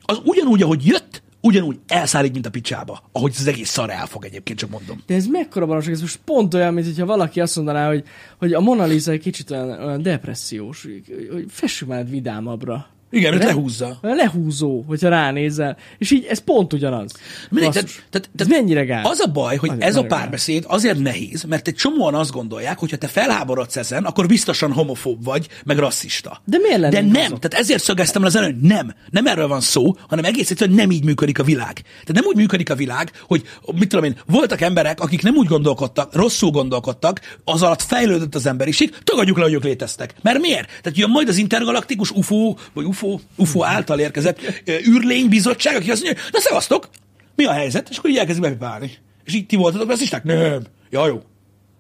az 0.01 0.21
ugyanúgy, 0.23 0.61
ahogy 0.61 0.85
jött, 0.85 1.21
ugyanúgy 1.41 1.79
elszállít, 1.87 2.33
mint 2.33 2.45
a 2.45 2.49
picsába. 2.49 3.03
Ahogy 3.11 3.33
az 3.37 3.47
egész 3.47 3.69
szar 3.69 3.89
elfog 3.89 4.25
egyébként, 4.25 4.59
csak 4.59 4.69
mondom. 4.69 5.03
De 5.05 5.15
ez 5.15 5.25
mekkora 5.25 5.65
baromság, 5.65 5.93
ez 5.93 6.01
most 6.01 6.19
pont 6.25 6.53
olyan, 6.53 6.73
mint 6.73 6.85
hogyha 6.85 7.05
valaki 7.05 7.41
azt 7.41 7.55
mondaná, 7.55 7.87
hogy, 7.87 8.03
hogy 8.37 8.53
a 8.53 8.59
Mona 8.59 8.85
Lisa 8.85 9.11
egy 9.11 9.21
kicsit 9.21 9.51
olyan, 9.51 9.69
olyan 9.69 10.01
depressziós, 10.01 10.83
hogy, 10.83 11.27
hogy 11.31 11.45
fessük 11.47 11.87
már 11.87 12.09
vidámabbra. 12.09 12.87
Igen, 13.11 13.37
Nem? 13.37 13.47
lehúzza. 13.47 13.97
Lehúzó, 14.01 14.83
hogyha 14.87 15.09
ránézel. 15.09 15.77
És 15.97 16.11
így 16.11 16.25
ez 16.29 16.39
pont 16.39 16.73
ugyanaz. 16.73 17.11
Mindegy, 17.49 17.73
Basszus. 17.73 17.91
tehát- 17.91 18.09
tehát- 18.09 18.29
ez 18.37 18.45
tehát 18.47 18.61
mennyire 18.61 18.83
gáz? 18.83 19.05
Az 19.07 19.19
a 19.19 19.31
baj, 19.31 19.55
hogy 19.55 19.69
Nagyon- 19.69 19.83
ez 19.83 19.91
a 19.91 19.95
nagyon 19.95 20.09
gáz. 20.09 20.19
párbeszéd 20.19 20.63
azért 20.67 20.99
nehéz, 20.99 21.43
mert 21.43 21.67
egy 21.67 21.75
csomóan 21.75 22.15
azt 22.15 22.31
gondolják, 22.31 22.77
hogy 22.79 22.89
ha 22.91 22.97
te 22.97 23.07
felháborodsz 23.07 23.75
ezen, 23.77 24.03
akkor 24.03 24.25
biztosan 24.27 24.71
homofób 24.71 25.23
vagy, 25.23 25.47
meg 25.63 25.77
rasszista. 25.77 26.41
De 26.45 26.57
miért 26.57 26.79
De 26.79 26.89
lennénk 26.89 27.13
nem, 27.13 27.23
azok? 27.25 27.39
tehát 27.39 27.63
ezért 27.65 27.83
szögeztem 27.83 28.21
le 28.21 28.27
az 28.27 28.35
hogy 28.35 28.59
nem, 28.59 28.93
nem 29.09 29.25
erről 29.27 29.47
van 29.47 29.61
szó, 29.61 29.95
hanem 30.07 30.25
egész 30.25 30.49
egyszerűen 30.51 30.75
nem 30.75 30.91
így 30.91 31.03
működik 31.03 31.39
a 31.39 31.43
világ. 31.43 31.73
Tehát 31.83 32.13
nem 32.13 32.25
úgy 32.25 32.35
működik 32.35 32.69
a 32.69 32.75
világ, 32.75 33.11
hogy 33.27 33.43
mit 33.73 33.89
tudom 33.89 34.05
én, 34.05 34.15
voltak 34.25 34.61
emberek, 34.61 34.99
akik 34.99 35.21
nem 35.21 35.35
úgy 35.35 35.47
gondolkodtak, 35.47 36.15
rosszul 36.15 36.51
gondolkodtak, 36.51 37.37
az 37.43 37.61
alatt 37.61 37.81
fejlődött 37.81 38.35
az 38.35 38.45
emberiség, 38.45 38.95
tagadjuk 39.03 39.37
le, 39.37 39.43
hogy 39.43 39.53
ők 39.53 39.63
léteztek. 39.63 40.13
Mert 40.21 40.39
miért? 40.39 40.67
Tehát 40.81 40.97
jön 40.97 41.09
majd 41.09 41.27
az 41.27 41.37
intergalaktikus 41.37 42.11
UFO, 42.11 42.55
vagy 42.73 42.85
UFO, 42.85 42.98
UFO 43.35 43.63
által 43.63 43.99
érkezett 43.99 44.39
űrlénybizottság, 44.87 45.75
aki 45.75 45.91
azt 45.91 46.03
mondja, 46.03 46.23
na 46.31 46.39
szevasztok, 46.39 46.89
mi 47.35 47.45
a 47.45 47.51
helyzet? 47.51 47.89
És 47.89 47.97
akkor 47.97 48.09
így 48.09 48.17
elkezdik 48.17 48.43
bepipálni. 48.43 48.91
És 49.23 49.33
így 49.33 49.45
ti 49.45 49.55
voltatok 49.55 49.87
rasszisták? 49.87 50.23
Nem. 50.23 50.63
Ja, 50.89 51.07
jó. 51.07 51.21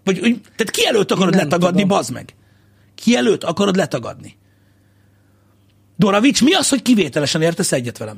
Vagy, 0.03 0.19
tehát 0.55 0.69
ki 0.71 0.85
előtt 0.85 1.11
akarod 1.11 1.33
Nem 1.33 1.43
letagadni, 1.43 1.81
tudom. 1.81 1.97
bazd 1.97 2.11
meg? 2.13 2.35
Ki 2.95 3.15
előtt 3.15 3.43
akarod 3.43 3.75
letagadni? 3.75 4.37
Doravics, 5.97 6.43
mi 6.43 6.53
az, 6.53 6.69
hogy 6.69 6.81
kivételesen 6.81 7.41
értesz 7.41 7.71
egyet 7.71 7.97
velem? 7.97 8.17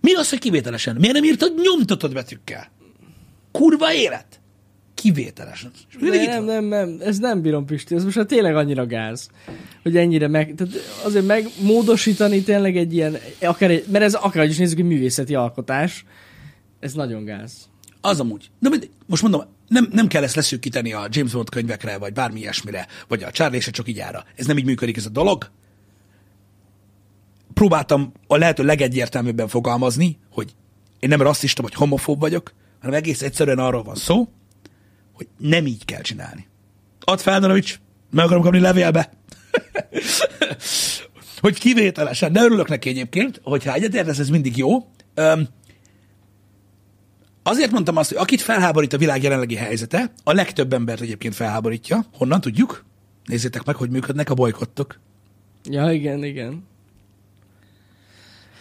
Mi 0.00 0.14
az, 0.14 0.30
hogy 0.30 0.38
kivételesen? 0.38 0.96
Miért 0.96 1.14
nem 1.14 1.24
írtad 1.24 1.52
nyomtatod 1.62 2.12
betűkkel? 2.12 2.70
Kurva 3.52 3.92
élet! 3.92 4.26
Kivételesen. 5.02 5.70
És 5.88 5.96
nem, 6.00 6.34
van. 6.34 6.44
nem, 6.44 6.64
nem, 6.64 6.96
ez 7.00 7.18
nem 7.18 7.40
bírom 7.42 7.64
Pisti, 7.64 7.94
ez 7.94 8.04
most 8.04 8.16
már 8.16 8.26
tényleg 8.26 8.56
annyira 8.56 8.86
gáz, 8.86 9.28
hogy 9.82 9.96
ennyire 9.96 10.28
meg, 10.28 10.54
tehát 10.56 10.74
azért 11.04 11.26
megmódosítani 11.26 12.42
tényleg 12.42 12.76
egy 12.76 12.94
ilyen, 12.94 13.16
akár 13.40 13.70
egy, 13.70 13.84
mert 13.90 14.04
ez 14.04 14.14
akár 14.14 14.44
is 14.44 14.56
nézzük, 14.56 14.78
egy 14.78 14.84
művészeti 14.84 15.34
alkotás, 15.34 16.04
ez 16.80 16.92
nagyon 16.92 17.24
gáz. 17.24 17.52
Az 18.00 18.20
amúgy. 18.20 18.50
De 18.60 18.68
mindegy. 18.68 18.90
most 19.06 19.22
mondom, 19.22 19.42
nem, 19.68 19.88
nem 19.92 20.06
kell 20.06 20.22
ezt 20.22 20.34
leszűkíteni 20.34 20.92
a 20.92 21.06
James 21.10 21.32
Bond 21.32 21.48
könyvekre, 21.48 21.98
vagy 21.98 22.12
bármi 22.12 22.40
ilyesmire, 22.40 22.86
vagy 23.08 23.22
a 23.22 23.30
Charlie 23.30 23.60
se 23.60 23.70
csak 23.70 23.88
így 23.88 23.98
ára. 23.98 24.24
Ez 24.36 24.46
nem 24.46 24.58
így 24.58 24.64
működik 24.64 24.96
ez 24.96 25.06
a 25.06 25.10
dolog. 25.10 25.50
Próbáltam 27.54 28.12
a 28.26 28.36
lehető 28.36 28.64
legegyértelműbben 28.64 29.48
fogalmazni, 29.48 30.18
hogy 30.30 30.54
én 30.98 31.08
nem 31.08 31.22
rasszista 31.22 31.62
vagy 31.62 31.74
homofób 31.74 32.20
vagyok, 32.20 32.52
hanem 32.80 32.96
egész 32.96 33.22
egyszerűen 33.22 33.58
arról 33.58 33.82
van 33.82 33.94
szó, 33.94 34.28
hogy 35.18 35.28
nem 35.38 35.66
így 35.66 35.84
kell 35.84 36.00
csinálni. 36.00 36.46
Add 37.00 37.18
fel, 37.18 37.40
Danovics, 37.40 37.80
meg 38.10 38.24
akarom 38.24 38.42
kapni 38.42 38.60
levélbe. 38.60 39.12
hogy 41.40 41.58
kivételesen, 41.58 42.32
de 42.32 42.42
örülök 42.42 42.68
neki 42.68 42.88
egyébként, 42.88 43.40
hogyha 43.42 43.72
egyetértesz, 43.72 44.18
ez 44.18 44.28
mindig 44.28 44.56
jó. 44.56 44.90
Öm, 45.14 45.48
Azért 47.42 47.70
mondtam 47.70 47.96
azt, 47.96 48.08
hogy 48.08 48.18
akit 48.18 48.40
felháborít 48.40 48.92
a 48.92 48.98
világ 48.98 49.22
jelenlegi 49.22 49.54
helyzete, 49.54 50.12
a 50.24 50.32
legtöbb 50.32 50.72
embert 50.72 51.00
egyébként 51.00 51.34
felháborítja. 51.34 52.04
Honnan 52.12 52.40
tudjuk? 52.40 52.84
Nézzétek 53.24 53.64
meg, 53.64 53.76
hogy 53.76 53.90
működnek 53.90 54.30
a 54.30 54.34
bolykottok. 54.34 55.00
Ja, 55.64 55.92
igen, 55.92 56.24
igen. 56.24 56.67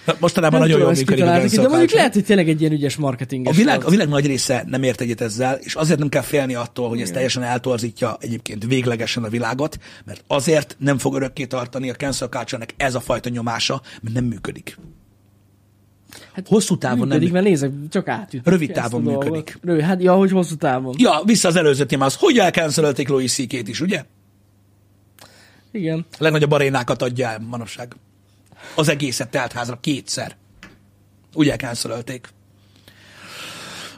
Na, 0.08 0.16
Mostanában 0.20 0.60
Nem 0.60 0.68
nagyon 0.68 0.84
jól 0.84 0.94
működik 0.94 1.24
a 1.24 1.28
cancel 1.28 1.64
de 1.64 1.70
mondjuk 1.70 1.92
lehet, 1.92 2.14
hogy 2.14 2.24
tényleg 2.26 2.50
egy 2.50 2.62
ilyen 2.62 2.72
ügyes 2.72 2.96
marketinges. 2.96 3.56
A 3.56 3.58
világ, 3.58 3.86
a 3.86 3.90
világ 3.90 4.08
nagy 4.08 4.26
része 4.26 4.64
nem 4.68 4.84
ért 4.84 5.02
egyet 5.02 5.22
ezzel, 5.22 5.60
és 5.62 5.76
azért 5.76 6.00
nem 6.00 6.10
kell 6.10 6.22
félni 6.22 6.56
attól, 6.56 6.90
hogy 6.90 7.02
ez 7.02 7.12
teljesen 7.12 7.44
eltorzítja 7.44 8.18
egyébként 8.20 8.66
véglegesen 8.66 9.24
a 9.24 9.30
világot, 9.30 9.78
mert 10.06 10.24
azért 10.28 10.76
nem 10.80 10.98
fog 10.98 11.16
örökké 11.16 11.46
tartani 11.46 11.90
a 11.90 11.94
cancel 11.94 12.28
culture 12.28 12.66
ez 12.78 12.96
a 12.96 13.00
fajta 13.00 13.30
nyomása, 13.30 13.82
mert 14.02 14.16
nem 14.16 14.26
működik. 14.26 14.78
Hát 16.34 16.48
Hosszú 16.48 16.78
távon 16.78 17.08
működik, 17.08 17.32
nem. 17.32 17.32
mert 17.32 17.46
nézek, 17.46 17.72
csak 17.90 18.08
átüt. 18.08 18.48
Rövid 18.48 18.72
távon 18.72 19.02
működik. 19.02 19.58
Rövid, 19.62 19.84
hát 19.84 20.02
ja, 20.02 20.14
hogy 20.14 20.32
hosszú 20.32 20.56
távon. 20.56 20.96
Ja, 20.98 21.22
vissza 21.26 21.48
az 21.48 21.56
előző 21.56 21.86
témához. 21.86 22.16
Hogy 22.16 22.38
elcancelölték 22.38 23.08
Louis 23.08 23.36
ck 23.36 23.68
is, 23.68 23.82
ugye? 23.82 24.04
Igen. 25.72 26.06
A 26.12 26.16
legnagyobb 26.18 26.52
arénákat 26.52 27.02
adja 27.02 27.28
el 27.28 27.40
manapság. 27.40 27.96
Az 28.78 28.90
egészet 28.90 29.30
teltházra 29.30 29.80
kétszer. 29.80 30.36
Úgy 31.34 31.50
elcancelölték. 31.50 32.30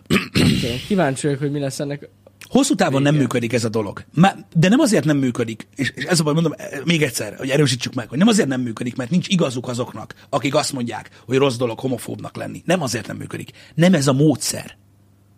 Okay. 0.07 0.79
Kíváncsi 0.87 1.25
vagyok, 1.25 1.41
hogy 1.41 1.51
mi 1.51 1.59
lesz 1.59 1.79
ennek. 1.79 2.09
Hosszú 2.49 2.75
távon 2.75 3.01
nem 3.01 3.15
működik 3.15 3.53
ez 3.53 3.63
a 3.63 3.69
dolog. 3.69 4.05
De 4.53 4.69
nem 4.69 4.79
azért 4.79 5.05
nem 5.05 5.17
működik, 5.17 5.67
és, 5.75 5.91
és 5.95 6.03
ez 6.03 6.19
a 6.19 6.23
baj, 6.23 6.33
mondom 6.33 6.53
eh, 6.57 6.79
még 6.85 7.03
egyszer, 7.03 7.35
hogy 7.37 7.49
erősítsük 7.49 7.93
meg, 7.93 8.09
hogy 8.09 8.17
nem 8.17 8.27
azért 8.27 8.47
nem 8.47 8.61
működik, 8.61 8.95
mert 8.95 9.09
nincs 9.09 9.27
igazuk 9.27 9.67
azoknak, 9.67 10.15
akik 10.29 10.55
azt 10.55 10.73
mondják, 10.73 11.09
hogy 11.25 11.37
rossz 11.37 11.55
dolog 11.55 11.79
homofóbnak 11.79 12.35
lenni. 12.35 12.61
Nem 12.65 12.81
azért 12.81 13.07
nem 13.07 13.17
működik. 13.17 13.51
Nem 13.75 13.93
ez 13.93 14.07
a 14.07 14.13
módszer, 14.13 14.77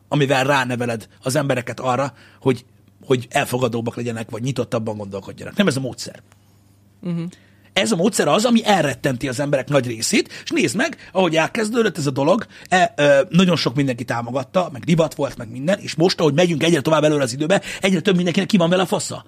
amivel 0.08 0.44
ráneveled 0.44 1.08
az 1.22 1.36
embereket 1.36 1.80
arra, 1.80 2.14
hogy, 2.42 2.66
hogy 3.06 3.28
elfogadóbbak 3.30 3.96
legyenek, 3.96 4.30
vagy 4.30 4.42
nyitottabban 4.42 4.98
gondolkodjanak. 4.98 5.56
Nem 5.56 5.68
ez 5.68 5.78
a 5.78 5.80
módszer. 5.80 6.22
Uh-huh. 7.02 7.30
Ez 7.74 7.92
a 7.92 7.96
módszer 7.96 8.28
az, 8.28 8.46
ami 8.46 8.66
elrettenti 8.66 9.28
az 9.28 9.40
emberek 9.40 9.70
nagy 9.70 9.88
részét, 9.88 10.30
és 10.44 10.50
nézd 10.50 10.76
meg, 10.76 11.10
ahogy 11.12 11.36
elkezdődött 11.36 11.98
ez 11.98 12.06
a 12.06 12.12
dolog, 12.12 12.46
e, 12.70 12.94
e, 12.96 13.24
nagyon 13.30 13.56
sok 13.56 13.76
mindenki 13.76 14.04
támogatta, 14.04 14.70
meg 14.72 14.84
divat 14.84 15.16
volt, 15.16 15.38
meg 15.38 15.52
minden, 15.52 15.80
és 15.80 15.96
most, 15.96 16.20
ahogy 16.20 16.34
megyünk 16.34 16.64
egyre 16.64 16.82
tovább 16.82 17.04
előre 17.04 17.24
az 17.24 17.34
időbe, 17.34 17.62
egyre 17.82 18.00
több 18.00 18.16
mindenkinek 18.16 18.48
ki 18.48 18.58
van 18.58 18.70
vele 18.70 18.82
a 18.82 18.86
fasza. 18.86 19.26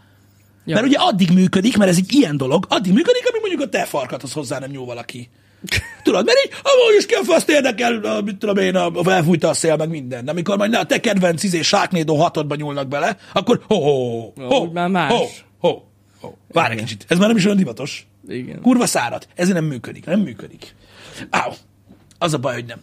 Ja. 0.66 0.76
Mert 0.76 0.88
ugye 0.88 0.98
addig 0.98 1.32
működik, 1.32 1.78
mert 1.78 1.90
ez 1.92 1.98
egy 1.98 2.14
ilyen 2.14 2.38
dolog, 2.38 2.66
addig 2.70 2.94
működik, 2.94 3.30
amíg 3.30 3.42
mondjuk 3.42 3.62
a 3.62 3.70
te 3.70 3.86
farkathoz 3.86 4.34
hozzá 4.34 4.60
nem 4.60 4.70
nyúl 4.70 4.86
valaki. 4.86 5.30
Tudod, 6.04 6.26
mert 6.26 6.38
így, 6.46 6.52
amúgy 6.62 6.96
is 6.98 7.06
ki 7.06 7.14
a 7.14 7.24
faszt 7.24 7.50
érdekel, 7.50 8.06
a, 8.06 8.22
mit 8.22 8.38
tudom 8.38 8.58
én, 8.58 8.76
a, 8.76 8.92
a 9.04 9.12
elfújta 9.12 9.50
a 9.50 9.54
szél, 9.54 9.76
meg 9.76 9.90
minden. 9.90 10.26
De 10.26 10.32
amikor 10.32 10.58
majd 10.58 10.72
ne, 10.72 10.80
a 10.80 10.86
te 10.86 11.00
kedvenc 11.00 11.44
izé 11.44 11.62
Sharknado 11.62 12.16
hatodba 12.16 12.56
nyúlnak 12.56 12.88
bele, 12.88 13.18
akkor 13.34 13.62
ho, 13.68 13.76
ho, 13.76 14.32
ho, 14.36 14.48
ho, 14.48 14.90
más. 14.90 15.12
ho, 15.12 15.26
ho, 15.60 15.82
ho. 16.20 16.30
Várj 16.52 16.74
egy 16.74 16.80
kicsit, 16.80 17.06
ez 17.08 17.18
már 17.18 17.28
nem 17.28 17.38
is 17.38 17.46
olyan 17.46 17.58
divatos. 17.58 18.08
Igen. 18.28 18.62
Kurva 18.62 18.86
szárad. 18.86 19.28
Ez 19.36 19.48
nem 19.48 19.66
működik. 19.66 20.06
Nem 20.06 20.20
működik. 20.20 20.76
Áó. 21.30 21.54
Az 22.18 22.34
a 22.34 22.38
baj, 22.38 22.54
hogy 22.54 22.66
nem. 22.66 22.82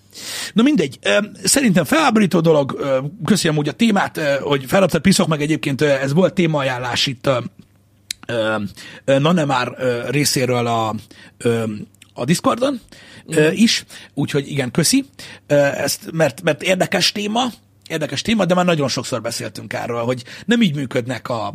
Na 0.52 0.62
mindegy. 0.62 0.98
Szerintem 1.44 1.84
felháborító 1.84 2.40
dolog. 2.40 2.84
Köszönöm 3.24 3.58
úgy 3.58 3.68
a 3.68 3.72
témát, 3.72 4.20
hogy 4.42 4.64
felraptad 4.64 5.00
piszok 5.00 5.28
meg 5.28 5.40
egyébként. 5.40 5.82
Ez 5.82 6.12
volt 6.12 6.34
témaajánlás 6.34 7.06
itt 7.06 7.30
Nanemár 9.04 9.76
részéről 10.08 10.66
a, 10.66 10.94
a 12.14 12.24
Discordon 12.24 12.80
ö, 13.26 13.50
is. 13.50 13.84
Úgyhogy 14.14 14.50
igen, 14.50 14.70
köszi. 14.70 15.04
Ezt, 15.46 16.10
mert, 16.12 16.42
mert 16.42 16.62
érdekes 16.62 17.12
téma, 17.12 17.44
érdekes 17.88 18.22
téma, 18.22 18.44
de 18.44 18.54
már 18.54 18.64
nagyon 18.64 18.88
sokszor 18.88 19.20
beszéltünk 19.20 19.72
erről, 19.72 20.02
hogy 20.02 20.24
nem 20.44 20.62
így 20.62 20.74
működnek 20.74 21.28
a, 21.28 21.54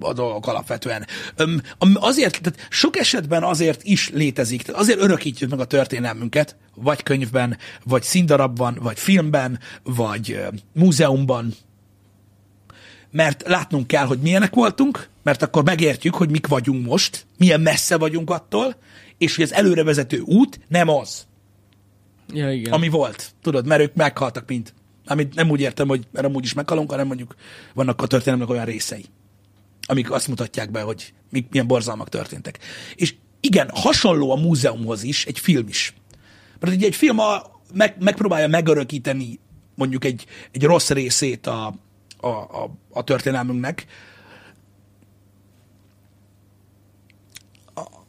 a 0.00 0.12
dolgok 0.12 0.46
alapvetően. 0.46 1.06
Öm, 1.36 1.60
azért, 1.94 2.40
tehát 2.42 2.66
sok 2.70 2.96
esetben 2.96 3.42
azért 3.42 3.84
is 3.84 4.10
létezik, 4.10 4.62
tehát 4.62 4.80
azért 4.80 5.00
örökítjük 5.00 5.50
meg 5.50 5.60
a 5.60 5.64
történelmünket, 5.64 6.56
vagy 6.74 7.02
könyvben, 7.02 7.58
vagy 7.84 8.02
színdarabban, 8.02 8.78
vagy 8.82 8.98
filmben, 8.98 9.58
vagy 9.82 10.32
ö, 10.32 10.46
múzeumban, 10.72 11.54
mert 13.10 13.42
látnunk 13.46 13.86
kell, 13.86 14.06
hogy 14.06 14.18
milyenek 14.18 14.54
voltunk, 14.54 15.08
mert 15.22 15.42
akkor 15.42 15.64
megértjük, 15.64 16.14
hogy 16.14 16.30
mik 16.30 16.46
vagyunk 16.46 16.86
most, 16.86 17.26
milyen 17.38 17.60
messze 17.60 17.96
vagyunk 17.96 18.30
attól, 18.30 18.76
és 19.18 19.34
hogy 19.34 19.44
az 19.44 19.52
előrevezető 19.52 20.20
út 20.20 20.60
nem 20.68 20.88
az. 20.88 21.26
Ja, 22.32 22.52
igen. 22.52 22.72
ami 22.72 22.88
volt. 22.88 23.34
Tudod, 23.42 23.66
mert 23.66 23.80
ők 23.80 23.94
meghaltak 23.94 24.48
mind. 24.48 24.72
Amit 25.06 25.34
nem 25.34 25.50
úgy 25.50 25.60
értem, 25.60 25.88
hogy 25.88 26.06
mert 26.12 26.26
amúgy 26.26 26.44
is 26.44 26.52
meghalunk, 26.52 26.90
hanem 26.90 27.06
mondjuk 27.06 27.34
vannak 27.74 28.02
a 28.02 28.06
történelemnek 28.06 28.50
olyan 28.50 28.64
részei, 28.64 29.04
amik 29.86 30.10
azt 30.10 30.28
mutatják 30.28 30.70
be, 30.70 30.80
hogy 30.80 31.12
mi, 31.30 31.46
milyen 31.50 31.66
borzalmak 31.66 32.08
történtek. 32.08 32.58
És 32.94 33.14
igen, 33.40 33.70
hasonló 33.74 34.30
a 34.30 34.40
múzeumhoz 34.40 35.02
is, 35.02 35.26
egy 35.26 35.38
film 35.38 35.68
is. 35.68 35.94
Mert 36.60 36.74
ugye 36.74 36.86
egy 36.86 36.94
film 36.94 37.18
a, 37.18 37.42
meg, 37.74 37.96
megpróbálja 37.98 38.48
megörökíteni 38.48 39.38
mondjuk 39.74 40.04
egy, 40.04 40.26
egy 40.52 40.64
rossz 40.64 40.90
részét 40.90 41.46
a, 41.46 41.74
a, 42.16 42.28
a, 42.28 42.70
a 42.90 43.04
történelmünknek, 43.04 43.86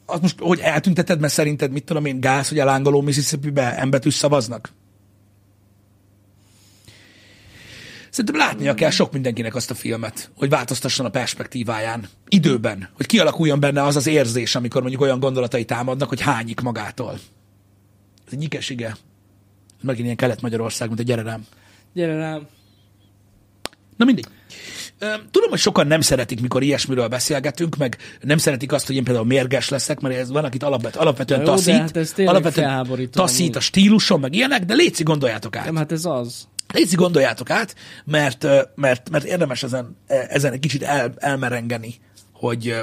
az 0.08 0.20
most, 0.20 0.38
hogy 0.38 0.60
eltünteted, 0.60 1.20
mert 1.20 1.32
szerinted, 1.32 1.72
mit 1.72 1.84
tudom 1.84 2.04
én, 2.04 2.20
gáz, 2.20 2.48
hogy 2.48 2.58
a 2.58 2.64
lángoló 2.64 3.00
Mississippi-be 3.00 3.78
embetűs 3.78 4.14
szavaznak? 4.14 4.72
Szerintem 8.18 8.48
látnia 8.48 8.74
kell 8.74 8.90
sok 8.90 9.12
mindenkinek 9.12 9.54
azt 9.54 9.70
a 9.70 9.74
filmet, 9.74 10.30
hogy 10.36 10.48
változtasson 10.48 11.06
a 11.06 11.08
perspektíváján, 11.08 12.08
időben, 12.28 12.88
hogy 12.92 13.06
kialakuljon 13.06 13.60
benne 13.60 13.82
az 13.82 13.96
az 13.96 14.06
érzés, 14.06 14.54
amikor 14.54 14.80
mondjuk 14.80 15.02
olyan 15.02 15.20
gondolatai 15.20 15.64
támadnak, 15.64 16.08
hogy 16.08 16.20
hányik 16.20 16.60
magától. 16.60 17.12
Ez 18.26 18.32
egy 18.32 18.38
nyikesige. 18.38 18.96
Megint 19.80 20.04
ilyen 20.04 20.16
Kelet-Magyarország, 20.16 20.88
mint 20.88 21.00
a 21.00 21.02
gyere 21.02 21.22
rám. 21.22 21.44
Gyere 21.92 22.16
rám. 22.16 22.46
Na 23.96 24.04
mindig. 24.04 24.24
Tudom, 25.30 25.50
hogy 25.50 25.58
sokan 25.58 25.86
nem 25.86 26.00
szeretik, 26.00 26.40
mikor 26.40 26.62
ilyesmiről 26.62 27.08
beszélgetünk, 27.08 27.76
meg 27.76 27.96
nem 28.20 28.38
szeretik 28.38 28.72
azt, 28.72 28.86
hogy 28.86 28.96
én 28.96 29.04
például 29.04 29.26
mérges 29.26 29.68
leszek, 29.68 30.00
mert 30.00 30.14
ez 30.14 30.30
van, 30.30 30.44
akit 30.44 30.62
alapvet, 30.62 30.96
alapvetően 30.96 31.40
jó, 31.40 31.46
taszít, 31.46 31.96
hát 31.96 32.18
alapvetően 32.18 33.10
taszít 33.10 33.40
amúgy. 33.40 33.56
a 33.56 33.60
stílusom, 33.60 34.20
meg 34.20 34.34
ilyenek, 34.34 34.64
de 34.64 34.74
létszik 34.74 35.06
gondoljátok 35.06 35.56
át. 35.56 35.64
Nem, 35.64 35.76
hát 35.76 35.92
ez 35.92 36.04
az. 36.04 36.48
Léci 36.74 36.96
gondoljátok 36.96 37.50
át, 37.50 37.74
mert, 38.04 38.46
mert, 38.74 39.10
mert 39.10 39.24
érdemes 39.24 39.62
ezen, 39.62 39.96
e, 40.06 40.26
ezen 40.28 40.52
egy 40.52 40.60
kicsit 40.60 40.82
el, 40.82 41.14
elmerengeni, 41.16 41.94
hogy, 42.32 42.74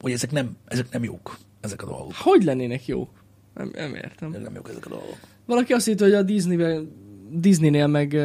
hogy 0.00 0.12
ezek 0.12 0.30
nem, 0.30 0.56
ezek 0.68 0.90
nem 0.90 1.04
jók, 1.04 1.38
ezek 1.60 1.82
a 1.82 1.86
dolgok. 1.86 2.14
Hogy 2.14 2.44
lennének 2.44 2.86
jók? 2.86 3.10
Nem, 3.54 3.70
nem 3.74 3.94
értem. 3.94 4.28
Ezek 4.32 4.42
nem 4.42 4.54
jók 4.54 4.68
ezek 4.68 4.86
a 4.86 4.88
dolgok. 4.88 5.16
Valaki 5.46 5.72
azt 5.72 5.86
hitt, 5.86 6.00
hogy 6.00 6.14
a 6.14 6.22
Disney 6.22 6.88
Disneynél 7.30 7.86
meg 7.86 8.16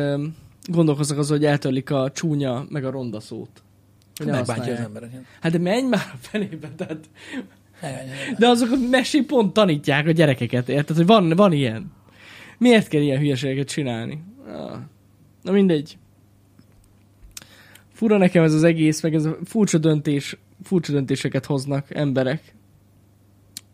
gondolkoznak 0.64 1.18
az, 1.18 1.30
hogy 1.30 1.46
eltörlik 1.46 1.92
a 1.92 2.12
csúnya 2.12 2.66
meg 2.70 2.86
a 2.86 2.90
ronda 2.90 3.20
szót. 3.20 3.64
Megbántja 4.26 4.74
az 4.74 4.80
embereket. 4.80 5.24
Hát 5.42 5.52
de 5.52 5.58
menj 5.58 5.88
már 5.88 6.12
a 6.14 6.18
fenébe, 6.20 6.70
tehát... 6.76 7.10
De 8.38 8.48
azok 8.48 8.72
a 8.72 8.76
mesé 8.90 9.22
pont 9.22 9.54
tanítják 9.54 10.08
a 10.08 10.12
gyerekeket, 10.12 10.70
érted? 10.70 10.96
Hogy 10.96 11.06
van, 11.06 11.30
van 11.30 11.52
ilyen. 11.52 11.92
Miért 12.60 12.88
kell 12.88 13.02
ilyen 13.02 13.20
hülyeségeket 13.20 13.68
csinálni? 13.68 14.24
Ah. 14.48 14.78
Na 15.42 15.52
mindegy. 15.52 15.98
Fura 17.94 18.18
nekem 18.18 18.44
ez 18.44 18.54
az 18.54 18.64
egész, 18.64 19.02
meg 19.02 19.14
ez 19.14 19.26
a 19.26 19.38
furcsa 19.46 19.78
döntés, 19.78 20.38
furcsa 20.64 20.92
döntéseket 20.92 21.46
hoznak 21.46 21.96
emberek. 21.96 22.56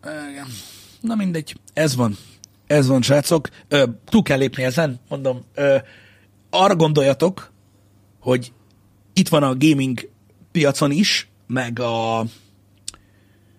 Igen. 0.04 0.48
Na 1.02 1.16
mindegy, 1.16 1.56
ez 1.74 1.96
van. 1.96 2.18
Ez 2.68 2.88
van, 2.88 3.02
srácok. 3.02 3.50
Túl 4.06 4.22
kell 4.22 4.38
lépni 4.38 4.64
ezen, 4.64 5.00
mondom. 5.10 5.42
Ö, 5.54 5.78
arra 6.50 6.76
gondoljatok, 6.76 7.52
hogy 8.20 8.54
itt 9.14 9.28
van 9.28 9.44
a 9.44 9.56
gaming 9.58 10.10
piacon 10.52 10.92
is, 10.92 11.30
meg 11.48 11.80
a 11.80 12.26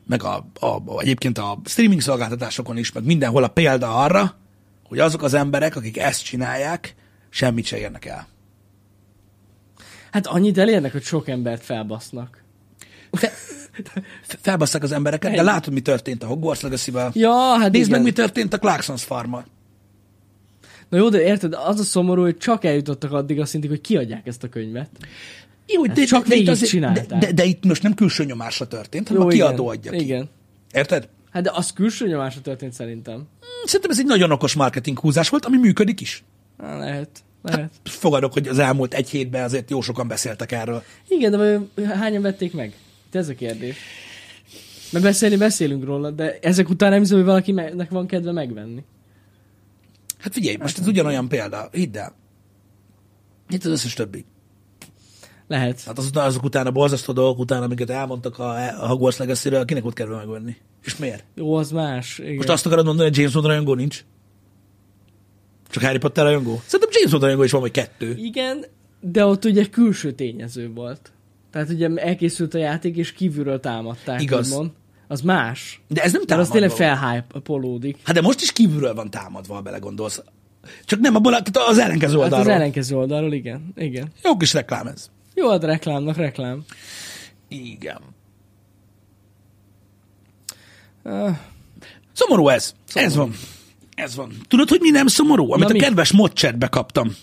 meg 0.07 0.23
a, 0.23 0.47
a, 0.61 0.67
a, 0.67 1.01
egyébként 1.01 1.39
a 1.39 1.59
streaming 1.65 2.01
szolgáltatásokon 2.01 2.77
is, 2.77 2.93
meg 2.93 3.05
mindenhol 3.05 3.45
a 3.45 3.49
példa 3.49 4.03
arra, 4.03 4.35
hogy 4.89 4.99
azok 4.99 5.23
az 5.23 5.35
emberek, 5.35 5.77
akik 5.77 5.99
ezt 5.99 6.25
csinálják, 6.25 6.95
semmit 7.29 7.65
se 7.65 7.79
érnek 7.79 8.05
el. 8.05 8.27
Hát 10.11 10.27
annyit 10.27 10.59
elérnek, 10.59 10.93
hogy 10.93 11.03
sok 11.03 11.29
embert 11.29 11.65
felbasznak. 11.65 12.45
Fe, 13.13 13.33
felbasszák 14.23 14.83
az 14.83 14.93
embereket, 14.93 15.31
de 15.31 15.37
Ennyi. 15.37 15.47
látod, 15.47 15.73
mi 15.73 15.81
történt 15.81 16.23
a 16.23 16.27
Hogwarts 16.27 16.61
Legacy-vel. 16.61 17.11
Ja, 17.15 17.33
hát 17.33 17.73
Nézd 17.73 17.89
igen. 17.89 17.91
meg, 17.91 18.03
mi 18.03 18.13
történt 18.13 18.53
a 18.53 18.59
Clarksons 18.59 19.05
farmmal. 19.05 19.47
Na 20.89 20.97
jó, 20.97 21.09
de 21.09 21.23
érted, 21.23 21.55
az 21.55 21.81
a 21.81 21.83
szomorú, 21.83 22.23
hogy 22.23 22.37
csak 22.37 22.65
eljutottak 22.65 23.13
addig 23.13 23.41
a 23.41 23.47
szintig, 23.47 23.71
hogy 23.71 23.81
kiadják 23.81 24.27
ezt 24.27 24.43
a 24.43 24.49
könyvet. 24.49 24.91
Jó, 25.67 25.85
Ezt 25.85 26.07
csak 26.07 26.27
de, 26.27 26.35
itt 26.35 26.47
végig 26.47 26.69
csinálták. 26.69 27.07
de, 27.07 27.19
de, 27.19 27.33
de, 27.33 27.45
itt 27.45 27.65
most 27.65 27.83
nem 27.83 27.95
külső 27.95 28.25
nyomásra 28.25 28.67
történt, 28.67 29.09
hanem 29.09 29.23
a 29.23 29.33
igen. 29.33 29.47
kiadó 29.47 29.69
adja 29.69 29.91
ki. 29.91 29.99
Igen. 29.99 30.29
Érted? 30.73 31.09
Hát 31.37 31.45
de 31.45 31.51
az 31.55 31.73
külső 31.73 32.07
nyomásra 32.07 32.41
történt 32.41 32.73
szerintem. 32.73 33.29
Szerintem 33.65 33.91
ez 33.91 33.99
egy 33.99 34.07
nagyon 34.07 34.31
okos 34.31 34.55
marketing 34.55 34.99
húzás 34.99 35.29
volt, 35.29 35.45
ami 35.45 35.57
működik 35.57 36.01
is. 36.01 36.25
Há, 36.59 36.79
lehet. 36.79 37.25
Lehet. 37.43 37.73
Fogadok, 37.85 38.33
hogy 38.33 38.49
az 38.49 38.59
elmúlt 38.59 38.95
egy 38.95 39.11
hétben 39.11 39.43
azért 39.43 39.71
jó 39.71 39.81
sokan 39.81 40.09
beszéltek 40.09 40.53
erről. 40.53 40.83
Igen, 41.09 41.31
de 41.31 41.61
hányan 41.95 42.23
vették 42.23 42.53
meg? 42.53 42.75
Itt 43.07 43.15
ez 43.15 43.29
a 43.29 43.35
kérdés. 43.35 43.77
Mert 44.93 45.05
beszélni 45.05 45.37
beszélünk 45.37 45.85
róla, 45.85 46.11
de 46.11 46.39
ezek 46.39 46.69
után 46.69 46.91
nem 46.91 47.01
hiszem, 47.01 47.17
hogy 47.17 47.27
valakinek 47.27 47.91
van 47.91 48.07
kedve 48.07 48.33
megvenni. 48.33 48.85
Hát 50.19 50.33
figyelj, 50.33 50.57
most 50.57 50.79
ez 50.79 50.87
ugyanolyan 50.87 51.29
példa, 51.29 51.69
hidd 51.73 51.97
el. 51.97 52.15
Itt 53.49 53.65
az 53.65 53.71
összes 53.71 53.95
többi. 53.95 54.25
Lehet. 55.49 55.83
Hát 55.83 55.99
azután, 55.99 56.27
azok 56.27 56.45
után 56.45 56.67
a 56.67 56.71
borzasztó 56.71 57.13
dolgok 57.13 57.39
után, 57.39 57.63
amiket 57.63 57.91
elmondtak 57.91 58.39
a, 58.39 58.51
a 58.83 58.87
Hogwarts 58.87 59.17
Legacy-ről, 59.19 59.65
kinek 59.65 59.85
ott 59.85 59.93
kell 59.93 60.07
megvenni? 60.07 60.57
És 60.85 60.97
miért? 60.97 61.25
Jó, 61.35 61.55
az 61.55 61.71
más. 61.71 62.19
Igen. 62.19 62.35
Most 62.35 62.49
azt 62.49 62.67
akarod 62.67 62.85
mondani, 62.85 63.09
hogy 63.09 63.19
James 63.19 63.33
Bond 63.33 63.47
rajongó 63.47 63.75
nincs? 63.75 64.05
Csak 65.71 65.83
Harry 65.83 65.99
Potter 65.99 66.25
rajongó? 66.25 66.61
Szerintem 66.65 66.89
James 66.93 67.11
Bond 67.11 67.23
rajongó 67.23 67.43
is 67.45 67.51
van, 67.51 67.61
vagy 67.61 67.71
kettő. 67.71 68.15
Igen, 68.17 68.65
de 69.01 69.25
ott 69.25 69.45
ugye 69.45 69.65
külső 69.67 70.13
tényező 70.13 70.71
volt. 70.75 71.13
Tehát 71.51 71.69
ugye 71.71 71.89
elkészült 71.95 72.55
a 72.55 72.59
játék, 72.59 72.97
és 72.97 73.13
kívülről 73.13 73.61
támadták, 73.61 74.23
Igaz. 74.23 74.51
úgymond. 74.51 74.71
Az 75.09 75.21
más. 75.21 75.81
De 75.89 76.03
ez 76.03 76.13
nem 76.13 76.23
Mert 76.29 76.41
az 76.41 76.49
tényleg 76.49 76.73
támadva. 76.73 76.99
felhype-polódik. 77.07 77.97
Hát 78.05 78.15
de 78.15 78.21
most 78.21 78.41
is 78.41 78.53
kívülről 78.53 78.95
van 78.95 79.11
támadva, 79.11 79.55
ha 79.55 79.61
belegondolsz. 79.61 80.23
Csak 80.85 81.01
nem 81.01 81.15
abból, 81.15 81.31
tehát 81.31 81.69
az 81.71 81.79
ellenkező 81.79 82.15
Hát 82.15 82.23
oldalról. 82.23 82.49
az 82.51 82.55
ellenkező 82.57 82.97
oldalról, 82.97 83.33
igen. 83.33 83.73
Igen. 83.77 84.13
Jó 84.23 84.37
kis 84.37 84.53
reklám 84.53 84.87
ez. 84.87 85.11
Jó, 85.39 85.51
hát 85.51 85.65
reklámnak 85.65 86.17
reklám. 86.17 86.65
Igen. 87.49 88.01
Uh, 91.05 91.37
Szomorú 92.13 92.49
ez. 92.49 92.75
Szomorú. 92.85 93.07
Ez 93.11 93.17
van. 93.17 93.33
Ez 93.95 94.15
van. 94.15 94.33
Tudod, 94.49 94.69
hogy 94.69 94.81
mi 94.81 94.91
nem 94.91 95.07
szomorú? 95.07 95.53
Amit 95.53 95.59
Na 95.65 95.71
a 95.71 95.73
mi? 95.73 95.79
kedves 95.79 96.13
modchatbe 96.13 96.67
kaptam. 96.67 97.17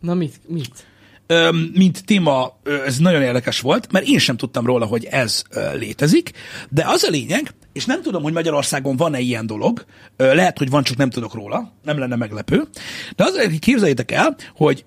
na 0.00 0.14
mit? 0.14 0.40
Mit? 0.46 0.86
Öm, 1.26 1.56
mint 1.74 2.04
téma, 2.04 2.58
ez 2.86 2.98
nagyon 2.98 3.22
érdekes 3.22 3.60
volt, 3.60 3.92
mert 3.92 4.06
én 4.06 4.18
sem 4.18 4.36
tudtam 4.36 4.66
róla, 4.66 4.86
hogy 4.86 5.04
ez 5.04 5.42
létezik, 5.74 6.30
de 6.68 6.84
az 6.86 7.02
a 7.02 7.10
lényeg, 7.10 7.54
és 7.72 7.84
nem 7.84 8.02
tudom, 8.02 8.22
hogy 8.22 8.32
Magyarországon 8.32 8.96
van-e 8.96 9.20
ilyen 9.20 9.46
dolog, 9.46 9.84
lehet, 10.16 10.58
hogy 10.58 10.70
van, 10.70 10.82
csak 10.82 10.96
nem 10.96 11.10
tudok 11.10 11.34
róla, 11.34 11.72
nem 11.84 11.98
lenne 11.98 12.16
meglepő, 12.16 12.68
de 13.16 13.24
az, 13.24 13.36
hogy 13.36 13.58
képzeljétek 13.58 14.10
el, 14.10 14.36
hogy 14.54 14.84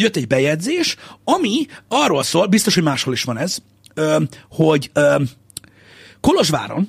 jött 0.00 0.16
egy 0.16 0.26
bejegyzés, 0.26 0.96
ami 1.24 1.66
arról 1.88 2.22
szól, 2.22 2.46
biztos, 2.46 2.74
hogy 2.74 2.82
máshol 2.82 3.12
is 3.12 3.22
van 3.22 3.38
ez, 3.38 3.58
ö, 3.94 4.22
hogy 4.50 4.90
ö, 4.92 5.22
Kolozsváron, 6.20 6.88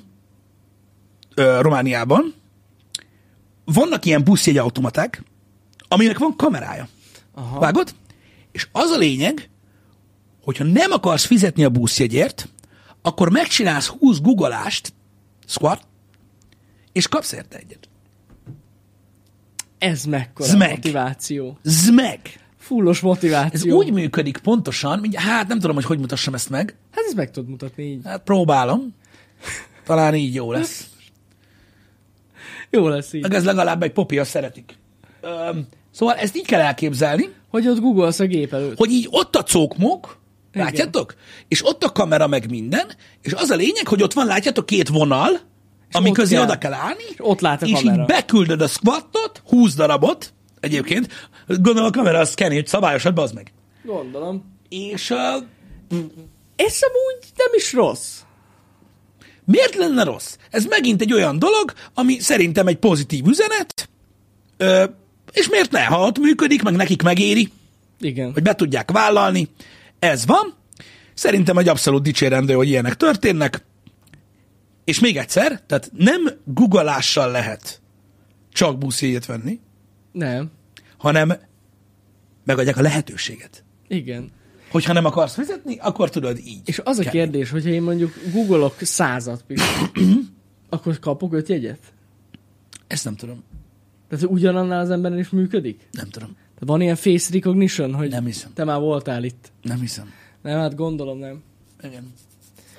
ö, 1.34 1.58
Romániában 1.60 2.34
vannak 3.64 4.04
ilyen 4.04 4.24
buszjegyautomaták, 4.24 5.22
aminek 5.88 6.18
van 6.18 6.36
kamerája. 6.36 6.88
Aha. 7.34 7.58
Vágod? 7.58 7.94
És 8.52 8.68
az 8.72 8.90
a 8.90 8.96
lényeg, 8.96 9.50
hogyha 10.42 10.64
nem 10.64 10.90
akarsz 10.90 11.24
fizetni 11.24 11.64
a 11.64 11.68
buszjegyért, 11.68 12.48
akkor 13.02 13.30
megcsinálsz 13.30 13.86
20 13.86 14.20
guggolást, 14.20 14.92
squat, 15.46 15.86
és 16.92 17.08
kapsz 17.08 17.32
érte 17.32 17.58
egyet. 17.58 17.88
Ez 19.78 20.04
mekkora 20.04 20.48
Zmeg. 20.48 20.70
motiváció. 20.70 21.58
Zmeg! 21.62 22.20
Fullos 22.62 22.96
Ez 22.96 23.02
motiváció. 23.02 23.76
úgy 23.76 23.92
működik 23.92 24.38
pontosan, 24.38 24.98
mint, 24.98 25.14
hát 25.14 25.48
nem 25.48 25.58
tudom, 25.58 25.74
hogy 25.74 25.84
hogy 25.84 25.98
mutassam 25.98 26.34
ezt 26.34 26.50
meg. 26.50 26.76
Hát 26.94 27.04
ezt 27.06 27.14
meg 27.16 27.30
tudod 27.30 27.48
mutatni 27.48 27.82
így. 27.84 28.00
Hát 28.04 28.22
próbálom. 28.22 28.94
Talán 29.84 30.14
így 30.14 30.34
jó 30.34 30.52
lesz. 30.52 30.86
Jó 32.70 32.88
lesz 32.88 33.12
így. 33.12 33.22
Meg 33.22 33.34
ez 33.34 33.44
legalább 33.44 33.82
egy 33.82 33.92
popi, 33.92 34.18
azt 34.18 34.30
szeretik. 34.30 34.74
Öm, 35.20 35.66
szóval 35.90 36.14
ezt 36.14 36.36
így 36.36 36.46
kell 36.46 36.60
elképzelni, 36.60 37.28
Hogy 37.50 37.68
ott 37.68 37.80
googolsz 37.80 38.20
a 38.20 38.24
gép 38.26 38.52
előtt. 38.52 38.76
hogy 38.78 38.90
így 38.90 39.08
ott 39.10 39.36
a 39.36 39.42
cókmok, 39.42 40.18
Igen. 40.52 40.66
látjátok? 40.66 41.14
És 41.48 41.66
ott 41.66 41.84
a 41.84 41.92
kamera 41.92 42.26
meg 42.26 42.50
minden, 42.50 42.86
és 43.22 43.32
az 43.32 43.50
a 43.50 43.54
lényeg, 43.54 43.86
hogy 43.88 44.02
ott 44.02 44.12
van, 44.12 44.26
látjátok, 44.26 44.66
két 44.66 44.88
vonal, 44.88 45.40
ami 45.92 46.08
ott 46.08 46.14
közé 46.14 46.34
kell. 46.34 46.44
oda 46.44 46.58
kell 46.58 46.72
állni, 46.72 47.02
és 47.08 47.16
ott 47.18 47.40
lát 47.40 47.62
a 47.62 47.66
és 47.66 47.72
kamera. 47.80 48.00
így 48.00 48.06
beküldöd 48.06 48.60
a 48.60 48.66
squattot, 48.68 49.42
20 49.46 49.74
darabot, 49.74 50.32
egyébként, 50.62 51.28
gondolom 51.46 51.88
a 51.88 51.90
kamera 51.90 52.18
az 52.18 52.30
szkeni, 52.30 52.54
hogy 52.54 52.66
szabályosat, 52.66 53.14
bazd 53.14 53.34
meg. 53.34 53.52
Gondolom. 53.84 54.58
És 54.68 55.10
uh, 55.10 55.18
Ez 56.56 56.78
amúgy 56.80 57.32
nem 57.36 57.50
is 57.54 57.72
rossz. 57.72 58.20
Miért 59.44 59.74
lenne 59.74 60.04
rossz? 60.04 60.36
Ez 60.50 60.64
megint 60.64 61.00
egy 61.00 61.12
olyan 61.12 61.38
dolog, 61.38 61.72
ami 61.94 62.18
szerintem 62.18 62.66
egy 62.66 62.76
pozitív 62.76 63.26
üzenet, 63.26 63.88
ö, 64.56 64.84
és 65.32 65.48
miért 65.48 65.70
ne? 65.70 65.84
Ha 65.84 66.06
ott 66.06 66.18
működik, 66.18 66.62
meg 66.62 66.74
nekik 66.74 67.02
megéri, 67.02 67.52
Igen. 68.00 68.32
hogy 68.32 68.42
be 68.42 68.54
tudják 68.54 68.90
vállalni, 68.90 69.48
ez 69.98 70.26
van. 70.26 70.54
Szerintem 71.14 71.58
egy 71.58 71.68
abszolút 71.68 72.02
dicsérendő, 72.02 72.54
hogy 72.54 72.68
ilyenek 72.68 72.94
történnek. 72.94 73.64
És 74.84 75.00
még 75.00 75.16
egyszer, 75.16 75.60
tehát 75.66 75.90
nem 75.96 76.28
googleással 76.44 77.30
lehet 77.30 77.80
csak 78.52 78.78
buszjegyet 78.78 79.26
venni, 79.26 79.60
Nem. 80.12 80.50
hanem 80.96 81.32
megadják 82.44 82.76
a 82.76 82.82
lehetőséget. 82.82 83.64
Igen. 83.88 84.30
Hogyha 84.70 84.92
nem 84.92 85.04
akarsz 85.04 85.34
fizetni, 85.34 85.78
akkor 85.78 86.10
tudod 86.10 86.38
így. 86.38 86.60
És 86.64 86.80
az 86.84 86.98
a 86.98 87.02
kell. 87.02 87.12
kérdés, 87.12 87.50
hogyha 87.50 87.68
én 87.68 87.82
mondjuk 87.82 88.14
googolok 88.32 88.76
százat 88.80 89.44
akkor 90.68 90.98
kapok 90.98 91.32
öt 91.32 91.48
jegyet? 91.48 91.78
Ezt 92.86 93.04
nem 93.04 93.16
tudom. 93.16 93.42
Tehát 94.08 94.24
ugyanannál 94.24 94.80
az 94.80 94.90
emberen 94.90 95.18
is 95.18 95.28
működik? 95.28 95.88
Nem 95.90 96.08
tudom. 96.08 96.28
Tehát 96.28 96.66
van 96.66 96.80
ilyen 96.80 96.96
face 96.96 97.32
recognition, 97.32 97.94
hogy 97.94 98.08
Nem 98.08 98.24
hiszem. 98.24 98.50
te 98.54 98.64
már 98.64 98.80
voltál 98.80 99.24
itt? 99.24 99.52
Nem 99.62 99.80
hiszem. 99.80 100.12
Nem, 100.42 100.58
hát 100.58 100.74
gondolom 100.74 101.18
nem. 101.18 101.42
Igen. 101.82 102.12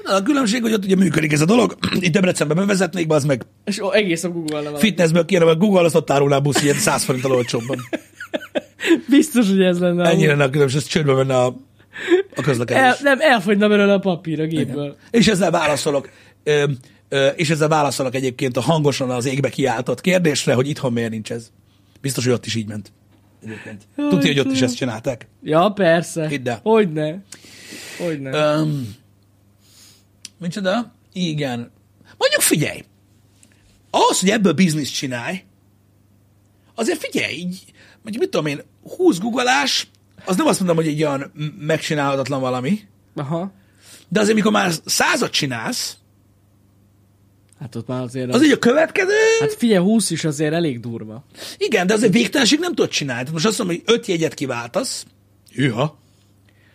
A 0.03 0.23
különbség, 0.23 0.61
hogy 0.61 0.73
ott 0.73 0.83
ugye 0.83 0.95
működik 0.95 1.31
ez 1.31 1.41
a 1.41 1.45
dolog. 1.45 1.77
Itt 1.99 2.11
Debrecenben 2.11 2.57
bevezetnék, 2.57 3.11
az 3.11 3.23
meg 3.25 3.45
És 3.65 3.79
ó, 3.79 3.93
egész 3.93 4.23
a 4.23 4.29
Google 4.29 4.61
nem 4.61 4.75
fitnessből 4.75 5.25
kéne, 5.25 5.45
mert 5.45 5.57
Google 5.57 5.81
az 5.81 5.95
ott 5.95 6.11
árulná 6.11 6.35
a 6.35 6.39
busz 6.39 6.61
ilyen 6.63 6.75
100 6.75 7.03
forinttal 7.03 7.31
olcsóbban. 7.31 7.77
Biztos, 9.09 9.47
hogy 9.49 9.61
ez 9.61 9.79
lenne. 9.79 10.09
Ennyire 10.09 10.31
lenne 10.31 10.43
a 10.43 10.49
különbség, 10.49 10.79
ez 10.79 10.87
csődbe 10.87 11.13
menne 11.13 11.35
a, 11.35 11.45
a 11.45 11.55
El, 12.35 12.43
közlekedés. 12.43 12.99
nem, 12.99 13.17
elfogyna 13.21 13.67
belőle 13.67 13.93
a 13.93 13.99
papír 13.99 14.39
a 14.41 14.45
gépből. 14.45 14.95
És 15.11 15.27
ezzel 15.27 15.51
válaszolok, 15.51 16.09
ö, 16.43 16.63
ö, 17.09 17.27
és 17.27 17.49
ezzel 17.49 17.67
válaszolok 17.67 18.15
egyébként 18.15 18.57
a 18.57 18.61
hangosan 18.61 19.09
az 19.09 19.25
égbe 19.25 19.49
kiáltott 19.49 20.01
kérdésre, 20.01 20.53
hogy 20.53 20.67
itthon 20.69 20.93
miért 20.93 21.09
nincs 21.09 21.31
ez. 21.31 21.51
Biztos, 22.01 22.23
hogy 22.23 22.33
ott 22.33 22.45
is 22.45 22.55
így 22.55 22.67
ment. 22.67 22.91
Egyébként. 23.45 23.81
Tudja, 23.95 24.27
hogy 24.27 24.39
ott 24.39 24.51
is 24.51 24.61
ezt 24.61 24.75
csinálták. 24.75 25.27
Ja, 25.43 25.69
persze. 25.69 26.27
Hidd 26.27 26.49
el. 26.49 26.59
Hogyne. 26.63 27.23
Hogyne. 28.05 28.55
Um, 28.59 28.95
micsoda? 30.43 30.93
Igen. 31.13 31.71
Mondjuk 32.17 32.41
figyelj, 32.41 32.83
ahhoz, 33.89 34.19
hogy 34.19 34.29
ebből 34.29 34.53
bizniszt 34.53 34.93
csinálj, 34.93 35.43
azért 36.75 36.99
figyelj, 36.99 37.33
így, 37.33 37.63
mondjuk 38.01 38.17
mit 38.23 38.29
tudom 38.29 38.45
én, 38.45 38.61
20 38.95 39.17
googleás, 39.19 39.87
az 40.25 40.35
nem 40.35 40.45
azt 40.47 40.57
mondom, 40.59 40.75
hogy 40.77 40.87
egy 40.87 41.03
olyan 41.03 41.31
megcsinálhatatlan 41.59 42.39
valami, 42.41 42.79
Aha. 43.15 43.51
de 44.07 44.19
azért, 44.19 44.35
mikor 44.35 44.51
már 44.51 44.71
százat 44.85 45.31
csinálsz, 45.31 45.97
Hát 47.59 47.75
ott 47.75 47.87
már 47.87 48.01
azért... 48.01 48.33
az 48.33 48.43
így 48.43 48.51
a 48.51 48.59
következő, 48.59 49.13
Hát 49.39 49.53
figyelj, 49.53 49.83
20 49.83 50.09
is 50.09 50.23
azért 50.23 50.53
elég 50.53 50.79
durva. 50.79 51.25
igen, 51.57 51.87
de 51.87 51.93
azért 51.93 52.13
végtelenség 52.13 52.59
nem 52.59 52.73
tudod 52.73 52.91
csinálni. 52.91 53.19
Tehát 53.19 53.33
most 53.33 53.45
azt 53.45 53.57
mondom, 53.57 53.75
hogy 53.75 53.95
öt 53.95 54.05
jegyet 54.05 54.33
kiváltasz, 54.33 55.05
hűha, 55.53 55.99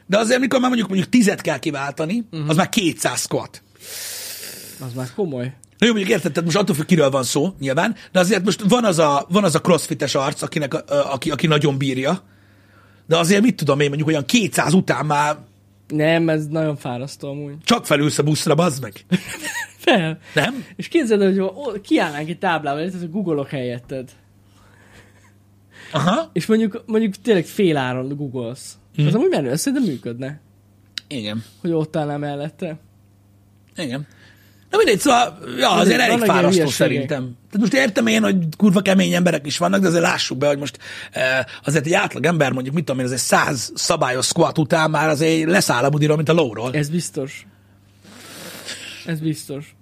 de 0.09 0.19
azért, 0.19 0.41
mikor 0.41 0.59
már 0.59 0.69
mondjuk, 0.69 0.89
mondjuk 0.89 1.11
tizet 1.11 1.41
kell 1.41 1.59
kiváltani, 1.59 2.25
uh-huh. 2.31 2.49
az 2.49 2.57
már 2.57 2.69
200 2.69 3.21
squat. 3.21 3.63
Az 4.81 4.93
már 4.95 5.13
komoly. 5.15 5.55
Na 5.79 5.87
jó, 5.87 5.93
mondjuk 5.93 6.15
érted, 6.15 6.33
tehát 6.33 6.45
most 6.45 6.57
attól 6.57 6.75
függ, 6.75 6.87
kiről 6.87 7.11
van 7.11 7.23
szó, 7.23 7.55
nyilván, 7.59 7.95
de 8.13 8.19
azért 8.19 8.45
most 8.45 8.63
van 8.69 8.85
az 8.85 8.99
a, 8.99 9.27
van 9.29 9.45
az 9.45 9.55
a 9.55 9.61
crossfites 9.61 10.15
arc, 10.15 10.43
akinek, 10.43 10.75
a, 10.75 10.83
a, 10.87 11.13
aki, 11.13 11.31
aki 11.31 11.47
nagyon 11.47 11.79
bírja, 11.79 12.23
de 13.07 13.17
azért 13.17 13.43
mit 13.43 13.57
tudom 13.57 13.81
én, 13.81 13.89
mondjuk 13.89 14.09
olyan 14.09 14.25
200 14.25 14.73
után 14.73 15.07
már 15.07 15.37
Nem, 15.89 16.29
ez 16.29 16.47
nagyon 16.47 16.77
fárasztó 16.77 17.29
amúgy. 17.29 17.55
csak 17.65 17.87
felülsz 17.87 18.19
a 18.19 18.23
buszra, 18.23 18.55
bazd 18.55 18.83
meg. 18.83 19.05
Fel. 19.79 20.19
Nem? 20.35 20.65
És 20.77 20.89
képzeld, 20.89 21.23
el, 21.23 21.51
hogy 21.53 21.81
kiállnánk 21.81 22.29
egy 22.29 22.39
táblával, 22.39 22.85
tehát 22.85 23.01
hogy 23.01 23.11
googolok 23.11 23.49
helyetted. 23.49 24.11
Aha. 25.93 26.31
És 26.33 26.47
mondjuk, 26.47 26.83
mondjuk 26.87 27.15
tényleg 27.17 27.45
fél 27.45 27.77
áron 27.77 28.17
googolsz. 28.17 28.79
Hm. 28.99 29.05
Hmm. 29.05 29.07
Az 29.07 29.15
amúgy 29.15 29.31
menő, 29.31 29.51
ez 29.51 29.61
szerintem 29.61 29.89
működne, 29.89 30.41
Igen. 31.09 31.45
hogy 31.61 31.73
ott 31.73 31.97
állnál 31.97 32.19
mellette. 32.19 32.79
Igen. 33.77 34.07
Na 34.71 34.77
mindegy, 34.77 34.99
szóval, 34.99 35.39
ja, 35.59 35.71
azért 35.71 36.01
elég 36.01 36.19
fárasztó 36.19 36.67
szerintem. 36.67 37.37
Tehát 37.51 37.59
most 37.59 37.75
értem 37.75 38.07
én, 38.07 38.23
hogy 38.23 38.37
kurva 38.57 38.81
kemény 38.81 39.13
emberek 39.13 39.47
is 39.47 39.59
vannak, 39.59 39.81
de 39.81 39.89
azért 39.89 40.03
lássuk 40.03 40.39
be, 40.39 40.47
hogy 40.47 40.59
most 40.59 40.79
eh, 41.11 41.45
azért 41.65 41.87
egy 41.87 41.93
átlag 41.93 42.25
ember, 42.25 42.53
mondjuk 42.53 42.75
mit 42.75 42.85
tudom 42.85 43.01
én, 43.01 43.07
azért 43.07 43.23
száz 43.23 43.73
szabályos 43.75 44.27
squat 44.27 44.59
után 44.59 44.91
már 44.91 45.09
azért 45.09 45.51
leszáll 45.51 45.85
a 45.85 45.91
budiról, 45.91 46.17
mint 46.17 46.29
a 46.29 46.33
lóról. 46.33 46.75
Ez 46.75 46.89
biztos. 46.89 47.47
Ez 49.07 49.21
biztos. 49.21 49.77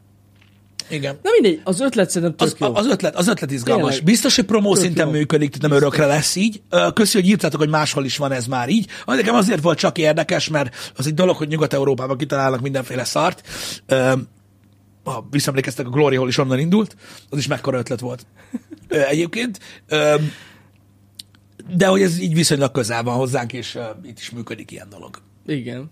Igen. 0.88 1.18
Na 1.22 1.30
mindegy, 1.40 1.60
az 1.64 1.80
ötlet 1.80 2.10
szerintem 2.10 2.36
tök 2.36 2.60
Az, 2.60 2.68
jó. 2.68 2.74
az, 2.74 2.86
ötlet, 2.86 3.16
az 3.16 3.28
ötlet 3.28 3.50
izgalmas. 3.50 3.88
Tényleg. 3.88 4.04
Biztos, 4.04 4.36
hogy 4.36 4.44
promó 4.44 4.72
Tök 4.74 4.82
szinten 4.82 5.06
jó. 5.06 5.12
működik, 5.12 5.50
tehát 5.50 5.68
nem 5.68 5.78
örökre 5.78 6.06
lesz 6.06 6.36
így. 6.36 6.62
Köszi, 6.94 7.18
hogy 7.20 7.28
írtátok, 7.28 7.60
hogy 7.60 7.68
máshol 7.68 8.04
is 8.04 8.16
van 8.16 8.32
ez 8.32 8.46
már 8.46 8.68
így. 8.68 8.86
Ami 9.04 9.16
nekem 9.16 9.34
azért 9.34 9.62
volt 9.62 9.78
csak 9.78 9.98
érdekes, 9.98 10.48
mert 10.48 10.92
az 10.96 11.06
egy 11.06 11.14
dolog, 11.14 11.36
hogy 11.36 11.48
Nyugat-Európában 11.48 12.16
kitalálnak 12.16 12.60
mindenféle 12.60 13.04
szart. 13.04 13.48
Ha 15.04 15.26
visszaemlékeztek, 15.30 15.86
a 15.86 15.90
Glory 15.90 16.16
Hall 16.16 16.28
is 16.28 16.38
onnan 16.38 16.58
indult, 16.58 16.96
az 17.30 17.38
is 17.38 17.46
mekkora 17.46 17.78
ötlet 17.78 18.00
volt. 18.00 18.26
Egyébként. 18.88 19.58
De 21.76 21.86
hogy 21.86 22.02
ez 22.02 22.18
így 22.20 22.34
viszonylag 22.34 22.70
közel 22.72 23.02
van 23.02 23.16
hozzánk, 23.16 23.52
és 23.52 23.78
itt 24.04 24.18
is 24.18 24.30
működik 24.30 24.70
ilyen 24.70 24.88
dolog. 24.90 25.16
Igen. 25.46 25.90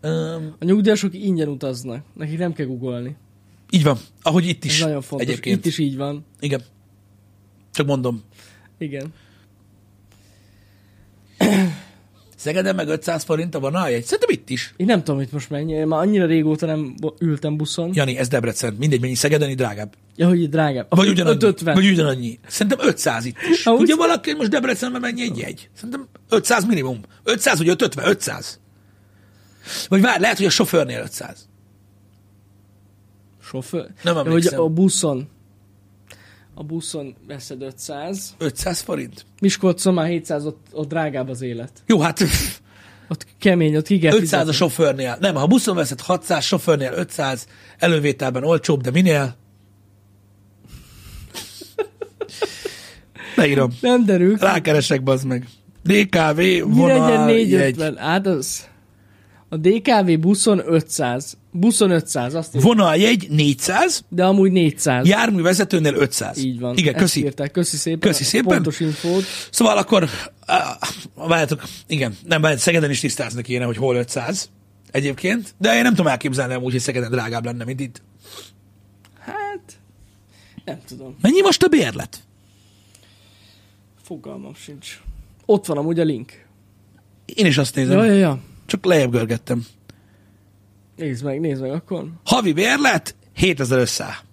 Ö, 0.00 0.34
A 0.58 0.64
nyugdíjasok 0.64 1.14
ingyen 1.14 1.48
utaznak. 1.48 2.02
Nekik 2.14 2.38
nem 2.38 2.52
kell 2.52 2.66
googolni. 2.66 3.16
Így 3.70 3.82
van, 3.82 3.98
ahogy 4.22 4.46
itt 4.46 4.64
Ez 4.64 4.70
is. 4.70 4.80
nagyon 4.80 5.02
fontos. 5.02 5.28
Egyébként. 5.28 5.56
Itt 5.58 5.66
is 5.66 5.78
így 5.78 5.96
van. 5.96 6.26
Igen. 6.40 6.60
Csak 7.72 7.86
mondom. 7.86 8.22
Igen. 8.78 9.12
Szegeden 12.36 12.74
meg 12.74 12.88
500 12.88 13.24
forint 13.24 13.54
a 13.54 13.58
vonaljegy? 13.60 14.04
Szerintem 14.04 14.28
itt 14.30 14.50
is. 14.50 14.74
Én 14.76 14.86
nem 14.86 14.98
tudom, 14.98 15.16
hogy 15.16 15.28
most 15.32 15.50
mennyi. 15.50 15.72
Én 15.72 15.86
már 15.86 16.00
annyira 16.00 16.26
régóta 16.26 16.66
nem 16.66 16.94
ültem 17.18 17.56
buszon. 17.56 17.90
Jani, 17.94 18.16
ez 18.16 18.28
Debrecen. 18.28 18.74
Mindegy, 18.78 19.00
mennyi 19.00 19.14
Szegedeni 19.14 19.54
drágább. 19.54 19.94
Ja, 20.16 20.28
hogy 20.28 20.48
drágább. 20.48 20.86
Vagy 20.88 21.08
ugyanannyi. 21.08 21.36
550. 21.36 21.74
Vagy 21.74 21.90
ugyanannyi. 21.90 22.38
Szerintem 22.46 22.78
500 22.88 23.24
itt 23.24 23.36
is. 23.50 23.64
Ha 23.64 23.76
Tudja 23.76 23.96
valaki, 23.96 24.32
most 24.32 24.50
Debrecenben 24.50 25.00
mennyi 25.00 25.22
egy 25.22 25.38
jegy? 25.38 25.68
Szerintem 25.74 26.08
500 26.28 26.64
minimum. 26.64 27.00
500 27.24 27.58
vagy 27.58 27.68
550? 27.68 28.08
500. 28.08 28.60
Vagy 29.88 30.00
várj, 30.00 30.20
lehet, 30.20 30.36
hogy 30.36 30.46
a 30.46 30.50
sofőrnél 30.50 31.00
500. 31.02 31.48
Sofőr? 33.50 33.86
Nem 34.02 34.14
Ja, 34.14 34.20
hogy 34.20 34.26
emlékszem. 34.26 34.60
a 34.60 34.68
buszon. 34.68 35.28
A 36.54 36.62
buszon 36.62 37.14
veszed 37.26 37.62
500. 37.62 38.34
500 38.38 38.80
forint? 38.80 39.26
Miskolcon 39.40 39.94
már 39.94 40.08
700, 40.08 40.46
ott, 40.46 40.66
ott 40.72 40.88
drágább 40.88 41.28
az 41.28 41.42
élet. 41.42 41.70
Jó, 41.86 42.00
hát 42.00 42.20
Ott 43.08 43.26
kemény, 43.38 43.76
ott 43.76 43.86
kell 43.86 43.98
500 43.98 44.12
a 44.12 44.18
fizetni. 44.18 44.52
sofőrnél. 44.52 45.16
Nem, 45.20 45.34
ha 45.34 45.46
buszon 45.46 45.74
veszed 45.74 46.00
600, 46.00 46.44
sofőrnél 46.44 46.92
500, 46.92 47.46
elővételben 47.78 48.44
olcsóbb, 48.44 48.80
de 48.80 48.90
minél? 48.90 49.36
Leírom. 53.36 53.70
Nem 53.80 54.04
derül. 54.04 54.36
Rákeresek, 54.36 55.02
bazd 55.02 55.26
meg. 55.26 55.48
DKV 55.82 56.36
Mi 56.36 56.46
legyen 56.46 56.70
vonal 56.70 57.24
450? 57.24 57.96
Hát 57.96 58.26
az... 58.26 58.68
A 59.48 59.56
DKV 59.56 60.18
buszon 60.20 60.62
500. 60.66 61.36
Buszon 61.52 61.90
500, 61.90 62.34
azt 62.34 62.48
írták. 62.54 62.62
Vonaljegy 62.62 63.26
400, 63.30 64.04
De 64.08 64.24
amúgy 64.24 64.52
400. 64.52 65.06
járművezetőnél 65.06 65.94
500. 65.94 66.38
Így 66.38 66.60
van. 66.60 66.76
Igen, 66.76 66.94
köszi. 66.94 67.20
Írták. 67.24 67.50
Köszi 67.50 67.76
szépen. 67.76 68.10
Köszi 68.10 68.24
szépen. 68.24 68.48
Pontos 68.48 68.80
infót. 68.80 69.24
Szóval 69.50 69.78
akkor, 69.78 70.08
á, 70.46 70.78
várjátok, 71.14 71.62
igen, 71.86 72.16
nem, 72.26 72.40
várjátok, 72.40 72.64
Szegeden 72.64 72.90
is 72.90 73.00
tisztázni 73.00 73.42
kéne, 73.42 73.64
hogy 73.64 73.76
hol 73.76 73.96
500 73.96 74.50
egyébként, 74.90 75.54
de 75.58 75.76
én 75.76 75.82
nem 75.82 75.94
tudom 75.94 76.10
elképzelni 76.10 76.54
amúgy, 76.54 76.72
hogy 76.72 76.80
Szegeden 76.80 77.10
drágább 77.10 77.44
lenne, 77.44 77.64
mint 77.64 77.80
itt. 77.80 78.02
Hát... 79.18 79.60
Nem 80.64 80.78
tudom. 80.88 81.16
Mennyi 81.20 81.40
most 81.40 81.62
a 81.62 81.68
bérlet? 81.68 82.18
Fogalmam 84.02 84.54
sincs. 84.54 85.00
Ott 85.46 85.66
van 85.66 85.76
amúgy 85.78 86.00
a 86.00 86.04
link. 86.04 86.32
Én 87.34 87.46
is 87.46 87.58
azt 87.58 87.74
nézem, 87.74 87.98
Ja, 87.98 88.04
ja, 88.04 88.12
ja. 88.12 88.38
csak 88.66 88.84
lejjebb 88.84 89.10
görgettem. 89.10 89.66
Nézd 91.00 91.24
meg, 91.24 91.40
nézd 91.40 91.60
meg 91.60 91.70
akkor. 91.70 92.08
Havi 92.24 92.52
bérlet 92.52 93.16
7500. 93.32 94.24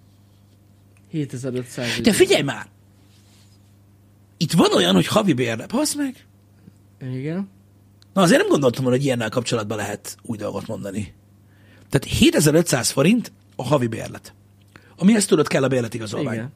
7500. 1.10 2.00
De 2.00 2.12
figyelj 2.12 2.42
már! 2.42 2.66
Itt 4.36 4.52
van 4.52 4.72
olyan, 4.72 4.94
hogy 4.94 5.06
havi 5.06 5.32
bérlet. 5.32 5.70
Basz 5.70 5.94
meg! 5.94 6.26
Igen. 7.00 7.48
Na 8.12 8.22
azért 8.22 8.40
nem 8.40 8.48
gondoltam 8.48 8.82
volna, 8.82 8.96
hogy 8.96 9.06
ilyennel 9.06 9.28
kapcsolatban 9.28 9.76
lehet 9.76 10.16
új 10.22 10.36
dolgot 10.36 10.66
mondani. 10.66 11.14
Tehát 11.88 12.18
7500 12.18 12.90
forint 12.90 13.32
a 13.56 13.64
havi 13.64 13.86
bérlet. 13.86 14.34
Amihez 14.96 15.26
tudod 15.26 15.46
kell 15.46 15.62
a 15.62 15.68
bérletigazolvány. 15.68 16.34
Igen. 16.34 16.52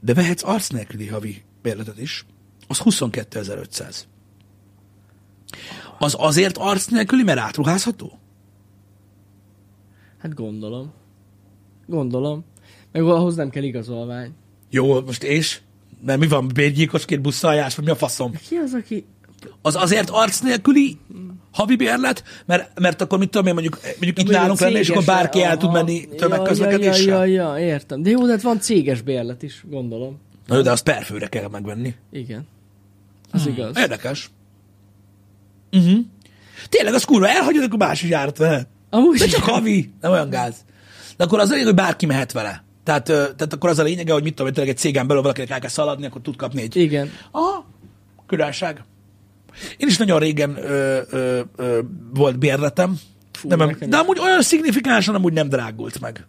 De 0.00 0.14
vehetsz 0.14 0.44
arc 0.44 0.68
nélküli 0.68 1.06
havi 1.06 1.42
bérletet 1.62 1.98
is, 1.98 2.26
az 2.68 2.80
22.500. 2.84 3.96
Az 6.04 6.16
azért 6.18 6.56
arc 6.58 6.86
nélküli, 6.86 7.22
mert 7.22 7.38
átruházható? 7.38 8.18
Hát 10.18 10.34
gondolom. 10.34 10.92
Gondolom. 11.86 12.44
Meg 12.92 13.02
ahhoz 13.02 13.34
nem 13.34 13.50
kell 13.50 13.62
igazolvány. 13.62 14.30
Jó, 14.70 15.00
most 15.00 15.22
és? 15.22 15.60
Mert 16.04 16.18
mi 16.18 16.26
van, 16.28 16.48
bérgyilkosként 16.54 17.22
buszszaljás, 17.22 17.74
vagy 17.74 17.84
mi 17.84 17.90
a 17.90 17.96
faszom? 17.96 18.32
Ki 18.48 18.56
az, 18.56 18.74
aki... 18.74 19.04
Az 19.62 19.76
azért 19.76 20.10
arc 20.10 20.40
nélküli 20.40 20.98
havi 21.52 21.76
bérlet, 21.76 22.24
mert, 22.46 22.80
mert 22.80 23.00
akkor 23.00 23.18
mit 23.18 23.30
tudom 23.30 23.46
én, 23.46 23.52
mondjuk, 23.52 23.78
mondjuk 23.82 24.18
itt 24.18 24.30
nálunk 24.30 24.60
lenne, 24.60 24.78
és 24.78 24.88
akkor 24.90 25.04
bárki 25.04 25.42
el 25.42 25.56
tud 25.56 25.72
menni 25.72 26.08
tömegközlekedéssel. 26.08 27.06
Ja, 27.06 27.24
ja, 27.24 27.58
ja, 27.58 27.66
értem. 27.66 28.02
De 28.02 28.10
jó, 28.10 28.24
de 28.26 28.30
hát 28.30 28.42
van 28.42 28.60
céges 28.60 29.00
bérlet 29.00 29.42
is, 29.42 29.64
gondolom. 29.68 30.18
Na 30.46 30.56
jó, 30.56 30.62
de 30.62 30.70
az 30.70 30.80
per 30.80 31.02
főre 31.02 31.26
kell 31.26 31.48
megvenni. 31.48 31.94
Igen. 32.12 32.46
Az 33.30 33.42
Hmm. 33.42 33.52
igaz. 33.52 33.76
Érdekes. 33.78 34.30
Uh-huh. 35.74 35.98
Tényleg, 36.68 36.94
az 36.94 37.04
kurva, 37.04 37.28
elhagyod, 37.28 37.62
akkor 37.62 37.78
más 37.78 38.02
is 38.02 38.08
járt 38.08 38.38
vele. 38.38 38.66
Amúgy 38.90 39.18
De 39.18 39.26
csak 39.26 39.42
havi, 39.42 39.92
nem 40.00 40.12
olyan 40.12 40.30
gáz. 40.30 40.54
De 41.16 41.24
akkor 41.24 41.38
az 41.38 41.48
a 41.48 41.52
lényeg, 41.52 41.66
hogy 41.66 41.74
bárki 41.74 42.06
mehet 42.06 42.32
vele. 42.32 42.64
Tehát, 42.84 43.04
tehát 43.04 43.52
akkor 43.52 43.70
az 43.70 43.78
a 43.78 43.82
lényege, 43.82 44.12
hogy 44.12 44.22
mit 44.22 44.30
tudom, 44.30 44.46
hogy 44.46 44.54
tényleg 44.54 44.74
egy 44.74 44.80
cégen 44.80 45.06
belül 45.06 45.22
valakinek 45.22 45.50
el 45.50 45.60
kell 45.60 45.70
szaladni, 45.70 46.06
akkor 46.06 46.20
tud 46.20 46.36
kapni 46.36 46.62
egy 46.62 46.76
Igen. 46.76 47.10
Aha, 47.30 47.66
királyság. 48.28 48.84
Én 49.76 49.88
is 49.88 49.96
nagyon 49.96 50.18
régen 50.18 50.56
ö, 50.56 51.00
ö, 51.10 51.40
ö, 51.56 51.78
volt 52.14 52.38
bérletem, 52.38 52.98
Fú, 53.32 53.48
de, 53.48 53.56
nem, 53.56 53.76
de 53.86 53.96
amúgy 53.96 54.18
olyan 54.18 54.42
szignifikánsan 54.42 55.14
amúgy 55.14 55.32
nem 55.32 55.48
drágult 55.48 56.00
meg. 56.00 56.26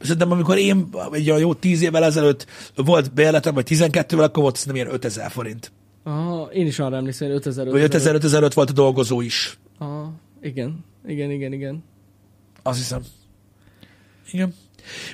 Szerintem 0.00 0.30
amikor 0.30 0.58
én 0.58 0.88
egy 1.12 1.28
olyan 1.28 1.40
jó 1.40 1.54
tíz 1.54 1.82
évvel 1.82 2.04
ezelőtt 2.04 2.46
volt 2.74 3.12
bérletem, 3.12 3.54
vagy 3.54 3.66
12-vel, 3.68 4.22
akkor 4.22 4.42
volt 4.42 4.56
szerintem 4.56 4.82
ilyen 4.82 4.94
5000 4.94 5.30
forint. 5.30 5.72
Aha, 6.10 6.48
én 6.52 6.66
is 6.66 6.78
arra 6.78 6.96
emlékszem, 6.96 7.26
hogy 7.28 7.36
5000 7.36 7.70
Vagy 7.70 7.82
5000 7.82 8.14
5005 8.14 8.54
volt 8.54 8.70
a 8.70 8.72
dolgozó 8.72 9.20
is. 9.20 9.58
Aha, 9.78 10.12
igen. 10.42 10.84
Igen, 11.06 11.30
igen, 11.30 11.52
igen. 11.52 11.84
Azt 12.62 12.78
hiszem. 12.78 13.02
Igen. 14.30 14.54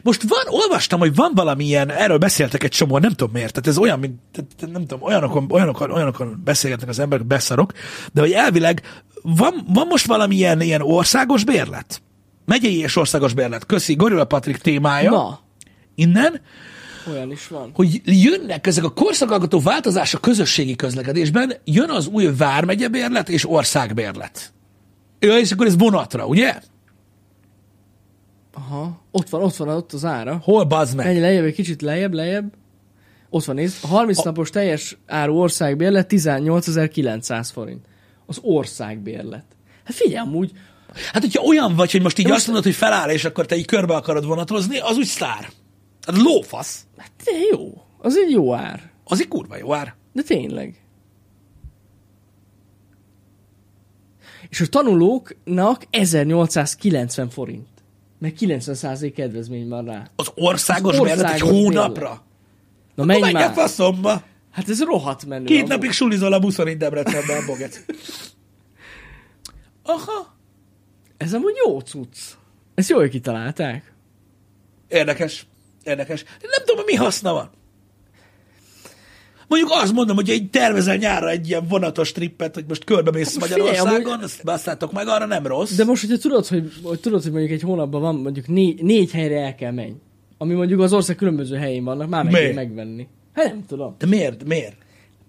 Most 0.03 0.23
van, 0.23 0.61
olvastam, 0.61 0.99
hogy 0.99 1.15
van 1.15 1.33
valamilyen, 1.35 1.91
erről 1.91 2.19
beszéltek 2.19 2.63
egy 2.63 2.71
csomó, 2.71 2.99
nem 2.99 3.11
tudom 3.11 3.33
miért, 3.33 3.53
tehát 3.53 3.69
ez 3.69 3.79
olyan, 3.79 3.99
mint, 3.99 4.21
tehát 4.33 4.73
nem 4.73 4.87
tudom, 4.87 5.03
olyanokon, 5.03 5.47
olyanokon, 5.51 5.91
olyanokon 5.91 6.41
beszélgetnek 6.45 6.89
az 6.89 6.99
emberek, 6.99 7.27
beszarok, 7.27 7.73
de 8.13 8.21
hogy 8.21 8.33
elvileg 8.33 8.83
van, 9.23 9.67
van 9.69 9.87
most 9.87 10.07
valamilyen 10.07 10.61
ilyen 10.61 10.83
országos 10.83 11.45
bérlet? 11.45 12.03
Megyei 12.45 12.79
és 12.79 12.97
országos 12.97 13.33
bérlet. 13.33 13.67
Köszi, 13.67 13.95
Gorilla 13.95 14.25
Patrik 14.25 14.57
témája 14.57 15.11
Na, 15.11 15.41
innen, 15.95 16.41
olyan 17.07 17.31
is 17.31 17.49
van. 17.49 17.71
hogy 17.75 18.01
jönnek 18.05 18.67
ezek 18.67 18.85
a 18.85 18.93
korszakalkotó 18.93 19.61
változások 19.61 20.21
közösségi 20.21 20.77
közlekedésben, 20.77 21.53
jön 21.65 21.91
az 21.91 22.07
új 22.07 22.27
vármegye 22.37 22.89
bérlet 22.89 23.29
és 23.29 23.49
országbérlet. 23.49 24.53
Ja, 25.19 25.39
és 25.39 25.53
akkor 25.53 25.67
ez 25.67 25.79
vonatra, 25.79 26.27
ugye? 26.27 26.59
Aha, 28.55 29.01
ott 29.11 29.29
van, 29.29 29.43
ott 29.43 29.57
van, 29.57 29.69
ott 29.69 29.93
az 29.93 30.05
ára. 30.05 30.39
Hol 30.43 30.65
bazd 30.65 30.97
meg? 30.97 31.07
Menj 31.07 31.19
lejjebb, 31.19 31.45
egy 31.45 31.55
kicsit 31.55 31.83
lejjebb, 31.83 32.13
lejjebb. 32.13 32.53
Ott 33.31 33.45
van, 33.45 33.57
nézd. 33.57 33.77
A 33.83 33.87
30 33.87 34.23
napos 34.23 34.51
teljes 34.51 34.97
áru 35.07 35.35
országbérlet 35.35 36.13
18.900 36.13 37.49
forint. 37.53 37.85
Az 38.27 38.39
országbérlet. 38.43 39.45
Hát 39.85 39.95
figyelj, 39.95 40.27
amúgy, 40.27 40.53
Hát, 41.13 41.23
hogyha 41.23 41.43
olyan 41.43 41.75
vagy, 41.75 41.93
hogy 41.93 42.03
most 42.03 42.19
így 42.19 42.27
De 42.27 42.35
azt 42.35 42.47
mondod, 42.47 42.65
hogy 42.65 42.75
feláll, 42.75 43.11
és 43.11 43.25
akkor 43.25 43.47
te 43.47 43.57
így 43.57 43.67
körbe 43.67 43.95
akarod 43.95 44.27
vonatozni, 44.27 44.79
az 44.79 44.97
úgy 44.97 45.07
sztár. 45.07 45.49
Hát 46.07 46.17
lófasz. 46.17 46.87
hát 46.97 47.11
de 47.25 47.31
jó. 47.51 47.83
Az 47.99 48.17
egy 48.17 48.31
jó 48.31 48.55
ár. 48.55 48.91
Az 49.05 49.21
egy 49.21 49.29
kurva 49.29 49.57
jó 49.57 49.75
ár. 49.75 49.95
De 50.13 50.23
tényleg. 50.23 50.81
És 54.49 54.61
a 54.61 54.67
tanulóknak 54.67 55.85
1890 55.91 57.29
forint. 57.29 57.69
Meg 58.19 58.35
90% 58.39 59.13
kedvezmény 59.15 59.69
van 59.69 59.85
rá. 59.85 60.11
Az 60.17 60.31
országos, 60.35 60.93
Az 60.99 61.01
bérlet 61.05 61.19
egy 61.31 61.43
országos 61.43 61.51
hónapra. 61.65 62.25
Na 62.95 63.05
Menj 63.05 63.21
menj 63.21 63.33
már. 63.33 63.53
faszomba. 63.53 64.23
Hát 64.51 64.69
ez 64.69 64.83
rohadt 64.83 65.27
menő. 65.27 65.45
Két 65.45 65.57
amúgy. 65.59 65.69
napig 65.69 65.91
sulizol 65.93 66.33
a 66.33 66.39
buszon 66.39 66.69
itt 66.69 66.79
Debrecenben, 66.79 67.47
boget. 67.47 67.85
Aha. 69.83 70.37
Ez 71.17 71.35
amúgy 71.35 71.55
jó 71.67 71.81
cucc. 71.81 72.17
Ezt 72.75 72.89
jól 72.89 73.09
kitalálták. 73.09 73.93
Érdekes. 74.89 75.47
Érdekes. 75.87 76.23
Nem 76.25 76.61
tudom, 76.65 76.77
hogy 76.77 76.85
mi 76.87 76.95
haszna 76.95 77.33
van. 77.33 77.51
Mondjuk 79.49 79.71
azt 79.73 79.93
mondom, 79.93 80.17
hogy 80.17 80.31
egy 80.31 80.51
tervezel 80.51 80.97
nyárra 80.97 81.31
egy 81.31 81.49
ilyen 81.49 81.67
vonatos 81.69 82.13
trippet, 82.13 82.55
hogy 82.55 82.65
most 82.69 82.85
körbemész 82.85 83.33
figyelj, 83.33 83.51
Magyarországon, 83.61 84.13
amúgy- 84.13 84.25
azt 84.25 84.45
basszátok 84.45 84.93
meg, 84.93 85.09
arra 85.09 85.27
nem 85.27 85.47
rossz. 85.47 85.73
De 85.75 85.85
most, 85.85 86.01
hogyha 86.07 86.19
tudod, 86.19 86.47
hogy, 86.47 86.73
hogy 86.83 87.01
tudod, 87.01 87.23
hogy 87.23 87.31
mondjuk 87.33 87.53
egy 87.53 87.63
hónapban 87.63 88.01
van, 88.01 88.15
mondjuk 88.17 88.47
négy, 88.49 88.83
négy 88.83 89.11
helyre 89.11 89.41
el 89.41 89.55
kell 89.55 89.71
menj. 89.73 89.93
Ami 90.39 90.55
mondjuk 90.55 90.81
az 90.81 90.93
ország 90.93 91.17
különböző 91.17 91.57
helyén 91.57 91.85
vannak, 91.85 92.09
már 92.09 92.25
meg 92.25 92.55
megvenni. 92.55 93.07
Hát 93.33 93.45
nem 93.47 93.65
tudom, 93.69 93.95
De 93.99 94.07
miért? 94.07 94.45
Miért? 94.45 94.77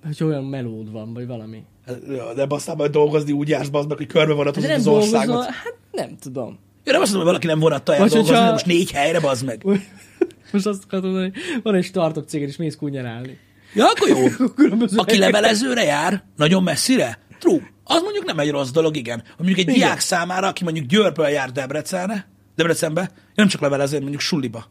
hogy 0.03 0.23
olyan 0.27 0.43
melód 0.43 0.91
van, 0.91 1.13
vagy 1.13 1.27
valami. 1.27 1.63
Hát, 1.85 2.05
De 2.35 2.45
aztán 2.49 2.75
majd 2.75 2.91
dolgozni 2.91 3.31
úgy 3.31 3.49
jársz, 3.49 3.67
bazd 3.69 3.87
meg, 3.87 3.97
hogy 3.97 4.07
körbe 4.07 4.27
De 4.29 4.33
vonatozod 4.33 4.69
nem 4.69 4.79
az 4.79 4.87
országot. 4.87 5.45
hát 5.45 5.75
nem 5.91 6.17
tudom. 6.21 6.47
Én 6.83 6.93
nem 6.93 7.01
azt 7.01 7.13
mondom, 7.13 7.33
hogy 7.33 7.41
valaki 7.41 7.47
nem 7.47 7.71
jár 7.71 7.81
Vagy 7.85 8.09
dolgozni, 8.09 8.17
hogyha- 8.19 8.45
de 8.45 8.51
most 8.51 8.65
négy 8.65 8.91
helyre, 8.91 9.19
bazd 9.19 9.45
meg. 9.45 9.63
Most 10.51 10.65
azt 10.65 10.83
akartam 10.83 11.09
mondani, 11.11 11.31
van 11.63 11.75
egy 11.75 11.83
startup 11.83 12.27
céged, 12.27 12.47
és 12.47 12.55
mész 12.55 12.75
kunyarálni. 12.75 13.37
Ja, 13.73 13.85
akkor 13.85 14.07
jó. 14.07 14.27
Különböző 14.55 14.97
Aki 14.97 15.17
levelezőre 15.17 15.83
jár, 15.83 16.23
nagyon 16.35 16.63
messzire, 16.63 17.19
true. 17.39 17.71
Az 17.83 18.01
mondjuk 18.01 18.25
nem 18.25 18.39
egy 18.39 18.49
rossz 18.49 18.71
dolog, 18.71 18.95
igen. 18.95 19.23
Mondjuk 19.37 19.59
egy 19.59 19.67
Igen. 19.67 19.75
diák 19.75 19.99
számára, 19.99 20.47
aki 20.47 20.63
mondjuk 20.63 20.85
Győrből 20.85 21.27
jár 21.27 21.51
Debrecenre, 21.51 22.27
Debrecenbe, 22.55 23.11
nem 23.35 23.47
csak 23.47 23.61
levelező, 23.61 23.99
mondjuk 23.99 24.21
suliba. 24.21 24.65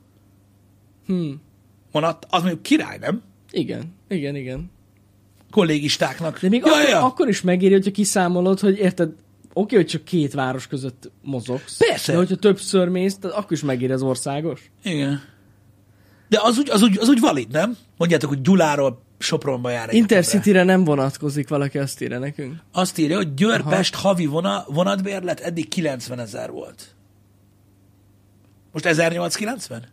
Hmm. 1.06 1.40
Vonat, 1.92 2.26
az 2.30 2.40
mondjuk 2.40 2.62
király, 2.62 2.98
nem? 2.98 3.22
Igen, 3.50 3.94
igen, 4.08 4.36
igen. 4.36 4.70
Kollégistáknak. 5.50 6.40
De 6.40 6.48
még 6.48 6.62
ja, 6.64 6.72
akkor, 6.72 6.88
ja. 6.88 7.04
akkor 7.04 7.28
is 7.28 7.40
megéri, 7.40 7.72
hogyha 7.72 7.90
kiszámolod, 7.90 8.60
hogy 8.60 8.78
érted, 8.78 9.12
oké, 9.52 9.76
hogy 9.76 9.86
csak 9.86 10.04
két 10.04 10.32
város 10.32 10.66
között 10.66 11.10
mozogsz. 11.22 11.76
Persze. 11.76 12.12
De 12.12 12.18
hogyha 12.18 12.36
többször 12.36 12.88
mész, 12.88 13.18
akkor 13.22 13.52
is 13.52 13.62
megéri 13.62 13.92
az 13.92 14.02
országos. 14.02 14.70
Igen. 14.82 15.22
De 16.28 16.40
az 16.42 16.58
úgy, 16.58 16.70
az, 16.70 16.82
úgy, 16.82 16.98
az 16.98 17.08
úgy 17.08 17.20
valid, 17.20 17.50
nem? 17.50 17.76
Mondjátok, 17.96 18.28
hogy 18.28 18.40
Gyuláról 18.40 19.02
Sopronba 19.18 19.70
jár 19.70 19.88
egy. 19.88 19.94
Intercity-re 19.94 20.62
nem 20.62 20.84
vonatkozik, 20.84 21.48
valaki 21.48 21.78
azt 21.78 22.00
írja 22.00 22.18
nekünk. 22.18 22.54
Azt 22.72 22.98
írja, 22.98 23.16
hogy 23.16 23.34
Győr-Pest 23.34 23.94
havi 23.94 24.26
vona, 24.26 24.64
vonatbérlet 24.68 25.40
eddig 25.40 25.68
90 25.68 26.18
ezer 26.18 26.50
volt. 26.50 26.94
Most 28.72 28.86
1890? 28.86 29.84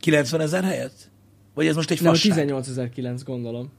90 0.00 0.40
ezer 0.40 0.64
helyett? 0.64 1.10
Vagy 1.54 1.66
ez 1.66 1.74
most 1.76 1.90
egy 1.90 2.02
Nem, 2.02 2.12
fasság? 2.12 2.48
18.009 2.48 3.20
gondolom. 3.24 3.70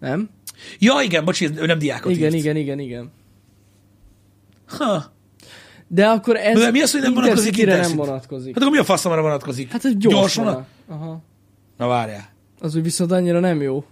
Nem? 0.00 0.30
Ja, 0.78 1.00
igen, 1.02 1.24
bocsi, 1.24 1.48
ő 1.56 1.66
nem 1.66 1.78
diákot 1.78 2.12
Igen, 2.12 2.32
írt. 2.32 2.42
igen, 2.42 2.56
igen, 2.56 2.78
igen. 2.78 3.10
Ha. 4.66 5.12
De 5.88 6.06
akkor 6.06 6.36
ez 6.36 6.58
De 6.60 6.70
mi 6.70 6.80
az, 6.80 6.92
hogy 6.92 7.00
nem 7.00 7.14
vonatkozik 7.14 7.46
Intercity-re 7.46 7.70
nem 7.72 7.90
Intercity? 7.90 8.06
vonatkozik. 8.06 8.52
Hát 8.54 8.62
akkor 8.62 8.74
mi 8.74 8.78
a 8.80 8.84
faszomra 8.84 9.20
vonatkozik? 9.22 9.70
Hát 9.70 9.84
ez 9.84 9.92
gyors, 9.96 10.14
Gyors 10.14 10.34
vonat. 10.34 10.52
vonat? 10.52 10.68
Aha. 11.02 11.22
Na 11.76 11.86
várjál. 11.86 12.28
Az 12.60 12.74
úgy 12.76 12.82
viszont 12.82 13.12
annyira 13.12 13.40
nem 13.40 13.62
jó. 13.62 13.84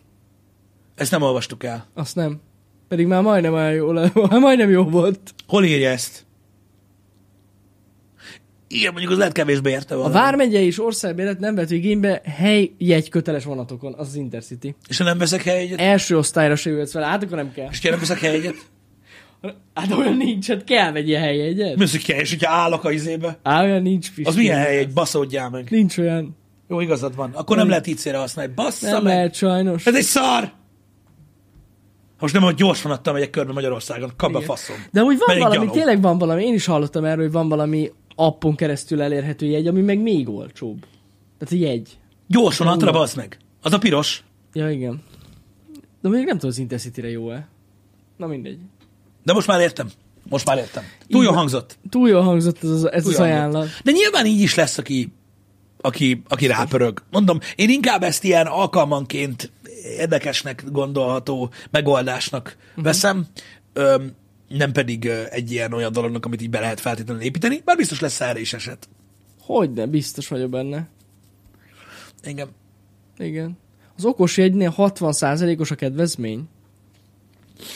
Ezt 0.95 1.11
nem 1.11 1.23
olvastuk 1.23 1.65
el. 1.65 1.87
Azt 1.95 2.15
nem. 2.15 2.41
Pedig 2.89 3.07
már 3.07 3.23
majdnem 3.23 3.53
olyan 3.53 3.73
jó, 3.73 3.93
le- 3.93 4.13
majdnem 4.39 4.71
jó 4.71 4.85
volt. 4.85 5.21
Hol 5.47 5.65
írja 5.65 5.91
ezt? 5.91 6.25
Igen, 8.69 8.91
mondjuk 8.93 9.13
az 9.13 9.19
lehet 9.19 9.33
kevésbé 9.33 9.71
érte 9.71 9.95
A 9.95 9.99
volna. 9.99 10.13
Vármegye 10.13 10.61
és 10.61 10.81
országbélet 10.81 11.39
nem 11.39 11.55
vett 11.55 11.71
igénybe 11.71 12.21
helyjegy 12.25 13.09
köteles 13.09 13.45
vonatokon, 13.45 13.95
az 13.97 14.07
az 14.09 14.15
Intercity. 14.15 14.75
És 14.89 14.99
ha 14.99 15.05
nem 15.05 15.19
veszek 15.19 15.43
helyegyet? 15.43 15.81
Első 15.81 16.17
osztályra 16.19 16.57
se 16.57 16.71
jöhetsz 16.71 16.93
vele, 16.93 17.07
hát 17.07 17.23
akkor 17.23 17.37
nem 17.37 17.53
kell. 17.53 17.69
És 17.71 17.81
ha 17.83 17.91
nem 17.91 17.99
veszek 17.99 18.19
helyegyet? 18.19 18.55
Hát 19.75 19.93
olyan 19.93 20.17
nincs, 20.17 20.49
hát 20.49 20.65
kell 20.65 20.95
egy 20.95 21.09
ilyen 21.09 21.23
helyjegyet. 21.23 21.77
Mi 21.77 21.83
az, 21.83 21.91
hogy 21.91 22.05
kell, 22.05 22.19
és 22.21 22.31
hogyha 22.31 22.53
állok 22.53 22.85
a 22.85 22.91
izébe? 22.93 23.39
Á, 23.43 23.63
olyan 23.65 23.83
nincs, 23.83 24.07
Pisti. 24.15 24.23
Az 24.31 24.37
milyen 24.37 24.59
helyegy? 24.59 24.93
Baszódjál 24.93 25.51
meg. 25.51 25.67
Nincs 25.71 25.99
olyan. 25.99 26.37
Jó, 26.69 26.81
igazad 26.81 27.17
van. 27.17 27.31
Akkor 27.35 27.57
nem 27.57 27.69
lehet 27.69 27.87
így 27.87 27.97
célra 27.99 28.19
használni. 28.19 28.53
Bassza 28.55 28.91
Nem 28.91 29.03
meg. 29.03 29.15
lehet 29.15 29.35
sajnos. 29.35 29.87
Ez 29.87 29.95
egy 29.95 30.03
szar! 30.03 30.53
Most 32.21 32.35
nem, 32.35 32.43
hogy 32.43 32.55
gyors 32.55 32.83
vonattal 32.83 33.13
megyek 33.13 33.31
körbe 33.31 33.53
Magyarországon. 33.53 34.11
Kap 34.17 34.29
a 34.29 34.33
Igen. 34.33 34.43
faszom. 34.43 34.77
De 34.93 35.03
úgy 35.03 35.17
van 35.19 35.25
Menjünk 35.27 35.49
valami, 35.49 35.67
gyalog. 35.67 35.75
tényleg 35.83 36.03
van 36.03 36.19
valami, 36.19 36.45
én 36.45 36.55
is 36.55 36.67
hallottam 36.67 37.05
erről, 37.05 37.23
hogy 37.23 37.33
van 37.33 37.49
valami 37.49 37.93
appon 38.15 38.55
keresztül 38.55 39.03
elérhető 39.03 39.47
jegy, 39.47 39.67
ami 39.67 39.81
meg 39.81 39.99
még 40.03 40.29
olcsóbb. 40.29 40.79
Tehát 41.39 41.55
a 41.55 41.69
jegy. 41.69 41.99
Gyors 42.27 42.57
vonatra, 42.59 42.87
Jó. 42.87 42.99
bazd 42.99 43.17
meg. 43.17 43.39
Az 43.63 43.73
a 43.73 43.79
piros. 43.79 44.25
Ja, 44.53 44.71
igen. 44.71 45.03
De 46.03 46.09
még 46.09 46.25
nem 46.25 46.35
tudom, 46.35 46.51
az 46.51 46.59
Intercity-re 46.59 47.09
jó-e. 47.11 47.49
Na 48.17 48.27
mindegy. 48.27 48.59
De 49.27 49.33
most 49.33 49.47
már 49.47 49.61
értem. 49.61 49.91
Most 50.29 50.47
már 50.47 50.57
értem. 50.57 50.85
Túl 51.09 51.25
jó 51.25 51.33
hangzott. 51.33 51.79
Túl 51.91 52.09
jól 52.09 52.23
hangzott 52.23 52.65
ez, 52.65 52.71
az, 52.71 52.91
ez 52.91 53.03
Túl 53.03 53.13
az 53.13 53.19
jó 53.19 53.25
ajánlat. 53.25 53.55
hangzott. 53.55 53.83
De 53.83 53.91
nyilván 53.91 54.27
így 54.27 54.41
is 54.41 54.55
lesz, 54.55 54.79
aki, 54.79 55.13
aki, 55.81 56.23
aki 56.29 56.47
rápörög. 56.47 57.03
Mondom, 57.11 57.39
én 57.57 57.71
inkább 57.71 58.03
ezt 58.03 58.25
ilyen 58.25 58.47
alkalmanként 58.47 59.53
érdekesnek 59.99 60.65
gondolható 60.71 61.51
megoldásnak 61.71 62.57
uh-huh. 62.69 62.85
veszem. 62.85 63.27
Öm, 63.73 64.13
nem 64.49 64.73
pedig 64.73 65.11
egy 65.31 65.51
ilyen 65.53 65.73
olyan 65.73 65.93
dolognak, 65.93 66.27
amit 66.27 66.43
így 66.43 66.51
be 66.51 66.61
lehet 66.61 66.81
feltétlenül 66.81 67.23
építeni, 67.23 67.63
bár 67.65 67.77
biztos 67.77 68.01
lesz 68.01 68.21
erre 68.21 68.41
is 68.41 68.53
eset. 68.53 68.89
Hogyne, 69.41 69.87
biztos 69.87 70.29
vagyok 70.29 70.51
benne. 70.51 70.89
Igen. 72.25 72.49
Igen. 73.19 73.59
Az 73.97 74.05
okos 74.05 74.37
jegynél 74.37 74.75
60%-os 74.77 75.71
a 75.71 75.75
kedvezmény. 75.75 76.49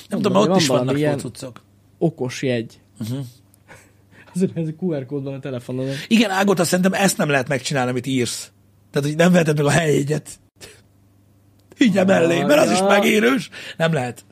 Nem 0.08 0.20
tudom, 0.20 0.42
ott 0.42 0.48
van 0.48 0.56
is 0.58 0.66
vannak 0.66 0.98
ilyen- 0.98 1.18
cuccok. 1.18 1.62
Okos 1.98 2.42
jegy. 2.42 2.80
Uh-huh. 3.00 3.18
Azért 4.34 4.56
ez 4.56 4.68
a 4.68 4.72
QR 4.84 5.06
kód 5.06 5.22
van 5.22 5.34
a 5.34 5.38
telefonon. 5.38 5.86
Igen, 6.08 6.30
Ágota, 6.30 6.64
szerintem 6.64 6.92
ezt 6.92 7.16
nem 7.16 7.28
lehet 7.28 7.48
megcsinálni, 7.48 7.90
amit 7.90 8.06
írsz. 8.06 8.50
Tehát, 8.90 9.08
hogy 9.08 9.16
nem 9.16 9.32
veheted 9.32 9.56
meg 9.56 9.66
a 9.66 9.70
helyjegyet. 9.70 10.28
Így 11.78 11.98
Ah, 11.98 12.06
mellé, 12.06 12.42
mert 12.42 12.60
az 12.60 12.70
is 12.70 12.80
megérős. 12.80 13.50
Nem 13.76 13.92
lehet. 13.92 14.24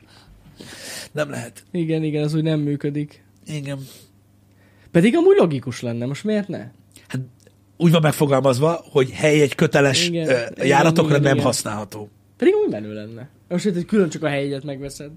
Nem 1.11 1.29
lehet. 1.29 1.63
Igen, 1.71 2.03
igen, 2.03 2.23
ez 2.23 2.33
úgy 2.33 2.43
nem 2.43 2.59
működik. 2.59 3.23
Igen. 3.45 3.79
Pedig 4.91 5.15
amúgy 5.15 5.37
logikus 5.37 5.81
lenne, 5.81 6.05
most 6.05 6.23
miért 6.23 6.47
ne? 6.47 6.67
Hát 7.07 7.21
úgy 7.77 7.91
van 7.91 8.01
megfogalmazva, 8.01 8.81
hogy 8.91 9.09
helyjegy 9.11 9.55
köteles 9.55 10.07
Igen, 10.07 10.23
igen, 10.23 10.51
igen, 10.51 10.67
járatokra 10.67 11.09
igen, 11.09 11.21
nem 11.21 11.33
igen. 11.33 11.45
használható. 11.45 12.09
Pedig 12.37 12.53
úgy 12.65 12.71
menő 12.71 12.93
lenne. 12.93 13.29
Most 13.47 13.65
itt, 13.65 13.73
hogy 13.73 13.85
külön 13.85 14.09
csak 14.09 14.23
a 14.23 14.27
helyet 14.27 14.63
megveszed. 14.63 15.11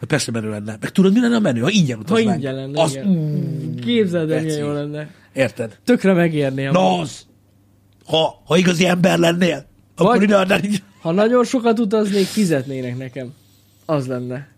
Hát 0.00 0.04
Persze 0.08 0.30
menő 0.30 0.48
lenne. 0.50 0.76
Meg 0.80 0.90
tudod, 0.90 1.12
mi 1.12 1.20
lenne 1.20 1.36
a 1.36 1.40
menő? 1.40 1.60
Ha 1.60 1.70
ingyen 1.70 1.96
Ha 1.96 2.02
utaznánk. 2.02 2.36
ingyen 2.36 2.54
lenne, 2.54 2.82
az, 2.82 2.90
igen. 2.94 3.74
Képzeld 3.84 4.30
el, 4.30 4.42
milyen 4.42 4.58
jó 4.58 4.72
lenne. 4.72 5.10
Érted? 5.32 5.78
Tökre 5.84 6.12
megérné. 6.12 6.64
Na 6.66 6.98
az. 6.98 7.26
Ha, 8.04 8.42
ha 8.44 8.56
igazi 8.56 8.86
ember 8.86 9.18
lennél, 9.18 9.66
akkor 9.96 10.22
ide 10.22 10.36
adnál 10.36 10.64
így. 10.64 10.82
Ha 11.00 11.12
nagyon 11.12 11.44
sokat 11.44 11.78
utaznék, 11.78 12.26
fizetnének 12.26 12.96
nekem. 12.96 13.32
Az 13.84 14.06
lenne. 14.06 14.48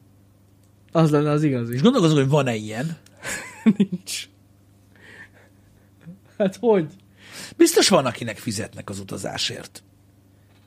Az 0.93 1.11
lenne 1.11 1.31
az 1.31 1.43
igazi. 1.43 1.75
És 1.75 1.83
gondolkozom, 1.83 2.17
hogy 2.19 2.29
van-e 2.29 2.55
ilyen. 2.55 2.97
Nincs. 3.77 4.29
Hát 6.39 6.57
hogy? 6.61 6.87
Biztos 7.57 7.89
van, 7.89 8.07
akinek 8.07 8.39
fizetnek 8.39 8.91
az 8.91 8.99
utazásért. 8.99 9.83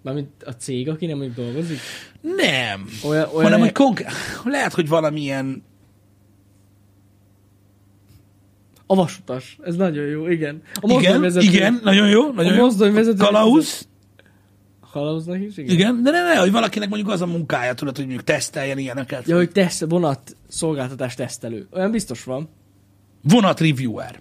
Mármint 0.01 0.43
a 0.43 0.51
cég, 0.51 0.89
aki 0.89 1.05
nem 1.05 1.17
mondjuk 1.17 1.37
dolgozik? 1.45 1.77
Nem. 2.21 2.85
Olyan, 3.03 3.29
olyan 3.29 3.43
Hanem, 3.43 3.59
hogy 3.59 3.71
konkrét... 3.71 4.07
Lehet, 4.43 4.73
hogy 4.73 4.87
valamilyen... 4.87 5.63
A 8.85 8.95
vasutas. 8.95 9.57
Ez 9.63 9.75
nagyon 9.75 10.05
jó, 10.05 10.27
igen. 10.27 10.61
A 10.73 10.79
Igen, 10.83 10.95
mozdonyvezető. 10.95 11.45
igen, 11.45 11.79
nagyon 11.83 12.09
jó, 12.09 12.31
nagyon 12.31 12.53
A 12.53 12.61
mozdonyvezető- 12.61 13.17
Kalauz. 13.17 13.87
Kalauznak 14.91 15.39
is, 15.41 15.57
igen. 15.57 15.73
Igen, 15.75 16.03
de 16.03 16.11
ne, 16.11 16.23
ne, 16.23 16.35
hogy 16.39 16.51
valakinek 16.51 16.89
mondjuk 16.89 17.11
az 17.11 17.21
a 17.21 17.25
munkája, 17.25 17.73
tudod, 17.73 17.95
hogy 17.95 18.05
mondjuk 18.05 18.25
teszteljen 18.27 18.77
ilyeneket. 18.77 19.27
Ja, 19.27 19.35
hogy 19.35 19.51
teszt, 19.51 19.85
vonat 19.89 20.35
szolgáltatás 20.47 21.15
tesztelő. 21.15 21.67
Olyan 21.71 21.91
biztos 21.91 22.23
van. 22.23 22.49
Vonat 23.21 23.59
reviewer. 23.59 24.19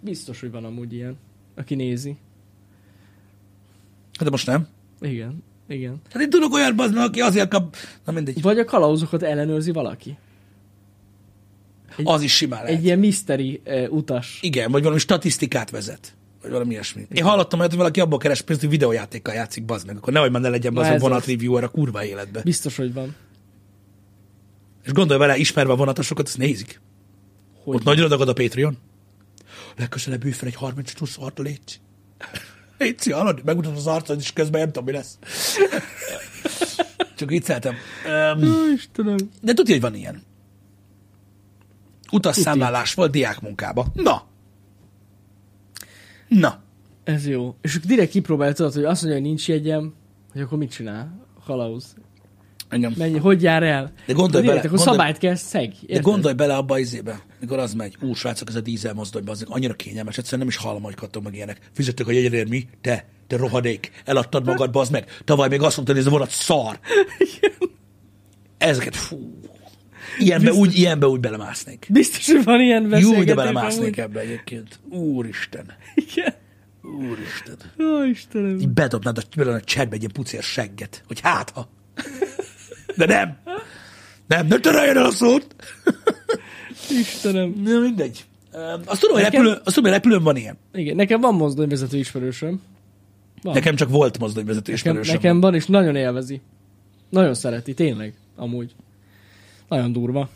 Biztos, 0.00 0.40
hogy 0.40 0.50
van 0.50 0.64
amúgy 0.64 0.92
ilyen, 0.92 1.16
aki 1.56 1.74
nézi. 1.74 2.16
Hát 4.12 4.24
de 4.24 4.30
most 4.30 4.46
nem. 4.46 4.66
Igen, 5.00 5.42
igen. 5.68 6.00
Hát 6.12 6.22
én 6.22 6.30
tudok 6.30 6.52
olyan 6.52 6.76
bazd 6.76 6.94
meg, 6.94 7.04
aki 7.04 7.20
azért 7.20 7.48
kap... 7.48 7.76
Na 8.04 8.12
mindegy. 8.12 8.42
Vagy 8.42 8.58
a 8.58 8.64
kalauzokat 8.64 9.22
ellenőrzi 9.22 9.70
valaki. 9.72 10.16
egy- 11.96 12.04
Az 12.08 12.22
is 12.22 12.34
simán 12.36 12.62
lehet. 12.62 12.78
Egy 12.78 12.84
ilyen 12.84 12.98
mystery 12.98 13.60
uh, 13.66 13.86
utas. 13.92 14.38
Igen, 14.42 14.70
vagy 14.70 14.82
valami 14.82 15.00
statisztikát 15.00 15.70
vezet. 15.70 16.16
Vagy 16.42 16.50
valami 16.50 16.70
ilyesmi. 16.72 17.06
Én 17.12 17.24
hallottam 17.24 17.58
olyat, 17.58 17.70
hogy 17.70 17.78
valaki 17.80 18.00
abból 18.00 18.18
keres 18.18 18.40
pénzt, 18.42 18.62
hogy 18.62 18.70
videójátékkal 18.70 19.34
játszik, 19.34 19.64
bazd 19.64 19.86
meg. 19.86 19.96
Akkor 19.96 20.12
nehogy 20.12 20.30
már 20.30 20.40
ne 20.42 20.48
legyen 20.48 20.76
az 20.76 20.86
a 20.88 20.98
vonat 20.98 21.26
reviewer 21.26 21.64
a 21.64 21.68
kurva 21.68 22.04
életbe. 22.04 22.42
Biztos, 22.42 22.76
hogy 22.76 22.92
van. 22.92 23.14
És 24.84 24.92
gondolj 24.92 25.18
vele, 25.18 25.36
ismerve 25.36 25.72
a 25.72 25.76
vonatosokat, 25.76 26.26
ezt 26.26 26.38
nézik. 26.38 26.80
Hogy 27.64 27.74
Ott 27.76 27.84
nagy 27.84 27.98
ragad 27.98 28.28
a 28.28 28.32
Patreon. 28.32 28.76
Legközelebb 29.76 30.24
ülj 30.24 30.32
fel 30.32 30.48
egy 30.48 30.54
30 30.54 30.92
plusz 30.92 31.16
arra, 31.20 31.42
légy. 32.78 32.96
Légy, 33.04 33.12
hallod? 33.12 33.44
Megmutatod 33.44 33.76
az 33.76 33.86
arcod, 33.86 34.18
és 34.18 34.32
közben 34.32 34.60
nem 34.60 34.72
tudom, 34.72 34.84
mi 34.84 34.92
lesz. 34.92 35.18
Csak 37.16 37.28
vicceltem. 37.28 37.74
Um, 38.36 38.72
Istenem. 38.74 39.16
de 39.42 39.54
tudja, 39.54 39.74
hogy 39.74 39.82
van 39.82 39.94
ilyen. 39.94 40.22
Utasszámlálás 42.12 42.94
volt 42.94 43.10
diákmunkába. 43.10 43.86
Na. 43.94 44.26
Na. 46.28 46.62
Ez 47.04 47.26
jó. 47.26 47.56
És 47.60 47.74
akkor 47.74 47.88
direkt 47.88 48.10
kipróbálja, 48.10 48.52
tudod, 48.52 48.72
hogy 48.72 48.84
azt 48.84 49.02
mondja, 49.02 49.20
hogy 49.20 49.28
nincs 49.28 49.48
jegyem, 49.48 49.94
hogy 50.32 50.40
akkor 50.40 50.58
mit 50.58 50.70
csinál? 50.70 51.26
A 51.38 51.44
Kalauz. 51.44 51.94
Engem. 52.74 52.94
Mennyi, 52.96 53.18
hogy 53.18 53.42
jár 53.42 53.62
el? 53.62 53.92
De 54.06 54.12
gondolj 54.12 54.46
bele, 54.46 54.58
Akkor 54.58 54.70
gondolj- 54.70 54.90
szabályt 54.96 55.18
kell 55.18 55.34
szeg. 55.34 55.68
De 55.68 55.76
érted? 55.86 56.02
gondolj 56.02 56.34
bele 56.34 56.56
abba 56.56 56.78
izébe, 56.78 57.20
mikor 57.40 57.58
az 57.58 57.74
megy. 57.74 57.96
Ú, 58.00 58.14
srácok, 58.14 58.48
ez 58.48 58.54
a 58.54 58.60
dízel 58.60 58.94
mozdonyba, 58.94 59.30
az 59.30 59.44
annyira 59.48 59.74
kényelmes, 59.74 60.18
egyszerűen 60.18 60.40
nem 60.40 60.48
is 60.48 60.56
hallom, 60.56 60.82
hogy 60.82 60.94
kattog 60.94 61.22
meg 61.24 61.34
ilyenek. 61.34 61.58
Fizettük 61.72 62.08
a 62.08 62.12
jegyedért 62.12 62.48
mi? 62.48 62.68
Te, 62.80 63.04
te 63.26 63.36
rohadék. 63.36 63.90
Eladtad 64.04 64.44
magad, 64.46 64.70
bazd 64.70 64.92
meg. 64.92 65.18
Tavaly 65.24 65.48
még 65.48 65.62
azt 65.62 65.76
mondtad, 65.76 65.96
hogy 65.96 66.04
ez 66.06 66.10
a 66.12 66.14
vonat 66.14 66.30
szar. 66.30 66.78
Ezeket, 68.58 68.96
fú. 68.96 69.40
Ilyenbe 70.18 70.46
Biztos- 70.50 70.66
úgy, 70.66 70.78
ilyenbe 70.78 71.06
úgy 71.06 71.20
belemásznék. 71.20 71.86
Biztos, 71.90 72.26
hogy 72.26 72.44
van 72.44 72.60
ilyen 72.60 72.88
beszélgetés. 72.88 73.18
Jó, 73.18 73.24
de 73.24 73.34
belemásznék 73.34 73.96
ebbe 73.96 74.20
egyébként. 74.20 74.80
Úristen. 74.90 75.72
Igen. 75.94 76.34
Úristen. 76.82 77.56
Ó, 77.80 78.02
Istenem. 78.04 78.58
Így 78.58 78.68
bedobnád 78.68 79.18
a, 79.36 79.40
a 79.48 79.60
csetbe 79.60 79.94
egy 79.94 80.00
ilyen 80.00 80.12
pucér 80.12 80.42
segget, 80.42 81.02
hogy 81.06 81.20
hát 81.20 81.50
ha. 81.50 81.68
De 82.96 83.06
nem. 83.06 83.36
Nem, 84.26 84.46
ne 84.46 84.58
töröljön 84.58 84.96
el 84.96 85.04
a 85.04 85.10
szót. 85.10 85.54
Istenem. 86.90 87.54
Na 87.64 87.78
mindegy. 87.80 88.24
Azt 88.84 89.00
tudom, 89.00 89.16
Nekem- 89.16 89.32
repülő, 89.32 89.50
azt 89.50 89.74
tudom, 89.74 89.84
hogy 89.84 89.92
repülőn 89.92 90.22
van 90.22 90.36
ilyen. 90.36 90.56
Igen, 90.72 90.96
nekem 90.96 91.20
van 91.20 91.34
mozdonyvezető 91.34 91.96
ismerősöm. 91.96 92.62
Van. 93.42 93.54
Nekem 93.54 93.76
csak 93.76 93.88
volt 93.90 94.18
mozdonyvezető 94.18 94.72
nekem, 94.72 94.90
ismerősöm. 94.90 95.14
nekem 95.14 95.40
van, 95.40 95.54
és 95.54 95.66
nagyon 95.66 95.96
élvezi. 95.96 96.40
Nagyon 97.08 97.34
szereti, 97.34 97.74
tényleg, 97.74 98.14
amúgy. 98.36 98.74
Nagyon 99.68 99.92
durva. 99.92 100.28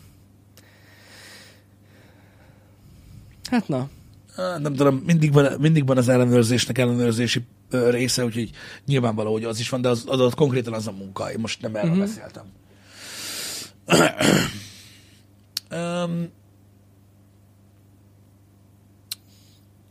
Hát 3.51 3.69
na, 3.69 3.89
Nem 4.37 4.75
tudom, 4.75 5.03
mindig 5.07 5.33
van, 5.33 5.53
mindig 5.61 5.87
van 5.87 5.97
az 5.97 6.09
ellenőrzésnek 6.09 6.79
ellenőrzési 6.79 7.41
része, 7.71 8.25
úgyhogy 8.25 8.51
nyilvánvaló, 8.87 9.33
hogy 9.33 9.45
az 9.45 9.61
is 9.61 9.69
van, 9.69 9.81
de 9.81 9.89
az, 9.89 10.05
az, 10.07 10.21
az 10.21 10.33
konkrétan 10.35 10.73
az 10.73 10.87
a 10.87 10.93
munka. 10.93 11.33
Én 11.33 11.39
most 11.39 11.63
nem 11.63 11.77
erről 11.77 11.91
Mhm. 11.91 12.01
uh-huh. 12.01 12.15
beszéltem. 12.15 12.45
um, 16.05 16.29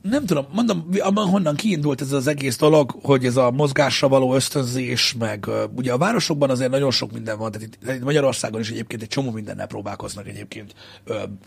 nem 0.10 0.26
tudom, 0.26 0.46
mondom, 0.52 0.90
abban 1.00 1.28
honnan 1.28 1.56
kiindult 1.56 2.02
ez 2.02 2.12
az 2.12 2.28
egész 2.28 2.58
dolog, 2.58 2.96
hogy 3.02 3.26
ez 3.26 3.38
a 3.38 3.52
mozgásra 3.52 4.08
való 4.08 4.34
ösztönzés, 4.36 5.16
meg 5.20 5.48
ugye 5.76 5.94
a 5.94 5.98
városokban 5.98 6.50
azért 6.50 6.72
nagyon 6.72 6.92
sok 6.92 7.12
minden 7.12 7.38
van, 7.38 7.52
tehát 7.52 7.68
itt, 7.68 7.90
itt 7.96 8.04
Magyarországon 8.04 8.60
is 8.60 8.70
egyébként 8.70 9.02
egy 9.02 9.08
csomó 9.08 9.32
mindennel 9.32 9.68
próbálkoznak 9.68 10.28
egyébként, 10.28 10.74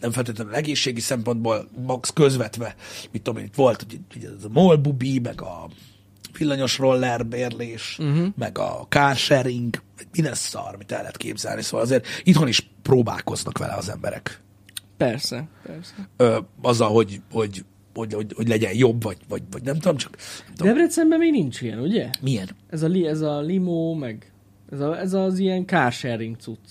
nem 0.00 0.10
feltétlenül 0.10 0.54
egészségi 0.54 1.00
szempontból, 1.00 1.68
max 1.86 2.10
közvetve, 2.10 2.74
mit 3.10 3.22
tudom 3.22 3.40
én, 3.40 3.46
itt 3.46 3.54
volt 3.54 3.82
ugye, 3.82 3.96
ugye 4.16 4.28
ez 4.38 4.44
a 4.44 4.48
molbubi, 4.52 5.18
meg 5.18 5.42
a 5.42 5.68
villanyos 6.38 6.78
roller 6.78 7.26
bérlés, 7.26 7.98
uh-huh. 7.98 8.26
meg 8.36 8.58
a 8.58 8.86
car 8.88 9.16
sharing, 9.16 9.82
minden 10.12 10.34
szar, 10.34 10.74
amit 10.74 10.92
el 10.92 10.98
lehet 10.98 11.16
képzelni, 11.16 11.62
szóval 11.62 11.86
azért 11.86 12.06
itthon 12.22 12.48
is 12.48 12.70
próbálkoznak 12.82 13.58
vele 13.58 13.74
az 13.74 13.88
emberek 13.88 14.40
persze, 15.06 15.48
persze. 15.62 15.94
ö, 16.16 16.38
azzal, 16.62 16.88
hogy, 16.88 17.20
hogy, 17.30 17.64
hogy, 17.94 18.14
hogy, 18.14 18.32
hogy 18.36 18.48
legyen 18.48 18.74
jobb, 18.74 19.02
vagy, 19.02 19.16
vagy, 19.28 19.42
vagy 19.50 19.62
nem 19.62 19.74
tudom, 19.74 19.96
csak 19.96 20.16
nem 20.16 20.54
tudom, 20.54 20.72
Debrecenben 20.72 21.18
még 21.18 21.30
nincs 21.30 21.60
ilyen, 21.60 21.78
ugye? 21.78 22.10
milyen. 22.20 22.48
Ez 22.70 22.82
a, 22.82 22.86
li, 22.86 23.06
ez 23.06 23.20
a 23.20 23.40
limo, 23.40 23.94
meg 23.94 24.32
ez, 24.72 24.80
a, 24.80 24.98
ez 24.98 25.12
az 25.12 25.38
ilyen 25.38 25.66
car 25.66 25.92
sharing 25.92 26.36
cucc. 26.36 26.68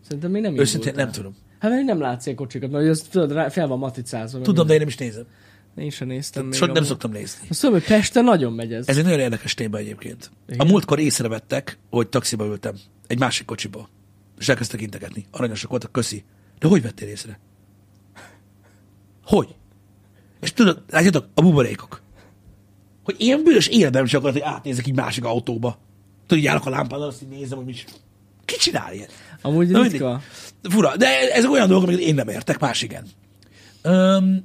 Szerintem 0.00 0.30
még 0.30 0.42
nem 0.42 0.58
Őszintén 0.58 0.94
nem 0.94 1.10
tudom. 1.10 1.34
Hát 1.58 1.70
még 1.70 1.84
nem 1.84 2.00
látsz 2.00 2.24
ilyen 2.26 2.36
kocsikat, 2.36 2.70
mert 2.70 2.88
az, 2.88 3.00
tudod, 3.10 3.50
fel 3.52 3.66
van 3.66 3.78
maticázva. 3.78 4.40
Tudom, 4.40 4.54
de 4.54 4.60
minden. 4.60 4.74
én 4.74 4.78
nem 4.78 4.88
is 4.88 4.96
nézem. 4.96 5.24
Én 5.76 5.90
sem 5.90 6.06
néztem 6.08 6.46
még. 6.46 6.60
Nem 6.60 6.70
amúgy. 6.70 6.84
szoktam 6.84 7.10
nézni. 7.10 7.46
Azt 7.50 7.60
tudom, 7.60 7.74
hogy 7.74 7.84
Pesten 7.84 8.24
nagyon 8.24 8.52
megy 8.52 8.72
ez. 8.72 8.88
Ez 8.88 8.96
egy 8.96 9.04
nagyon 9.04 9.18
érdekes 9.18 9.54
téma 9.54 9.78
egyébként. 9.78 10.30
Igen. 10.48 10.66
A 10.66 10.70
múltkor 10.70 10.98
észrevettek, 10.98 11.78
hogy 11.90 12.08
taxiba 12.08 12.46
ültem, 12.46 12.74
egy 13.06 13.18
másik 13.18 13.46
kocsiba, 13.46 13.88
és 14.38 14.48
elkezdtek 14.48 14.80
integetni. 14.80 15.26
Aranyosak 15.30 15.70
voltak, 15.70 15.92
köszi. 15.92 16.24
De 16.58 16.68
hogy 16.68 16.82
vettél 16.82 17.08
észre? 17.08 17.40
Hogy? 19.24 19.54
És 20.40 20.52
tudod, 20.52 20.82
látjátok, 20.90 21.28
a 21.34 21.42
buborékok. 21.42 22.02
Hogy 23.04 23.14
ilyen 23.18 23.42
bűnös 23.42 23.66
életben 23.66 24.00
nem 24.00 24.10
csak 24.10 24.20
akarod, 24.20 24.42
hogy 24.42 24.52
átnézek 24.52 24.86
egy 24.86 24.94
másik 24.94 25.24
autóba. 25.24 25.78
Tudod, 26.26 26.42
így 26.42 26.48
állok 26.48 26.66
a 26.66 26.70
lámpánál, 26.70 27.06
azt 27.06 27.22
így 27.22 27.28
nézem, 27.28 27.56
hogy 27.56 27.66
mi 27.66 27.72
is. 27.72 27.84
Ki 28.44 28.56
csinál 28.56 28.94
ilyen? 28.94 29.08
Amúgy 29.42 29.68
Na 29.68 29.82
ritka. 29.82 30.20
Fura, 30.62 30.96
de 30.96 31.32
ezek 31.32 31.50
olyan 31.50 31.68
dolgok, 31.68 31.88
amiket 31.88 32.06
én 32.06 32.14
nem 32.14 32.28
értek, 32.28 32.58
más 32.58 32.82
igen. 32.82 33.06
Öm, 33.82 34.44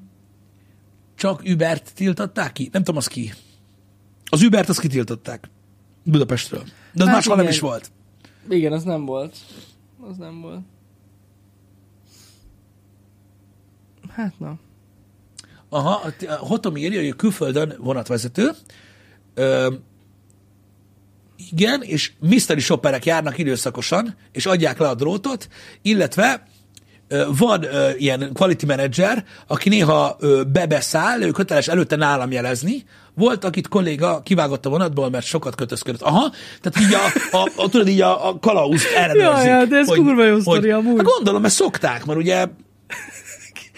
csak 1.22 1.42
Ubert 1.46 1.94
tiltották 1.94 2.52
ki? 2.52 2.70
Nem 2.72 2.84
tudom, 2.84 2.98
az 2.98 3.08
ki. 3.08 3.34
Az 4.30 4.42
Ubert 4.42 4.70
azt 4.70 4.80
kitiltották. 4.80 5.50
Budapestről. 6.04 6.64
De 6.94 7.04
az 7.04 7.08
Hát 7.08 7.16
máshol 7.16 7.36
nem 7.36 7.48
is 7.48 7.60
volt. 7.60 7.92
Igen, 8.50 8.72
az 8.72 8.84
nem 8.84 9.06
volt. 9.06 9.38
Az 10.10 10.18
nem 10.18 10.42
volt. 10.42 10.62
Hát 14.10 14.40
na. 14.40 14.60
Aha, 15.70 16.02
a, 16.28 16.34
Hotom 16.36 16.78
írja, 16.78 17.00
hogy 17.00 17.10
a 17.10 17.16
külföldön 17.16 17.76
vonatvezető. 17.80 18.52
Ö, 19.34 19.74
igen, 21.52 21.82
és 21.82 22.12
mystery 22.20 22.60
shopperek 22.60 23.06
járnak 23.06 23.38
időszakosan, 23.38 24.16
és 24.32 24.46
adják 24.46 24.78
le 24.78 24.90
a 24.90 24.96
drótot, 24.96 25.48
illetve 25.82 26.48
van 27.38 27.64
ö, 27.64 27.90
ilyen 27.98 28.30
quality 28.34 28.66
manager, 28.66 29.24
aki 29.48 29.70
néha 29.70 30.16
ö, 30.20 30.42
bebeszáll, 30.52 31.22
ő 31.22 31.32
köteles 31.32 31.68
előtte 31.68 31.96
nálam 31.96 32.32
jelezni. 32.32 32.84
Volt, 33.16 33.44
akit 33.44 33.68
kolléga 33.68 34.22
kivágott 34.24 34.66
a 34.66 34.70
vonatból, 34.70 35.10
mert 35.10 35.26
sokat 35.26 35.56
kötözködött. 35.56 36.02
Aha, 36.02 36.32
tehát 36.62 36.88
így 36.88 36.94
a, 36.94 37.38
a, 37.38 37.64
a 37.64 37.70
tudod, 37.70 37.88
így 37.88 38.02
a, 38.02 38.28
a 38.28 38.40
kalauz 38.40 38.84
ellenőrzik. 38.96 39.46
Ja, 39.48 39.60
ja, 39.60 39.66
de 39.66 39.78
ez 39.78 39.88
kurva 39.88 40.26
jó 40.26 40.40
sztori 40.40 40.72
amúgy. 40.72 40.98
Hát 40.98 41.06
gondolom, 41.06 41.42
mert 41.42 41.54
szokták, 41.54 42.06
mert 42.06 42.20
ugye 42.20 42.46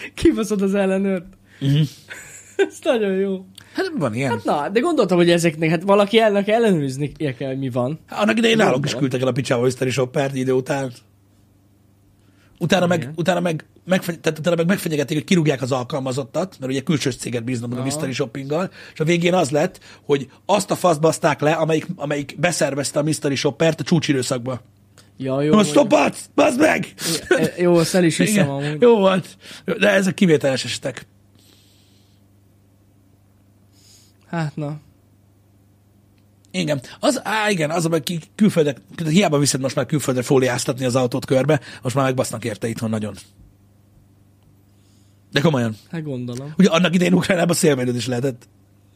Kibaszod 0.15 0.61
az 0.61 0.75
ellenőrt. 0.75 1.25
Mhm. 1.59 1.81
Ez 2.67 2.77
nagyon 2.83 3.11
jó. 3.11 3.45
hát 3.73 3.91
van 3.97 4.13
ilyen. 4.13 4.29
Hát 4.29 4.43
na, 4.43 4.69
de 4.69 4.79
gondoltam, 4.79 5.17
hogy 5.17 5.29
ezeknek, 5.29 5.69
hát 5.69 5.83
valaki 5.83 6.19
elnek 6.19 6.47
ellenőrizni 6.47 7.11
kell, 7.11 7.47
hogy 7.47 7.57
mi 7.57 7.69
van. 7.69 7.99
Annak 8.09 8.37
idején 8.37 8.57
nálunk 8.57 8.85
is 8.85 8.95
küldtek 8.95 9.21
el 9.21 9.27
a 9.27 9.31
picsába 9.31 9.63
mystery 9.63 9.89
shoppert 9.89 10.35
idő 10.35 10.51
után. 10.51 10.91
Utána 12.63 12.87
meg, 12.87 13.01
Igen. 13.01 13.13
utána 13.15 13.39
meg, 13.39 13.65
megfe- 13.85 14.19
tehát 14.19 14.39
utána 14.39 14.55
meg 14.55 14.65
megfenyegették, 14.65 15.17
hogy 15.17 15.25
kirúgják 15.25 15.61
az 15.61 15.71
alkalmazottat, 15.71 16.55
mert 16.59 16.71
ugye 16.71 16.81
külsős 16.81 17.15
céget 17.15 17.43
bíznak 17.43 17.69
meg 17.69 17.79
a 17.79 17.83
mystery 17.83 18.11
shoppinggal, 18.11 18.71
és 18.93 18.99
a 18.99 19.03
végén 19.03 19.33
az 19.33 19.49
lett, 19.49 19.79
hogy 20.05 20.29
azt 20.45 20.71
a 20.71 20.75
faszt 20.75 21.01
baszták 21.01 21.41
le, 21.41 21.51
amelyik, 21.51 21.87
amelyik 21.95 22.35
beszervezte 22.39 22.99
a 22.99 23.03
mystery 23.03 23.35
shoppert 23.35 23.79
a 23.79 23.83
csúcsidőszakba. 23.83 24.61
Ja, 25.17 25.41
jó. 25.41 25.53
Hogy- 25.55 25.65
stoppat! 25.65 26.17
Bazd 26.35 26.59
meg! 26.59 26.93
E- 27.27 27.53
Jó, 27.57 27.75
azt 27.75 27.95
el 27.95 28.03
is 28.03 28.17
hiszem 28.17 28.33
Igen, 28.33 28.47
amúgy. 28.49 28.81
Jó 28.81 28.97
volt. 28.97 29.37
De 29.65 29.89
ezek 29.89 30.13
kivételes 30.13 30.65
esetek. 30.65 31.07
Hát 34.27 34.55
na. 34.55 34.77
Igen. 36.55 36.81
Az, 36.99 37.21
á, 37.23 37.49
igen, 37.49 37.69
az, 37.69 37.85
hogy 37.85 38.03
ki, 38.03 38.19
külföldre, 38.35 38.75
hiába 39.09 39.37
viszed 39.37 39.61
most 39.61 39.75
már 39.75 39.85
külföldre 39.85 40.23
fóliáztatni 40.23 40.85
az 40.85 40.95
autót 40.95 41.25
körbe, 41.25 41.59
most 41.81 41.95
már 41.95 42.05
megbasznak 42.05 42.45
érte 42.45 42.67
itthon 42.67 42.89
nagyon. 42.89 43.15
De 45.31 45.41
komolyan. 45.41 45.75
Hát 45.91 46.03
gondolom. 46.03 46.53
Ugye 46.57 46.69
annak 46.69 46.95
idején 46.95 47.13
Ukrajnában 47.13 47.55
szélvédőt 47.55 47.95
is 47.95 48.07
lehetett 48.07 48.47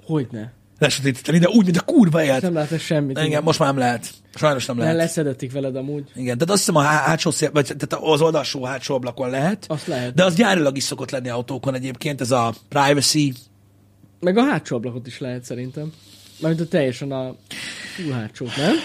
Hogyne. 0.03 0.53
lesötétíteni, 0.79 1.37
de 1.37 1.47
úgy, 1.47 1.65
mint 1.65 1.77
a 1.77 1.81
kurva 1.81 2.23
élet. 2.23 2.41
Nem 2.41 2.53
lehet 2.53 2.79
semmit. 2.79 3.19
Igen, 3.19 3.43
most 3.43 3.59
már 3.59 3.67
nem 3.69 3.77
lehet. 3.77 4.09
Sajnos 4.35 4.65
nem 4.65 4.77
lehet. 4.77 4.95
leszedetik 4.95 5.51
veled 5.51 5.75
amúgy. 5.75 6.03
Igen, 6.15 6.37
tehát 6.37 6.49
azt 6.53 6.59
hiszem 6.59 6.75
a 6.75 6.81
há- 6.81 7.05
hátsó 7.05 7.31
szél, 7.31 7.51
vagy 7.51 7.65
tehát 7.65 8.05
az 8.05 8.21
oldalsó 8.21 8.63
hátsó 8.63 8.95
ablakon 8.95 9.29
lehet. 9.29 9.65
Azt 9.67 9.87
lehet. 9.87 10.13
De 10.13 10.25
az 10.25 10.35
gyárilag 10.35 10.77
is 10.77 10.83
szokott 10.83 11.11
lenni 11.11 11.29
autókon 11.29 11.73
egyébként, 11.75 12.21
ez 12.21 12.31
a 12.31 12.53
privacy. 12.69 13.33
Meg 14.19 14.37
a 14.37 14.43
hátsó 14.43 14.75
ablakot 14.75 15.07
is 15.07 15.19
lehet 15.19 15.43
szerintem. 15.43 15.93
Mármint 16.39 16.65
a 16.65 16.67
teljesen 16.67 17.11
a 17.11 17.35
túl 17.97 18.11
hátsót, 18.11 18.55
nem? 18.55 18.75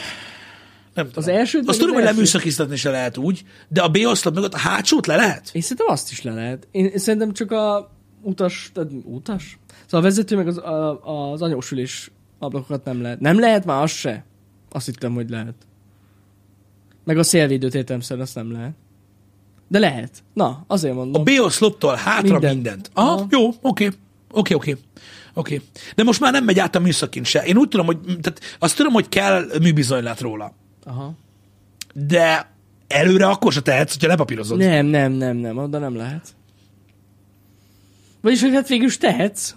Nem 0.95 1.07
tudom. 1.07 1.23
Az 1.23 1.29
elsőt 1.29 1.61
meg 1.61 1.71
Azt 1.71 1.79
tudom, 1.79 1.97
az 1.97 2.03
hogy 2.03 2.13
leműszakiztatni 2.13 2.77
se 2.77 2.91
lehet 2.91 3.17
úgy, 3.17 3.45
de 3.69 3.83
a 3.83 3.89
B 3.89 3.97
oszlop 4.05 4.35
mögött 4.35 4.55
a 4.55 4.59
hátsót 4.59 5.07
le 5.07 5.17
lehet? 5.17 5.51
Én 5.53 5.63
szerintem 5.63 5.87
azt 5.89 6.11
is 6.11 6.23
le 6.23 6.33
lehet. 6.35 6.69
Én 6.71 6.99
szerintem 6.99 7.33
csak 7.33 7.51
a 7.51 7.91
utas, 8.23 8.71
tehát 8.75 8.91
utas? 9.05 9.59
Szóval 9.85 10.01
a 10.01 10.03
vezető 10.03 10.37
meg 10.37 10.47
az, 10.47 10.59
a, 10.59 11.33
az 11.33 11.43
anyósülés 11.43 12.11
ablakokat 12.39 12.85
nem 12.85 13.03
lehet. 13.03 13.21
Nem 13.21 13.39
lehet 13.39 13.65
már 13.65 13.83
az 13.83 13.91
se. 13.91 14.25
Azt 14.71 14.87
hittem, 14.87 15.15
hogy 15.15 15.31
lehet. 15.31 15.55
Meg 17.05 17.19
a 17.19 17.23
szélvédőt 17.23 17.75
értelmszerűen 17.75 18.27
azt 18.27 18.35
nem 18.35 18.53
lehet. 18.53 18.73
De 19.69 19.79
lehet. 19.79 20.23
Na, 20.33 20.65
azért 20.67 20.93
A 20.93 20.97
mondom. 20.97 21.25
B 21.25 21.31
oszloptól 21.41 21.95
hátra 21.95 22.33
Minden. 22.33 22.55
mindent. 22.55 22.91
Aha, 22.95 23.13
Aha. 23.13 23.27
jó, 23.31 23.51
oké. 23.61 23.91
Oké, 24.31 24.55
oké. 24.55 24.77
Oké. 25.35 25.61
De 25.95 26.03
most 26.03 26.21
már 26.21 26.33
nem 26.33 26.45
megy 26.45 26.59
át 26.59 26.75
a 26.75 26.81
műszakin 26.81 27.25
se. 27.25 27.45
Én 27.45 27.57
úgy 27.57 27.69
tudom, 27.69 27.87
hogy 27.87 27.99
tehát 28.05 28.41
azt 28.59 28.77
tudom, 28.77 28.93
hogy 28.93 29.09
kell 29.09 29.47
műbizonylat 29.61 30.21
róla. 30.21 30.55
Aha. 30.85 31.15
De 31.95 32.53
előre 32.89 33.27
akkor 33.27 33.53
se 33.53 33.61
tehetsz, 33.61 33.93
hogyha 33.93 34.09
lepapírozod. 34.09 34.59
Nem, 34.59 34.87
nem, 34.87 35.13
nem, 35.13 35.37
nem, 35.37 35.59
oda 35.59 35.79
nem 35.79 35.97
lehet. 35.97 36.35
Vagyis, 38.21 38.41
hogy 38.41 38.55
hát 38.55 38.69
végül 38.69 38.87
is 38.87 38.99
tehetsz. 38.99 39.55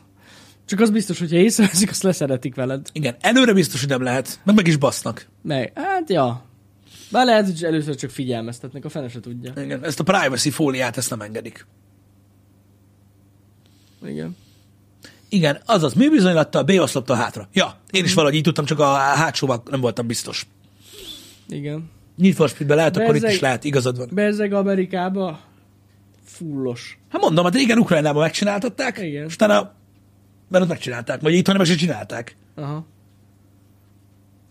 Csak 0.65 0.79
az 0.79 0.89
biztos, 0.89 1.19
hogyha 1.19 1.35
észreveszik, 1.35 1.89
azt 1.89 2.03
leszeretik 2.03 2.55
veled. 2.55 2.87
Igen, 2.91 3.15
előre 3.21 3.53
biztos, 3.53 3.79
hogy 3.79 3.89
nem 3.89 4.01
lehet. 4.01 4.39
Meg 4.43 4.55
meg 4.55 4.67
is 4.67 4.77
basznak. 4.77 5.27
Meg, 5.41 5.71
hát 5.75 6.09
ja. 6.09 6.43
Bár 7.11 7.25
lehet, 7.25 7.45
hogy 7.45 7.63
először 7.63 7.95
csak 7.95 8.09
figyelmeztetnek, 8.09 8.85
a 8.85 8.89
fene 8.89 9.09
se 9.09 9.19
tudja. 9.19 9.53
Igen, 9.57 9.83
ezt 9.83 9.99
a 9.99 10.03
privacy 10.03 10.49
fóliát, 10.49 10.97
ezt 10.97 11.09
nem 11.09 11.21
engedik. 11.21 11.65
Igen. 14.05 14.35
Igen, 15.35 15.61
azaz 15.65 15.93
műbizonylattal, 15.93 16.63
B 16.63 16.69
oszloptól 16.69 17.15
hátra. 17.15 17.47
Ja, 17.53 17.75
én 17.91 18.03
is 18.03 18.13
valahogy 18.13 18.35
így 18.35 18.43
tudtam, 18.43 18.65
csak 18.65 18.79
a 18.79 18.93
hátsóval 18.93 19.63
nem 19.69 19.81
voltam 19.81 20.07
biztos. 20.07 20.47
Igen. 21.47 21.89
For 22.33 22.49
Speed-ben 22.49 22.77
lehet, 22.77 22.97
akkor 22.97 23.15
itt 23.15 23.27
is 23.27 23.39
lehet, 23.39 23.63
igazad 23.63 23.97
van. 23.97 24.09
Bezzeg 24.11 24.53
Amerikába 24.53 25.39
fullos. 26.23 26.99
Hát 27.09 27.21
mondom, 27.21 27.45
hát 27.45 27.53
régen 27.53 27.77
Ukrajnában 27.77 28.21
megcsináltatták, 28.21 28.97
Igen. 28.97 29.25
és 29.25 29.33
utána, 29.33 29.73
mert 30.49 30.63
ott 30.63 30.69
megcsinálták, 30.69 31.21
vagy 31.21 31.33
itthon 31.33 31.55
meg 31.55 31.65
se 31.65 31.75
csinálták. 31.75 32.35
Aha. 32.55 32.85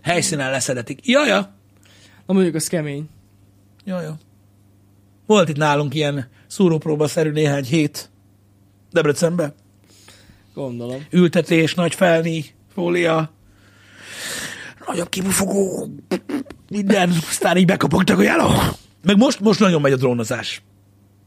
Helyszínen 0.03 0.51
leszedetik. 0.51 1.07
Ja, 1.07 1.27
ja. 1.27 1.55
Na 2.27 2.35
mondjuk 2.35 2.55
az 2.55 2.67
kemény. 2.67 3.09
Ja, 3.85 4.01
ja. 4.01 4.19
Volt 5.27 5.49
itt 5.49 5.57
nálunk 5.57 5.95
ilyen 5.95 6.29
szúrópróba-szerű 6.47 7.31
néhány 7.31 7.65
hét 7.65 8.11
Debrecenben. 8.93 9.55
Gondolom. 10.55 11.07
Ültetés, 11.11 11.75
nagy 11.75 11.95
felni, 11.95 12.45
fólia, 12.75 13.31
nagyobb 14.87 15.09
kibufogó, 15.09 15.89
minden, 16.71 17.11
aztán 17.29 17.57
így 17.57 17.67
bekapogtak, 17.67 18.17
hogy 18.17 18.27
hello. 18.27 18.51
Meg 19.03 19.17
most, 19.17 19.41
most 19.41 19.61
nagyon 19.61 19.81
megy 19.81 19.93
a 19.93 19.97
drónozás. 19.97 20.63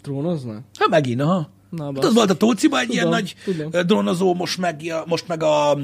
Trónozna? 0.02 0.54
Hát 0.80 0.90
megint, 0.90 1.22
aha. 1.22 1.50
Na, 1.70 1.86
Hát 1.86 2.04
az 2.04 2.14
volt 2.14 2.30
a 2.30 2.36
Tóciba 2.36 2.80
egy 2.80 2.88
Tudom, 2.88 2.98
ilyen 3.02 3.10
nagy 3.10 3.36
tudom. 3.44 3.88
drónozó, 3.88 4.34
most 4.34 4.58
meg, 4.58 4.94
most 5.06 5.28
meg 5.28 5.44
a 5.44 5.78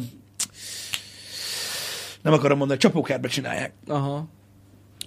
nem 2.21 2.33
akarom 2.33 2.57
mondani, 2.57 2.79
csapókerbe 2.79 3.27
csinálják. 3.27 3.73
Aha. 3.87 4.27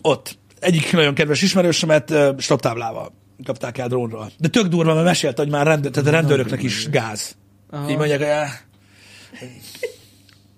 Ott 0.03 0.39
egyik 0.61 0.93
nagyon 0.93 1.15
kedves 1.15 1.43
ismerősömet 1.43 2.15
stoptáblával 2.39 3.13
kapták 3.45 3.79
el 3.79 3.89
drónról. 3.89 4.31
De 4.39 4.49
tök 4.49 4.67
durva, 4.67 4.95
mert 4.95 5.07
mesélte, 5.07 5.43
hogy 5.43 5.51
már 5.51 5.67
rendőr, 5.67 5.91
tehát 5.91 6.09
a 6.09 6.13
rendőröknek 6.13 6.63
is 6.63 6.89
gáz. 6.91 7.37
Aha. 7.71 7.91
Így 7.91 7.97
mondják, 7.97 8.19
hogy, 8.19 8.29
"Á, 8.29 8.49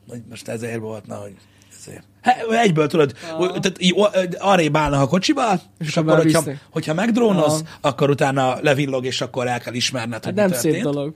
hogy 0.08 0.22
most 0.28 0.48
ezért 0.48 0.78
volt, 0.80 1.06
na, 1.06 1.14
hogy 1.16 1.34
ezért. 1.78 2.02
Egyből 2.50 2.86
tudod, 2.86 3.14
Aha. 3.30 3.60
tehát 3.60 3.82
így, 3.82 3.94
arrébb 4.38 4.76
állnak 4.76 5.00
a 5.00 5.06
kocsiba, 5.06 5.52
és, 5.78 5.86
És 5.86 5.96
akkor 5.96 6.14
hogyha, 6.16 6.38
visznek. 6.40 6.66
hogyha 6.70 6.94
megdrónoz, 6.94 7.52
Aha. 7.52 7.62
akkor 7.80 8.10
utána 8.10 8.58
levillog, 8.60 9.04
és 9.04 9.20
akkor 9.20 9.46
el 9.46 9.60
kell 9.60 9.74
ismerned, 9.74 10.24
hogy 10.24 10.24
Hát 10.24 10.34
mi 10.34 10.40
nem 10.40 10.60
szép 10.60 10.72
történt. 10.72 10.94
dolog. 10.94 11.14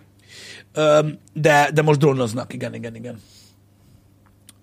Öm, 0.75 1.19
de, 1.33 1.71
de 1.75 1.83
most 1.83 1.99
drónoznak, 1.99 2.53
igen, 2.53 2.75
igen, 2.75 2.95
igen. 2.95 3.21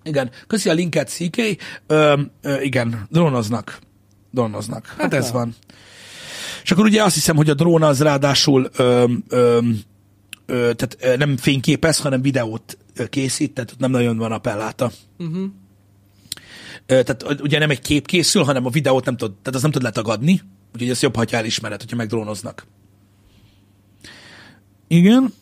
Igen, 0.04 0.32
köszi 0.48 0.70
a 0.70 0.74
linket, 0.74 1.10
CK. 1.10 1.38
Öm, 1.88 2.32
ö, 2.42 2.62
igen, 2.62 3.08
drónoznak. 3.10 3.80
Drónoznak. 4.32 4.86
Hát, 4.86 4.98
Hát 5.00 5.14
ez 5.14 5.32
van. 5.32 5.56
És 6.64 6.72
akkor 6.72 6.86
ugye 6.86 7.04
azt 7.04 7.14
hiszem, 7.14 7.36
hogy 7.36 7.50
a 7.50 7.54
drón 7.54 7.84
az 7.84 8.02
ráadásul 8.02 8.70
öm, 8.76 9.24
ö, 9.30 9.60
tehát 10.50 11.18
nem 11.18 11.38
fényképez, 11.38 12.00
hanem 12.00 12.22
videót 12.22 12.78
készít, 13.10 13.54
tehát 13.54 13.76
nem 13.78 13.92
nagyon 13.92 14.18
van 14.18 14.32
appelláta. 14.32 14.92
Uh-huh. 15.18 15.44
Ö, 16.86 17.04
tehát 17.04 17.42
ugye 17.42 17.60
nem 17.60 17.70
egy 17.70 17.82
kép 17.82 18.06
készül, 18.06 18.44
hanem 18.44 18.66
a 18.66 18.70
videót 18.70 19.06
nem 19.06 19.18
tud, 19.18 19.32
tehát 19.32 19.54
azt 19.54 19.62
nem 19.62 19.72
tud 19.72 19.82
letagadni, 19.82 20.42
úgyhogy 20.74 20.90
ezt 20.90 21.02
jobb, 21.02 21.16
ha 21.16 21.24
elismered, 21.30 21.82
hogyha 21.82 21.96
megdrónoznak. 21.96 22.68
Igen. 24.88 25.34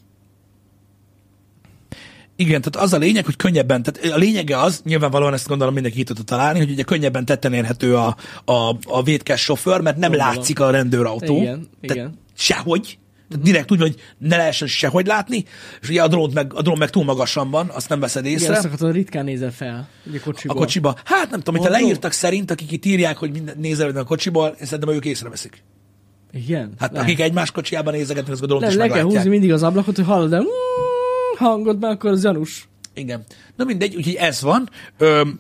Igen, 2.36 2.62
tehát 2.62 2.88
az 2.88 2.94
a 2.94 2.98
lényeg, 2.98 3.26
hogy 3.26 3.36
könnyebben, 3.36 3.84
tehát 3.84 4.14
a 4.14 4.18
lényege 4.18 4.60
az, 4.60 4.82
nyilvánvalóan 4.86 5.34
ezt 5.34 5.48
gondolom 5.48 5.74
mindenki 5.74 5.98
ki 5.98 6.04
tudta 6.04 6.24
találni, 6.24 6.60
hogy 6.60 6.72
ugye 6.72 6.84
könnyebben 6.84 7.26
tetten 7.26 7.54
érhető 7.54 7.96
a, 7.96 8.18
a, 8.46 8.76
a 8.84 9.04
vétkes 9.04 9.42
sofőr, 9.42 9.82
mert 9.82 9.98
nem 9.98 10.12
Gondolom. 10.12 10.36
látszik 10.36 10.60
a 10.60 10.70
rendőrautó. 10.70 11.36
Igen, 11.36 11.68
tehát 11.82 11.98
igen. 11.98 12.20
Sehogy. 12.36 12.98
Tehát 13.30 13.46
direkt 13.46 13.72
úgy, 13.72 13.82
hogy 13.82 13.96
ne 14.18 14.38
lehessen 14.38 14.68
sehogy 14.68 15.06
látni, 15.06 15.46
és 15.82 15.90
ugye 15.90 16.04
a 16.04 16.08
drón 16.08 16.32
meg, 16.34 16.54
a 16.54 16.62
drón 16.62 16.78
meg 16.78 16.90
túl 16.90 17.04
magasan 17.04 17.50
van, 17.50 17.70
azt 17.70 17.90
nem 17.90 18.00
veszed 18.00 18.26
Igen, 18.26 18.40
észre. 18.40 18.56
azt 18.56 18.66
akarod, 18.66 18.94
ritkán 18.94 19.26
nézel 19.26 19.52
fel. 19.52 19.90
Ugye 20.06 20.18
a 20.18 20.22
kocsiból. 20.24 20.56
kocsiba. 20.56 20.96
Hát 21.04 21.30
nem 21.30 21.40
tudom, 21.40 21.62
Mondom. 21.62 21.82
leírtak 21.82 22.12
szerint, 22.12 22.52
akik 22.52 22.72
itt 22.72 22.86
írják, 22.86 23.18
hogy 23.18 23.32
minden 23.32 23.56
nézel 23.58 23.98
a 23.98 24.04
kocsiból, 24.04 24.48
én 24.48 24.66
szerintem 24.66 24.96
ők 24.96 25.06
észreveszik. 25.06 25.64
Igen. 26.32 26.74
Hát 26.80 26.92
lehet. 26.92 27.08
akik 27.08 27.20
egymás 27.20 27.52
kocsiában 27.52 27.94
nézegetnek, 27.94 28.32
azok 28.32 28.44
a 28.44 28.48
drónt 28.48 28.62
Nem, 28.62 28.72
is 28.72 28.78
le 28.78 28.88
kell 28.88 29.04
húzni 29.04 29.30
mindig 29.30 29.52
az 29.52 29.64
ablakot, 29.64 29.96
hogy 29.96 30.06
hallod 30.06 30.34
el 30.34 30.42
mm, 30.42 31.38
hangot, 31.38 31.80
mert 31.80 31.94
akkor 31.94 32.10
az 32.10 32.22
gyanús. 32.22 32.68
Igen. 32.94 33.24
Na 33.56 33.64
mindegy, 33.64 33.96
úgyhogy 33.96 34.16
ez 34.16 34.42
van. 34.42 34.70
Öm, 34.98 35.40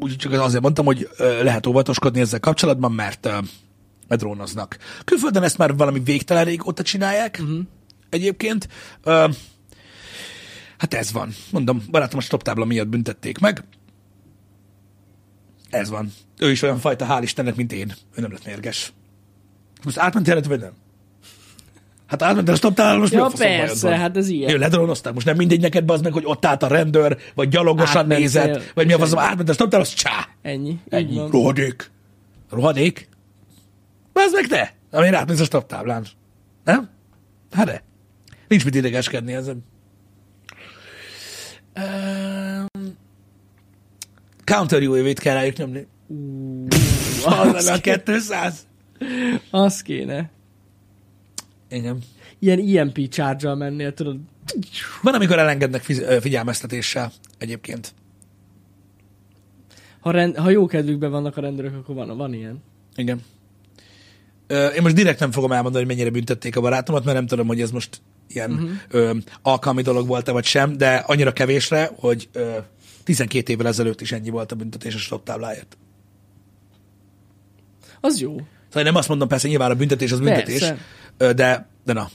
úgyhogy 0.00 0.16
csak 0.16 0.32
azért 0.32 0.62
mondtam, 0.62 0.84
hogy 0.84 1.08
lehet 1.42 1.66
óvatoskodni 1.66 2.20
ezzel 2.20 2.40
kapcsolatban, 2.40 2.92
mert 2.92 3.28
drónoznak. 4.16 4.78
Külföldön 5.04 5.42
ezt 5.42 5.58
már 5.58 5.76
valami 5.76 6.00
végtelen 6.00 6.44
régóta 6.44 6.82
csinálják. 6.82 7.38
Uh-huh. 7.42 7.58
egyébként. 8.10 8.68
Ö, 9.02 9.28
hát 10.78 10.94
ez 10.94 11.12
van. 11.12 11.34
Mondom, 11.50 11.82
barátom 11.90 12.18
a 12.18 12.22
stop 12.22 12.42
tábla 12.42 12.64
miatt 12.64 12.88
büntették 12.88 13.38
meg. 13.38 13.64
Ez 15.70 15.88
van. 15.88 16.12
Ő 16.38 16.50
is 16.50 16.62
olyan 16.62 16.78
fajta, 16.78 17.06
hál' 17.08 17.22
Istennek, 17.22 17.56
mint 17.56 17.72
én. 17.72 17.94
Ő 18.16 18.20
nem 18.20 18.32
lett 18.32 18.44
mérges. 18.46 18.92
Most 19.84 19.98
átment 19.98 20.28
előtt, 20.28 20.46
vagy 20.46 20.60
nem? 20.60 20.72
Hát 22.06 22.22
átment 22.22 22.48
a 22.48 22.54
stop 22.54 22.74
tábla, 22.74 22.98
most 22.98 23.10
mi 23.12 23.16
Ja, 23.16 23.22
bajod 23.22 23.38
persze, 23.38 23.96
hát 23.96 24.16
ez 24.16 24.28
ilyen. 24.28 24.50
Jó, 24.50 24.56
ledronozták. 24.56 25.14
Most 25.14 25.26
nem 25.26 25.36
mindegy 25.36 25.60
neked, 25.60 25.90
az 25.90 26.00
meg, 26.00 26.12
hogy 26.12 26.22
ott 26.26 26.44
állt 26.44 26.62
a 26.62 26.66
rendőr, 26.66 27.18
vagy 27.34 27.48
gyalogosan 27.48 27.96
Átmentél, 27.96 28.18
nézett, 28.18 28.72
vagy 28.74 28.86
mi 28.86 28.92
a 28.92 28.98
faszom, 28.98 29.18
ennyi. 29.18 29.28
átment 29.28 29.48
a 29.48 29.52
stop 29.52 29.70
tábla, 29.70 29.86
az 29.86 29.94
csá. 29.94 30.28
Ennyi. 30.42 30.78
Ennyi. 30.88 31.20
Rohadék. 31.30 31.90
Rohadék? 32.50 33.08
Bazd 34.20 34.34
meg 34.34 34.46
te! 34.46 34.74
Amire 34.90 35.16
átmész 35.18 35.40
a 35.40 35.44
stop 35.44 35.66
táblán. 35.66 36.06
Nem? 36.64 36.88
Hát 37.50 37.66
de. 37.66 37.82
Nincs 38.48 38.64
mit 38.64 38.74
idegeskedni 38.74 39.32
ezen. 39.32 39.64
Um, 41.76 42.96
counter 44.44 44.82
UAV-t 44.82 45.18
kell 45.18 45.34
rájuk 45.34 45.56
nyomni. 45.56 45.86
Az 47.24 47.52
lenne 47.52 47.92
a 47.92 48.02
200. 48.04 48.66
Az 49.50 49.82
kéne. 49.82 50.30
Igen. 51.68 51.98
Ilyen 52.38 52.58
IMP 52.58 53.08
charge 53.08 53.54
mennél, 53.54 53.94
tudod. 53.94 54.16
Van, 55.02 55.14
amikor 55.14 55.38
elengednek 55.38 55.82
fiz- 55.82 56.20
figyelmeztetéssel 56.20 57.12
egyébként. 57.38 57.94
Ha, 60.00 60.10
rend, 60.10 60.36
ha 60.36 60.50
jó 60.50 60.66
kedvükben 60.66 61.10
vannak 61.10 61.36
a 61.36 61.40
rendőrök, 61.40 61.74
akkor 61.74 61.94
van, 61.94 62.16
van 62.16 62.32
ilyen. 62.34 62.62
Igen. 62.96 63.20
Én 64.50 64.82
most 64.82 64.94
direkt 64.94 65.20
nem 65.20 65.32
fogom 65.32 65.52
elmondani, 65.52 65.84
hogy 65.84 65.94
mennyire 65.94 66.10
büntették 66.10 66.56
a 66.56 66.60
barátomat, 66.60 67.04
mert 67.04 67.16
nem 67.16 67.26
tudom, 67.26 67.46
hogy 67.46 67.60
ez 67.60 67.70
most 67.70 68.00
ilyen 68.28 68.50
uh-huh. 68.50 68.70
ö, 68.90 69.16
alkalmi 69.42 69.82
dolog 69.82 70.06
volt-e 70.06 70.32
vagy 70.32 70.44
sem, 70.44 70.76
de 70.76 70.94
annyira 70.94 71.32
kevésre, 71.32 71.90
hogy 71.94 72.28
ö, 72.32 72.56
12 73.04 73.52
évvel 73.52 73.66
ezelőtt 73.66 74.00
is 74.00 74.12
ennyi 74.12 74.30
volt 74.30 74.52
a 74.52 74.54
büntetés 74.54 74.94
a 74.94 74.98
stop 74.98 75.24
tábláért. 75.24 75.76
Az 78.00 78.20
jó. 78.20 78.36
Szóval 78.66 78.82
nem 78.82 78.94
azt 78.94 79.08
mondom, 79.08 79.28
persze 79.28 79.48
nyilván 79.48 79.70
a 79.70 79.74
büntetés 79.74 80.12
az 80.12 80.18
büntetés, 80.18 80.58
Persze. 80.58 81.32
de, 81.34 81.68
de 81.84 81.92
na. 81.92 82.10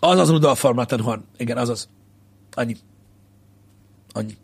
Az 0.00 0.18
az 0.18 0.30
Rudolf 0.30 0.58
Farmatenhorn. 0.58 1.22
Igen, 1.36 1.56
az 1.56 1.68
az. 1.68 1.88
Annyi. 2.52 2.76
Annyi. 4.12 4.36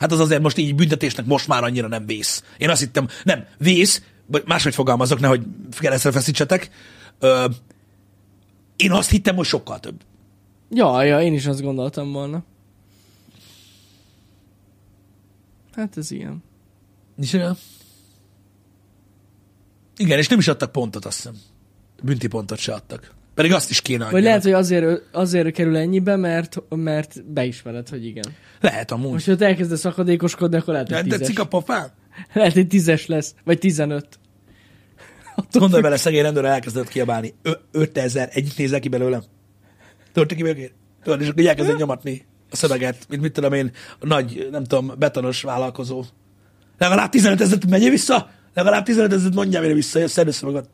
Hát 0.00 0.12
az 0.12 0.20
azért 0.20 0.42
most 0.42 0.56
így 0.56 0.74
büntetésnek 0.74 1.26
most 1.26 1.48
már 1.48 1.64
annyira 1.64 1.88
nem 1.88 2.06
vész. 2.06 2.44
Én 2.58 2.70
azt 2.70 2.80
hittem, 2.80 3.08
nem, 3.24 3.46
vész, 3.58 4.02
vagy 4.26 4.42
máshogy 4.46 4.74
fogalmazok, 4.74 5.20
nehogy 5.20 5.42
keresztre 5.78 6.10
feszítsetek. 6.12 6.70
Ö, 7.18 7.46
én 8.76 8.92
azt 8.92 9.10
hittem, 9.10 9.36
hogy 9.36 9.46
sokkal 9.46 9.80
több. 9.80 10.00
Ja, 10.70 11.02
ja, 11.02 11.20
én 11.20 11.34
is 11.34 11.46
azt 11.46 11.62
gondoltam 11.62 12.12
volna. 12.12 12.42
Hát 15.72 15.96
ez 15.96 16.10
ilyen. 16.10 16.42
És, 17.18 17.32
igen, 19.96 20.18
és 20.18 20.28
nem 20.28 20.38
is 20.38 20.48
adtak 20.48 20.72
pontot, 20.72 21.04
azt 21.04 21.16
hiszem. 21.16 21.34
Bünti 22.02 22.26
pontot 22.26 22.58
se 22.58 22.72
adtak. 22.74 23.14
Pedig 23.40 23.54
azt 23.54 23.70
is 23.70 23.80
kéne 23.80 24.10
Vagy 24.10 24.22
lehet, 24.22 24.42
hogy 24.42 24.52
azért, 24.52 25.02
azért 25.12 25.52
kerül 25.52 25.76
ennyibe, 25.76 26.16
mert, 26.16 26.62
mert 26.68 27.24
beismered, 27.24 27.88
hogy 27.88 28.06
igen. 28.06 28.24
Lehet 28.60 28.90
amúgy. 28.90 29.10
Most, 29.10 29.26
ha 29.26 29.36
elkezdesz 29.38 29.80
szakadékoskodni, 29.80 30.56
akkor 30.56 30.72
lehet, 30.72 30.92
hogy 30.92 31.18
tízes. 31.18 31.36
a 31.36 31.44
pofán? 31.44 31.90
Lehet, 32.32 32.52
hogy 32.52 32.66
tízes 32.66 33.06
lesz. 33.06 33.34
Vagy 33.44 33.58
tizenöt. 33.58 34.18
Gondolj 35.52 35.82
bele, 35.82 35.96
szegény 35.96 36.22
rendőr 36.22 36.44
elkezdett 36.44 36.88
kiabálni. 36.88 37.34
Ö- 37.42 37.60
5000, 37.70 38.28
egyik 38.32 38.56
nézel 38.56 38.80
ki 38.80 38.88
belőlem. 38.88 39.22
Tudod, 40.12 40.34
ki 40.34 40.42
vagyok 40.42 40.70
Tudod, 41.02 41.20
és 41.20 41.28
akkor 41.28 41.46
elkezdett 41.46 41.78
nyomatni 41.78 42.26
a 42.50 42.56
szöveget, 42.56 43.06
mint 43.08 43.22
mit 43.22 43.32
tudom 43.32 43.52
én, 43.52 43.70
a 44.00 44.06
nagy, 44.06 44.48
nem 44.50 44.64
tudom, 44.64 44.92
betonos 44.98 45.42
vállalkozó. 45.42 46.04
Legalább 46.78 47.10
15 47.10 47.40
ezeret 47.40 47.66
menjél 47.66 47.90
vissza, 47.90 48.30
legalább 48.54 48.84
15 48.84 49.12
ezeret 49.12 49.34
mondjál 49.34 49.62
mire 49.62 49.74
vissza, 49.74 50.08
szedd 50.08 50.26
össze 50.26 50.46
magad. 50.46 50.68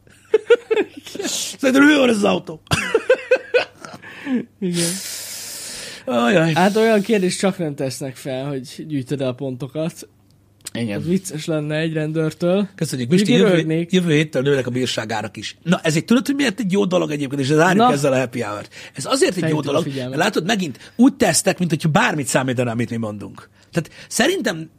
Szerintem 1.61 1.89
ő 1.89 1.99
van 1.99 2.09
ez 2.09 2.17
az 2.17 2.25
autó. 2.25 2.61
Igen. 4.61 4.91
Ajaj. 6.05 6.53
Hát 6.53 6.77
olyan 6.77 7.01
kérdést 7.01 7.39
csak 7.39 7.59
nem 7.59 7.75
tesznek 7.75 8.17
fel, 8.17 8.49
hogy 8.49 8.85
gyűjtöd 8.89 9.21
el 9.21 9.29
a 9.29 9.33
pontokat. 9.33 10.09
Az 10.73 10.83
Igen. 10.83 11.03
vicces 11.03 11.45
lenne 11.45 11.77
egy 11.77 11.93
rendőrtől. 11.93 12.69
Köszönjük, 12.75 13.09
Mindig 13.09 13.29
jövő, 13.29 13.87
jövő 13.91 14.13
héttel 14.13 14.43
nőnek 14.43 14.67
a 14.67 14.71
bírságárak 14.71 15.37
is. 15.37 15.57
Na, 15.63 15.81
ez 15.83 15.97
egy 15.97 16.05
tudod, 16.05 16.27
hogy 16.27 16.35
miért 16.35 16.61
egy 16.61 16.73
jó 16.73 16.85
dolog 16.85 17.11
egyébként, 17.11 17.41
és 17.41 17.49
ez 17.49 17.59
árjuk 17.59 17.87
Na. 17.87 17.93
ezzel 17.93 18.13
a 18.13 18.19
happy 18.19 18.41
hour 18.41 18.67
Ez 18.95 19.05
azért 19.05 19.37
egy 19.37 19.49
jó 19.49 19.61
dolog, 19.61 19.87
mert 19.97 20.17
látod, 20.17 20.47
megint 20.47 20.93
úgy 20.97 21.15
tesztek, 21.15 21.59
mint 21.59 21.71
hogyha 21.71 21.89
bármit 21.89 22.27
számítaná, 22.27 22.73
amit 22.73 22.91
mi 22.91 22.97
mondunk. 22.97 23.49
Tehát 23.73 23.91
szerintem 24.09 24.71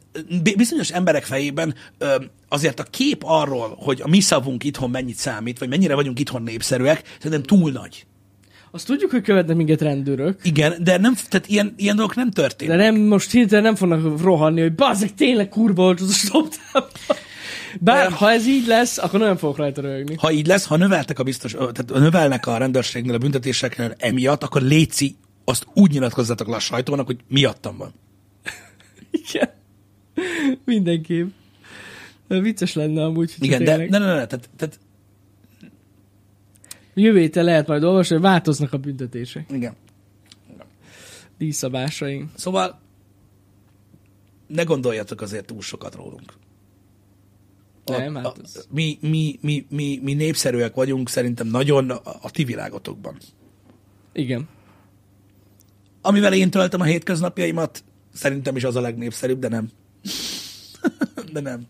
bizonyos 0.56 0.90
emberek 0.90 1.24
fejében 1.24 1.74
azért 2.48 2.80
a 2.80 2.82
kép 2.82 3.22
arról, 3.24 3.76
hogy 3.78 4.00
a 4.02 4.08
mi 4.08 4.20
szavunk 4.20 4.64
itthon 4.64 4.90
mennyit 4.90 5.16
számít, 5.16 5.58
vagy 5.58 5.68
mennyire 5.68 5.94
vagyunk 5.94 6.20
itthon 6.20 6.42
népszerűek, 6.42 7.02
szerintem 7.16 7.42
túl 7.42 7.70
nagy. 7.70 8.06
Azt 8.70 8.86
tudjuk, 8.86 9.10
hogy 9.10 9.22
követnek 9.22 9.56
minket 9.56 9.80
rendőrök, 9.80 10.40
Igen, 10.42 10.74
de 10.80 10.98
nem, 10.98 11.14
tehát 11.28 11.48
ilyen, 11.48 11.74
ilyen 11.76 11.96
dolgok 11.96 12.16
nem 12.16 12.30
de 12.30 12.42
történnek. 12.42 12.76
nem, 12.76 12.96
most 12.96 13.30
hirtelen 13.30 13.64
nem 13.64 13.74
fognak 13.74 14.20
rohanni, 14.22 14.60
hogy 14.60 14.74
bazzeg, 14.74 15.14
tényleg 15.14 15.48
kurva 15.48 15.82
volt 15.82 16.00
az 16.00 16.08
a 16.08 16.12
stop 16.12 16.54
Bár 17.80 18.08
Nem. 18.08 18.12
ha 18.12 18.30
ez 18.30 18.46
így 18.46 18.66
lesz, 18.66 18.98
akkor 18.98 19.20
nem 19.20 19.36
fogok 19.36 19.56
rajta 19.56 19.80
röhögni. 19.80 20.14
Ha 20.18 20.32
így 20.32 20.46
lesz, 20.46 20.66
ha 20.66 20.76
növeltek 20.76 21.18
a 21.18 21.22
biztos, 21.22 21.52
tehát 21.52 21.84
növelnek 21.86 22.46
a 22.46 22.56
rendőrségnél 22.56 23.14
a 23.14 23.18
büntetéseknél 23.18 23.94
emiatt, 23.98 24.42
akkor 24.42 24.62
léci, 24.62 25.16
azt 25.44 25.66
úgy 25.74 25.90
nyilatkozzatok 25.90 26.48
le 26.48 26.56
a 26.56 26.60
sajtónak, 26.60 27.06
hogy 27.06 27.18
miattam 27.28 27.76
van. 27.76 27.94
Igen. 29.10 29.50
Mindenképp. 30.64 31.28
De 32.28 32.40
vicces 32.40 32.74
lenne 32.74 33.04
amúgy, 33.04 33.34
Igen, 33.38 33.64
de 33.64 33.76
ne, 33.76 33.86
ne, 33.86 33.98
ne, 33.98 34.26
tehát, 34.26 34.50
tehát 34.56 34.80
Jövő 36.94 37.18
héten 37.18 37.44
lehet 37.44 37.66
majd 37.66 37.82
olvasni, 37.84 38.14
hogy 38.14 38.24
változnak 38.24 38.72
a 38.72 38.78
büntetések. 38.78 39.50
igen. 39.52 39.74
Díszabásaink. 41.38 42.30
Szóval 42.34 42.80
ne 44.46 44.62
gondoljatok 44.62 45.20
azért 45.20 45.46
túl 45.46 45.60
sokat 45.60 45.94
rólunk. 45.94 46.32
A, 47.84 47.90
Nem, 47.98 48.14
hát 48.14 48.26
a, 48.26 48.34
ez- 48.42 48.66
mi, 48.70 48.98
mi, 49.00 49.38
mi, 49.42 49.66
mi, 49.70 50.00
mi 50.02 50.14
népszerűek 50.14 50.74
vagyunk 50.74 51.08
szerintem 51.08 51.46
nagyon 51.46 51.90
a, 51.90 52.00
a 52.22 52.30
ti 52.30 52.44
világotokban. 52.44 53.16
Igen. 54.12 54.48
Amivel 56.02 56.32
én 56.32 56.50
töltöm 56.50 56.80
a 56.80 56.84
hétköznapjaimat, 56.84 57.84
szerintem 58.14 58.56
is 58.56 58.64
az 58.64 58.76
a 58.76 58.80
legnépszerűbb, 58.80 59.38
de 59.38 59.48
nem. 59.48 59.70
De 61.32 61.40
nem. 61.40 61.66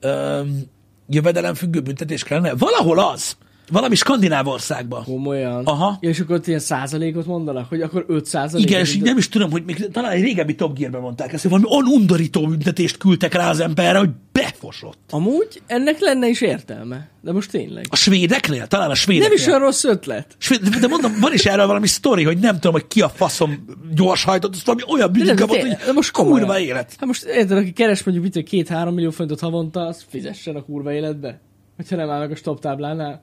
Öm, 0.00 0.62
jövedelem 1.08 1.54
függő 1.54 1.80
büntetés 1.80 2.22
kellene? 2.22 2.54
Valahol 2.54 2.98
az. 2.98 3.36
Valami 3.70 3.94
skandináv 3.94 4.46
országban. 4.46 5.04
Komolyan. 5.04 5.64
Aha. 5.64 5.98
Ja, 6.00 6.08
és 6.08 6.20
akkor 6.20 6.36
ott 6.36 6.46
ilyen 6.46 6.58
százalékot 6.58 7.26
mondanak, 7.26 7.68
hogy 7.68 7.80
akkor 7.80 8.04
5 8.08 8.26
százalék. 8.26 8.66
Igen, 8.66 8.80
és 8.80 8.94
így 8.94 9.02
nem 9.02 9.18
is 9.18 9.28
tudom, 9.28 9.50
hogy 9.50 9.64
még 9.64 9.88
talán 9.92 10.10
egy 10.10 10.22
régebbi 10.22 10.54
Top 10.54 10.78
Gear-ben 10.78 11.00
mondták 11.00 11.32
ezt, 11.32 11.42
hogy 11.42 11.50
valami 11.50 11.68
olyan 11.70 12.00
undorító 12.00 12.46
büntetést 12.46 12.96
küldtek 12.96 13.34
rá 13.34 13.50
az 13.50 13.60
emberre, 13.60 13.98
hogy 13.98 14.10
befosott. 14.32 14.98
Amúgy 15.10 15.62
ennek 15.66 15.98
lenne 16.00 16.28
is 16.28 16.40
értelme. 16.40 17.08
De 17.22 17.32
most 17.32 17.50
tényleg. 17.50 17.86
A 17.90 17.96
svédeknél? 17.96 18.66
Talán 18.66 18.90
a 18.90 18.94
svédeknél. 18.94 19.28
Nem 19.28 19.38
is 19.38 19.46
olyan 19.46 19.60
rossz 19.60 19.84
ötlet. 19.84 20.34
Svéd, 20.38 20.60
de 20.60 20.86
mondom, 20.86 21.12
van 21.20 21.32
is 21.32 21.46
erről 21.46 21.66
valami 21.66 21.86
sztori, 21.86 22.24
hogy 22.24 22.38
nem 22.38 22.54
tudom, 22.54 22.72
hogy 22.72 22.86
ki 22.86 23.00
a 23.00 23.08
faszom 23.08 23.64
gyors 23.94 24.24
hajtott, 24.24 24.54
azt 24.54 24.66
valami 24.66 24.84
olyan 24.88 25.12
bűnök 25.12 25.38
de, 25.38 25.44
hogy 25.46 25.76
de 25.86 25.92
most 25.92 26.10
komolyan. 26.10 26.38
kurva 26.38 26.58
élet. 26.60 26.94
Hát 26.98 27.06
most 27.06 27.24
érted, 27.24 27.56
aki 27.56 27.72
keres 27.72 28.02
mondjuk 28.02 28.34
mit, 28.34 28.44
két-három 28.44 28.94
millió 28.94 29.10
forintot 29.10 29.40
havonta, 29.40 29.80
az 29.80 30.04
fizessen 30.08 30.56
a 30.56 30.62
kurva 30.62 30.92
életbe. 30.92 31.40
Hogyha 31.76 31.96
nem 31.96 32.10
áll 32.10 32.18
meg 32.18 32.30
a 32.30 32.36
stop 32.36 32.60
táblánál. 32.60 33.22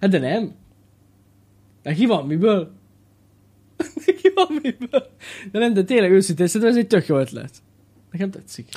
Hát 0.00 0.10
de 0.10 0.18
nem. 0.18 0.54
Neki 1.82 2.06
van 2.06 2.26
miből? 2.26 2.72
Neki 4.06 4.32
van 4.34 4.46
miből? 4.62 5.06
De 5.52 5.58
nem, 5.58 5.72
de 5.74 5.84
tényleg 5.84 6.10
őszintén 6.10 6.46
szerintem 6.46 6.70
ez 6.70 6.76
egy 6.76 6.86
tök 6.86 7.06
jó 7.06 7.18
ötlet. 7.18 7.50
Nekem 8.10 8.30
tetszik. 8.30 8.68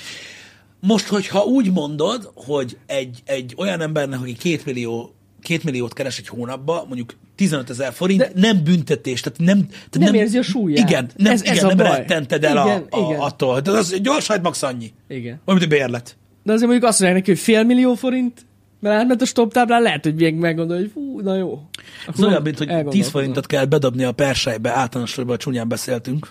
Most, 0.79 1.07
hogyha 1.07 1.43
úgy 1.43 1.71
mondod, 1.71 2.31
hogy 2.35 2.77
egy, 2.85 3.21
egy 3.25 3.53
olyan 3.57 3.81
embernek, 3.81 4.19
aki 4.21 4.33
két, 4.33 4.65
millió, 4.65 5.13
két 5.41 5.63
milliót 5.63 5.93
keres 5.93 6.19
egy 6.19 6.27
hónapba, 6.27 6.85
mondjuk 6.87 7.13
15 7.35 7.69
ezer 7.69 7.93
forint, 7.93 8.19
De- 8.19 8.31
nem 8.35 8.63
büntetés, 8.63 9.21
tehát 9.21 9.39
nem... 9.39 9.67
Tehát 9.67 10.11
Nem 10.11 10.13
érzi 10.13 10.37
a 10.37 10.41
súlyát. 10.41 10.89
Igen, 10.89 11.09
nem, 11.15 11.31
Ez- 11.31 11.41
igen, 11.41 11.55
ez 11.57 11.63
a 11.63 11.67
nem 11.67 11.77
baj. 11.77 11.87
rettented 11.97 12.43
el 12.43 12.51
Igen, 12.65 12.87
a, 12.89 12.97
a, 12.97 13.09
igen. 13.09 13.19
attól. 13.19 13.59
De 13.59 13.71
az 13.71 13.99
gyors 14.01 14.29
max 14.41 14.63
annyi. 14.63 14.91
Igen. 15.07 15.41
Olyan, 15.45 15.59
mint 15.59 15.63
a 15.71 15.75
bérlet. 15.75 16.17
De 16.43 16.51
azért 16.53 16.69
mondjuk 16.69 16.89
azt 16.89 16.99
mondják 16.99 17.19
neki, 17.21 17.31
hogy 17.31 17.41
fél 17.41 17.63
millió 17.63 17.93
forint, 17.93 18.45
mert 18.83 18.99
átment 18.99 19.21
a 19.21 19.25
stop 19.25 19.53
táblán, 19.53 19.81
lehet, 19.81 20.03
hogy 20.03 20.15
még 20.15 20.35
meggondolja, 20.35 20.81
hogy 20.81 20.91
fú, 20.93 21.19
na 21.19 21.35
jó. 21.35 21.61
Ez 22.07 22.23
olyan, 22.23 22.41
mint 22.41 22.57
hogy 22.57 22.67
10 22.67 22.75
elgondolkozom. 22.75 23.11
forintot 23.11 23.45
kell 23.45 23.65
bedobni 23.65 24.03
a 24.03 24.11
persejbe, 24.11 24.71
általánosságban 24.71 25.37
csúnyán 25.37 25.67
beszéltünk. 25.67 26.27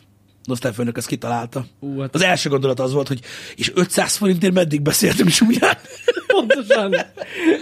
Osztályfőnök 0.48 0.96
ezt 0.96 1.06
kitalálta. 1.06 1.66
Ú, 1.80 2.00
hát 2.00 2.14
Az 2.14 2.22
első 2.22 2.48
gondolat 2.48 2.80
az 2.80 2.92
volt, 2.92 3.08
hogy 3.08 3.20
és 3.56 3.70
500 3.74 4.16
forintért 4.16 4.52
meddig 4.52 4.82
beszéltünk 4.82 5.28
csúnyán? 5.30 5.76
Pontosan. 6.26 6.94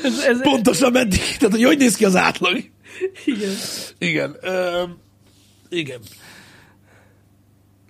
Ez, 0.04 0.18
ez, 0.26 0.40
Pontosan 0.42 0.92
meddig, 0.92 1.20
tehát 1.20 1.54
hogy 1.54 1.64
hogy 1.64 1.78
néz 1.78 1.96
ki 1.96 2.04
az 2.04 2.16
átlag. 2.16 2.56
igen. 3.24 3.50
Igen. 3.98 4.36
Ö, 4.40 4.82
igen. 5.68 5.98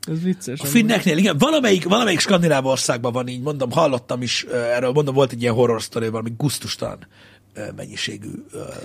Ez 0.09 0.22
vicces. 0.22 0.61
A 0.61 0.64
finneknél, 0.64 1.16
igen, 1.16 1.38
valamelyik, 1.38 1.84
valamelyik 1.84 2.20
skandináv 2.20 2.66
országban 2.66 3.12
van 3.12 3.28
így, 3.28 3.40
mondom, 3.40 3.70
hallottam 3.70 4.22
is 4.22 4.44
erről, 4.44 4.92
mondom, 4.92 5.14
volt 5.14 5.32
egy 5.32 5.42
ilyen 5.42 5.55
horror 5.55 5.82
sztori, 5.82 6.09
valami 6.09 6.32
guztustalan 6.36 7.07
ö, 7.55 7.64
mennyiségű 7.76 8.30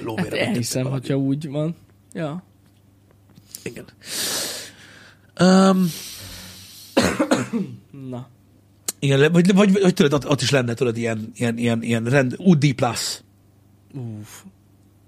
lóvére. 0.03 0.21
Hát 0.21 0.29
vettek 0.29 0.47
elhiszem, 0.47 0.83
valaki. 0.83 1.01
hogyha 1.01 1.23
úgy 1.23 1.49
van. 1.49 1.75
Ja. 2.13 2.43
Igen. 3.63 3.85
Um, 5.39 5.91
Na. 8.09 8.27
igen, 8.99 9.31
vagy, 9.31 9.53
vagy, 9.53 9.81
vagy 9.81 9.93
tudod, 9.93 10.13
ott, 10.13 10.29
ott 10.29 10.41
is 10.41 10.49
lenne, 10.49 10.73
tudod, 10.73 10.97
ilyen, 10.97 11.31
ilyen, 11.35 11.57
ilyen, 11.57 11.83
ilyen 11.83 12.03
rend, 12.03 12.35
UD 12.37 12.73
plus. 12.73 13.21
Uff. 13.93 14.29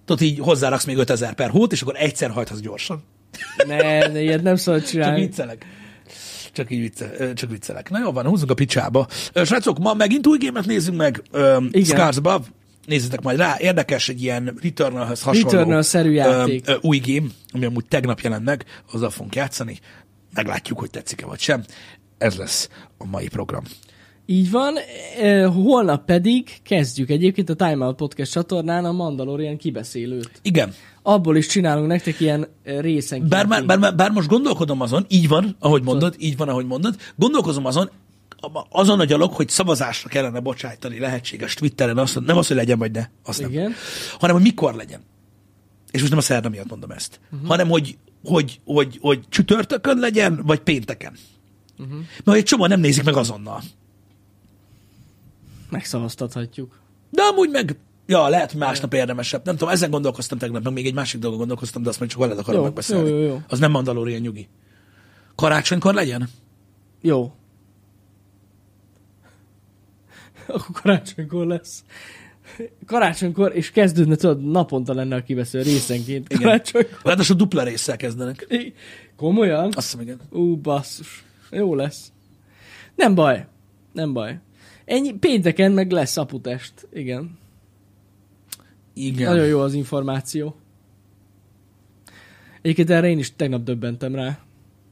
Tudod, 0.06 0.22
így 0.22 0.40
hozzáraksz 0.40 0.86
még 0.86 0.98
5000 0.98 1.34
per 1.34 1.50
hót, 1.50 1.72
és 1.72 1.82
akkor 1.82 1.96
egyszer 1.98 2.30
hajthatsz 2.30 2.60
gyorsan. 2.60 3.04
Ne, 3.68 4.08
ne, 4.08 4.22
ilyet 4.22 4.44
nem 4.44 4.56
szabad 4.56 4.82
Csak 4.82 4.90
csinálni. 4.90 5.20
viccelek. 5.20 5.66
Csak 6.58 6.72
így 6.72 6.80
vicce, 6.80 7.34
csak 7.34 7.50
viccelek. 7.50 7.90
Na 7.90 8.00
jó 8.00 8.12
van, 8.12 8.26
húzzunk 8.26 8.52
a 8.52 8.54
picsába. 8.54 9.08
Srácok, 9.44 9.78
ma 9.80 9.94
megint 9.94 10.28
új 10.28 10.38
gémet 10.38 10.66
nézzünk 10.66 10.98
meg. 10.98 11.22
Igen. 11.72 11.84
Scars 11.84 12.18
Above. 12.18 12.46
Nézzetek 12.86 13.22
majd 13.22 13.38
rá. 13.38 13.56
Érdekes, 13.60 14.10
egy 14.10 14.22
ilyen 14.22 14.58
Returnal-höz 14.62 15.22
hasonló 15.22 15.50
Returnal-szerű 15.50 16.12
játék. 16.12 16.68
Ö, 16.68 16.72
ö, 16.72 16.78
új 16.82 17.02
game, 17.06 17.28
ami 17.52 17.66
amúgy 17.66 17.86
tegnap 17.86 18.20
jelent 18.20 18.44
meg, 18.44 18.66
azzal 18.92 19.10
fogunk 19.10 19.36
játszani. 19.36 19.80
Meglátjuk, 20.34 20.80
hogy 20.80 20.90
tetszik-e 20.90 21.26
vagy 21.26 21.40
sem. 21.40 21.64
Ez 22.18 22.36
lesz 22.36 22.70
a 22.98 23.06
mai 23.06 23.28
program. 23.28 23.64
Így 24.30 24.52
van, 24.52 24.76
holnap 25.54 26.06
pedig 26.06 26.62
kezdjük 26.64 27.10
egyébként 27.10 27.50
a 27.50 27.54
Time 27.54 27.86
Out 27.86 27.96
Podcast 27.96 28.32
csatornán 28.32 28.86
a 28.86 28.92
Mandalorian 28.92 29.58
kibeszélőt. 29.58 30.32
Igen. 30.42 30.74
Abból 31.04 31.38
is 31.38 31.48
csinálunk 31.48 31.88
nektek 31.88 32.20
ilyen 32.20 32.48
részen. 32.64 33.28
Bár, 33.28 33.46
már, 33.46 33.66
bár, 33.66 33.96
bár 33.96 34.12
most 34.12 34.28
gondolkodom 34.28 34.82
azon, 34.82 35.06
így 35.08 35.28
van, 35.28 35.56
ahogy 35.60 35.84
mondod, 35.84 36.16
így 36.18 36.38
van, 36.38 36.50
ahogy 36.50 36.66
mondod, 36.66 36.96
gondolkozom 37.16 37.66
azon, 37.66 37.90
azon 38.70 39.00
a 39.00 39.04
gyalog, 39.04 39.32
hogy 39.32 39.50
szavazásra 39.50 40.10
kellene 40.10 40.40
bocsájtani 40.40 41.00
lehetséges 41.00 41.54
Twitteren, 41.54 41.98
azt, 41.98 42.20
nem 42.20 42.38
az, 42.38 42.48
hogy 42.48 42.56
legyen 42.56 42.78
vagy 42.78 42.92
ne, 42.92 43.06
azt 43.24 43.42
nem. 43.42 43.50
Igen. 43.50 43.74
hanem 44.20 44.36
hogy 44.36 44.46
mikor 44.46 44.76
legyen. 44.76 45.00
És 45.92 46.00
most 46.00 46.10
nem 46.10 46.20
a 46.20 46.26
szerda 46.26 46.50
miatt 46.50 46.70
mondom 46.70 46.92
ezt, 46.92 47.20
uh-huh. 47.32 47.48
hanem 47.48 47.68
hogy, 47.68 47.98
hogy, 48.24 48.60
hogy, 48.66 48.98
hogy 49.02 49.20
csütörtökön 49.30 49.98
legyen, 49.98 50.42
vagy 50.46 50.60
pénteken. 50.60 51.14
Uh-huh. 51.78 52.00
Mert 52.24 52.38
egy 52.38 52.44
csomó 52.44 52.66
nem 52.66 52.80
nézik 52.80 53.04
meg 53.04 53.16
azonnal. 53.16 53.62
Megszavaztathatjuk. 55.70 56.80
De 57.10 57.22
amúgy 57.22 57.50
meg, 57.50 57.78
ja, 58.06 58.28
lehet, 58.28 58.52
hogy 58.52 58.60
másnap 58.60 58.94
érdemesebb. 58.94 59.46
Nem 59.46 59.56
tudom, 59.56 59.74
ezen 59.74 59.90
gondolkoztam 59.90 60.38
tegnap, 60.38 60.64
meg 60.64 60.74
még 60.74 60.86
egy 60.86 60.94
másik 60.94 61.20
dolgon 61.20 61.40
gondolkoztam, 61.40 61.84
de 61.84 61.90
azt 61.90 62.00
majd 62.00 62.12
csak 62.12 62.20
veled 62.20 62.38
akarom 62.38 62.60
Jó, 62.60 62.66
megbeszélni. 62.66 63.10
jó, 63.10 63.18
jó, 63.18 63.28
jó. 63.28 63.42
Az 63.48 63.60
nem 63.60 63.72
Mandalorian 63.72 64.22
nyugi. 64.22 64.48
Karácsonykor 65.36 65.94
legyen? 65.94 66.30
Jó. 67.02 67.32
Akkor 70.48 70.82
karácsonykor 70.82 71.46
lesz. 71.46 71.84
Karácsonykor, 72.86 73.56
és 73.56 73.72
kezdődne, 73.72 74.16
tudod, 74.16 74.44
naponta 74.44 74.94
lenne 74.94 75.16
a 75.16 75.24
kibeszél 75.24 75.64
részenként. 75.64 76.34
Igen. 76.34 76.42
Karácsonykor. 76.44 77.00
Ráadásul 77.04 77.36
dupla 77.36 77.64
résszel 77.64 77.98
kezdenek. 77.98 78.48
Komolyan? 79.16 79.66
Azt 79.76 79.92
hiszem, 79.92 80.02
igen. 80.02 80.20
Ú, 80.30 80.58
basszus. 80.58 81.24
Jó 81.52 81.76
lesz. 81.76 82.12
Nem 82.96 83.16
baj. 83.16 83.48
Nem 83.94 84.14
baj. 84.14 84.40
Ennyi, 84.88 85.14
pénteken 85.14 85.72
meg 85.72 85.92
lesz 85.92 86.18
aputest. 86.18 86.74
Igen. 86.94 87.38
Igen. 88.94 89.30
Nagyon 89.32 89.46
jó 89.48 89.60
az 89.60 89.74
információ. 89.74 90.56
Egyébként 92.62 92.90
erre 92.90 93.10
én 93.10 93.20
is 93.20 93.36
tegnap 93.36 93.64
döbbentem 93.64 94.16
rá, 94.16 94.40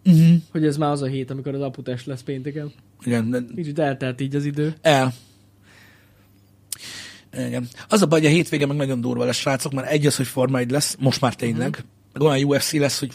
Uh-huh. 0.08 0.36
hogy 0.52 0.66
ez 0.66 0.78
már 0.78 0.92
az 0.92 1.02
a 1.02 1.06
hét, 1.06 1.30
amikor 1.32 1.54
az 1.54 1.62
aputest 1.62 2.06
lesz 2.06 2.22
pénteken. 2.22 2.74
Igen, 3.06 3.30
de 3.30 3.40
Kicsit 3.56 3.80
eltelt 3.80 4.22
így 4.22 4.36
az 4.36 4.46
idő. 4.46 4.76
el. 4.82 5.14
Igen. 7.34 7.68
Az 7.90 8.02
a 8.02 8.06
baj, 8.06 8.20
hogy 8.20 8.30
a 8.30 8.34
hétvége 8.34 8.66
meg 8.66 8.78
nagyon 8.78 9.02
durva 9.02 9.26
lesz, 9.26 9.38
srácok, 9.38 9.74
mert 9.74 9.88
egy 9.90 10.06
az, 10.06 10.16
hogy 10.16 10.28
Forma 10.28 10.58
1 10.58 10.72
lesz, 10.72 10.96
most 11.00 11.22
már 11.22 11.36
tényleg. 11.36 11.84
Meg 12.14 12.22
olyan 12.22 12.44
UFC 12.44 12.74
lesz, 12.74 13.00
hogy 13.00 13.14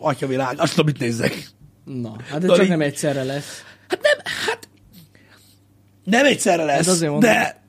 atya 0.00 0.26
világ, 0.26 0.58
azt 0.60 0.70
tudom, 0.74 0.86
mit 0.86 0.98
nézzek. 0.98 1.48
Na, 1.84 2.16
hát 2.28 2.42
ez 2.42 2.48
Dali- 2.48 2.58
csak 2.60 2.68
nem 2.68 2.80
egyszerre 2.80 3.22
lesz. 3.24 3.62
Hát 3.88 4.00
nem, 4.02 4.18
hát 4.46 4.68
nem 6.04 6.24
egyszerre 6.24 6.64
lesz, 6.64 6.76
Hát 6.76 6.86
azért 6.94 7.10
mondom. 7.10 7.30
de 7.30 7.62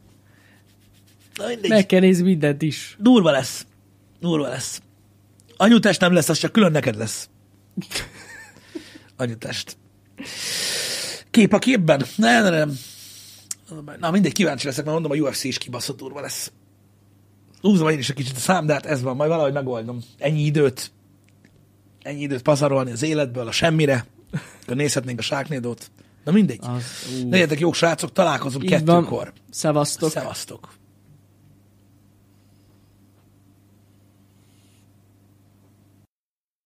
na 1.36 1.48
mindegy, 1.48 1.70
Meg 1.70 1.86
kell 1.86 2.00
nézni 2.00 2.24
mindent 2.24 2.62
is. 2.62 2.96
durva 3.00 3.32
lesz. 3.32 3.66
Durva 4.20 4.48
lesz. 4.48 4.82
Anyutest 5.58 6.00
nem 6.00 6.14
lesz, 6.14 6.30
az 6.30 6.38
csak 6.38 6.52
külön 6.52 6.72
neked 6.72 6.96
lesz. 6.96 7.30
Anyutest. 9.18 9.78
Kép 11.32 11.54
a 11.54 11.60
képben? 11.60 12.06
Ne, 12.16 12.42
ne, 12.42 12.50
nem. 12.50 12.78
Na 14.00 14.12
mindegy, 14.12 14.34
kíváncsi 14.34 14.66
leszek, 14.66 14.86
mert 14.86 15.00
mondom, 15.00 15.20
a 15.20 15.30
UFC 15.30 15.44
is 15.44 15.58
kibaszott 15.58 15.98
durva 15.98 16.22
lesz. 16.22 16.52
Húzom 17.62 17.90
én 17.90 17.98
is 17.98 18.10
egy 18.10 18.16
kicsit 18.16 18.36
a 18.36 18.40
szám, 18.40 18.66
de 18.66 18.74
hát 18.74 18.86
ez 18.86 19.02
van, 19.02 19.16
majd 19.16 19.30
valahogy 19.30 19.54
megoldom. 19.54 20.00
Ennyi 20.18 20.42
időt, 20.42 20.92
ennyi 22.02 22.22
időt 22.22 22.42
pazarolni 22.42 22.92
az 22.92 23.02
életből, 23.04 23.48
a 23.48 23.52
semmire, 23.52 24.06
akkor 24.62 24.76
nézhetnénk 24.76 25.20
a 25.20 25.22
sáknédót. 25.22 25.92
Na 26.26 26.32
mindegy. 26.32 26.60
Az. 26.62 26.84
Legyetek 27.30 27.60
jók 27.60 27.76
srácok, 27.76 28.12
találkozunk 28.12 28.64
Így 28.64 28.70
van. 28.70 28.80
kettőkor. 29.04 29.34
Szevasztok. 29.50 30.10
Szevasztok. 30.10 30.70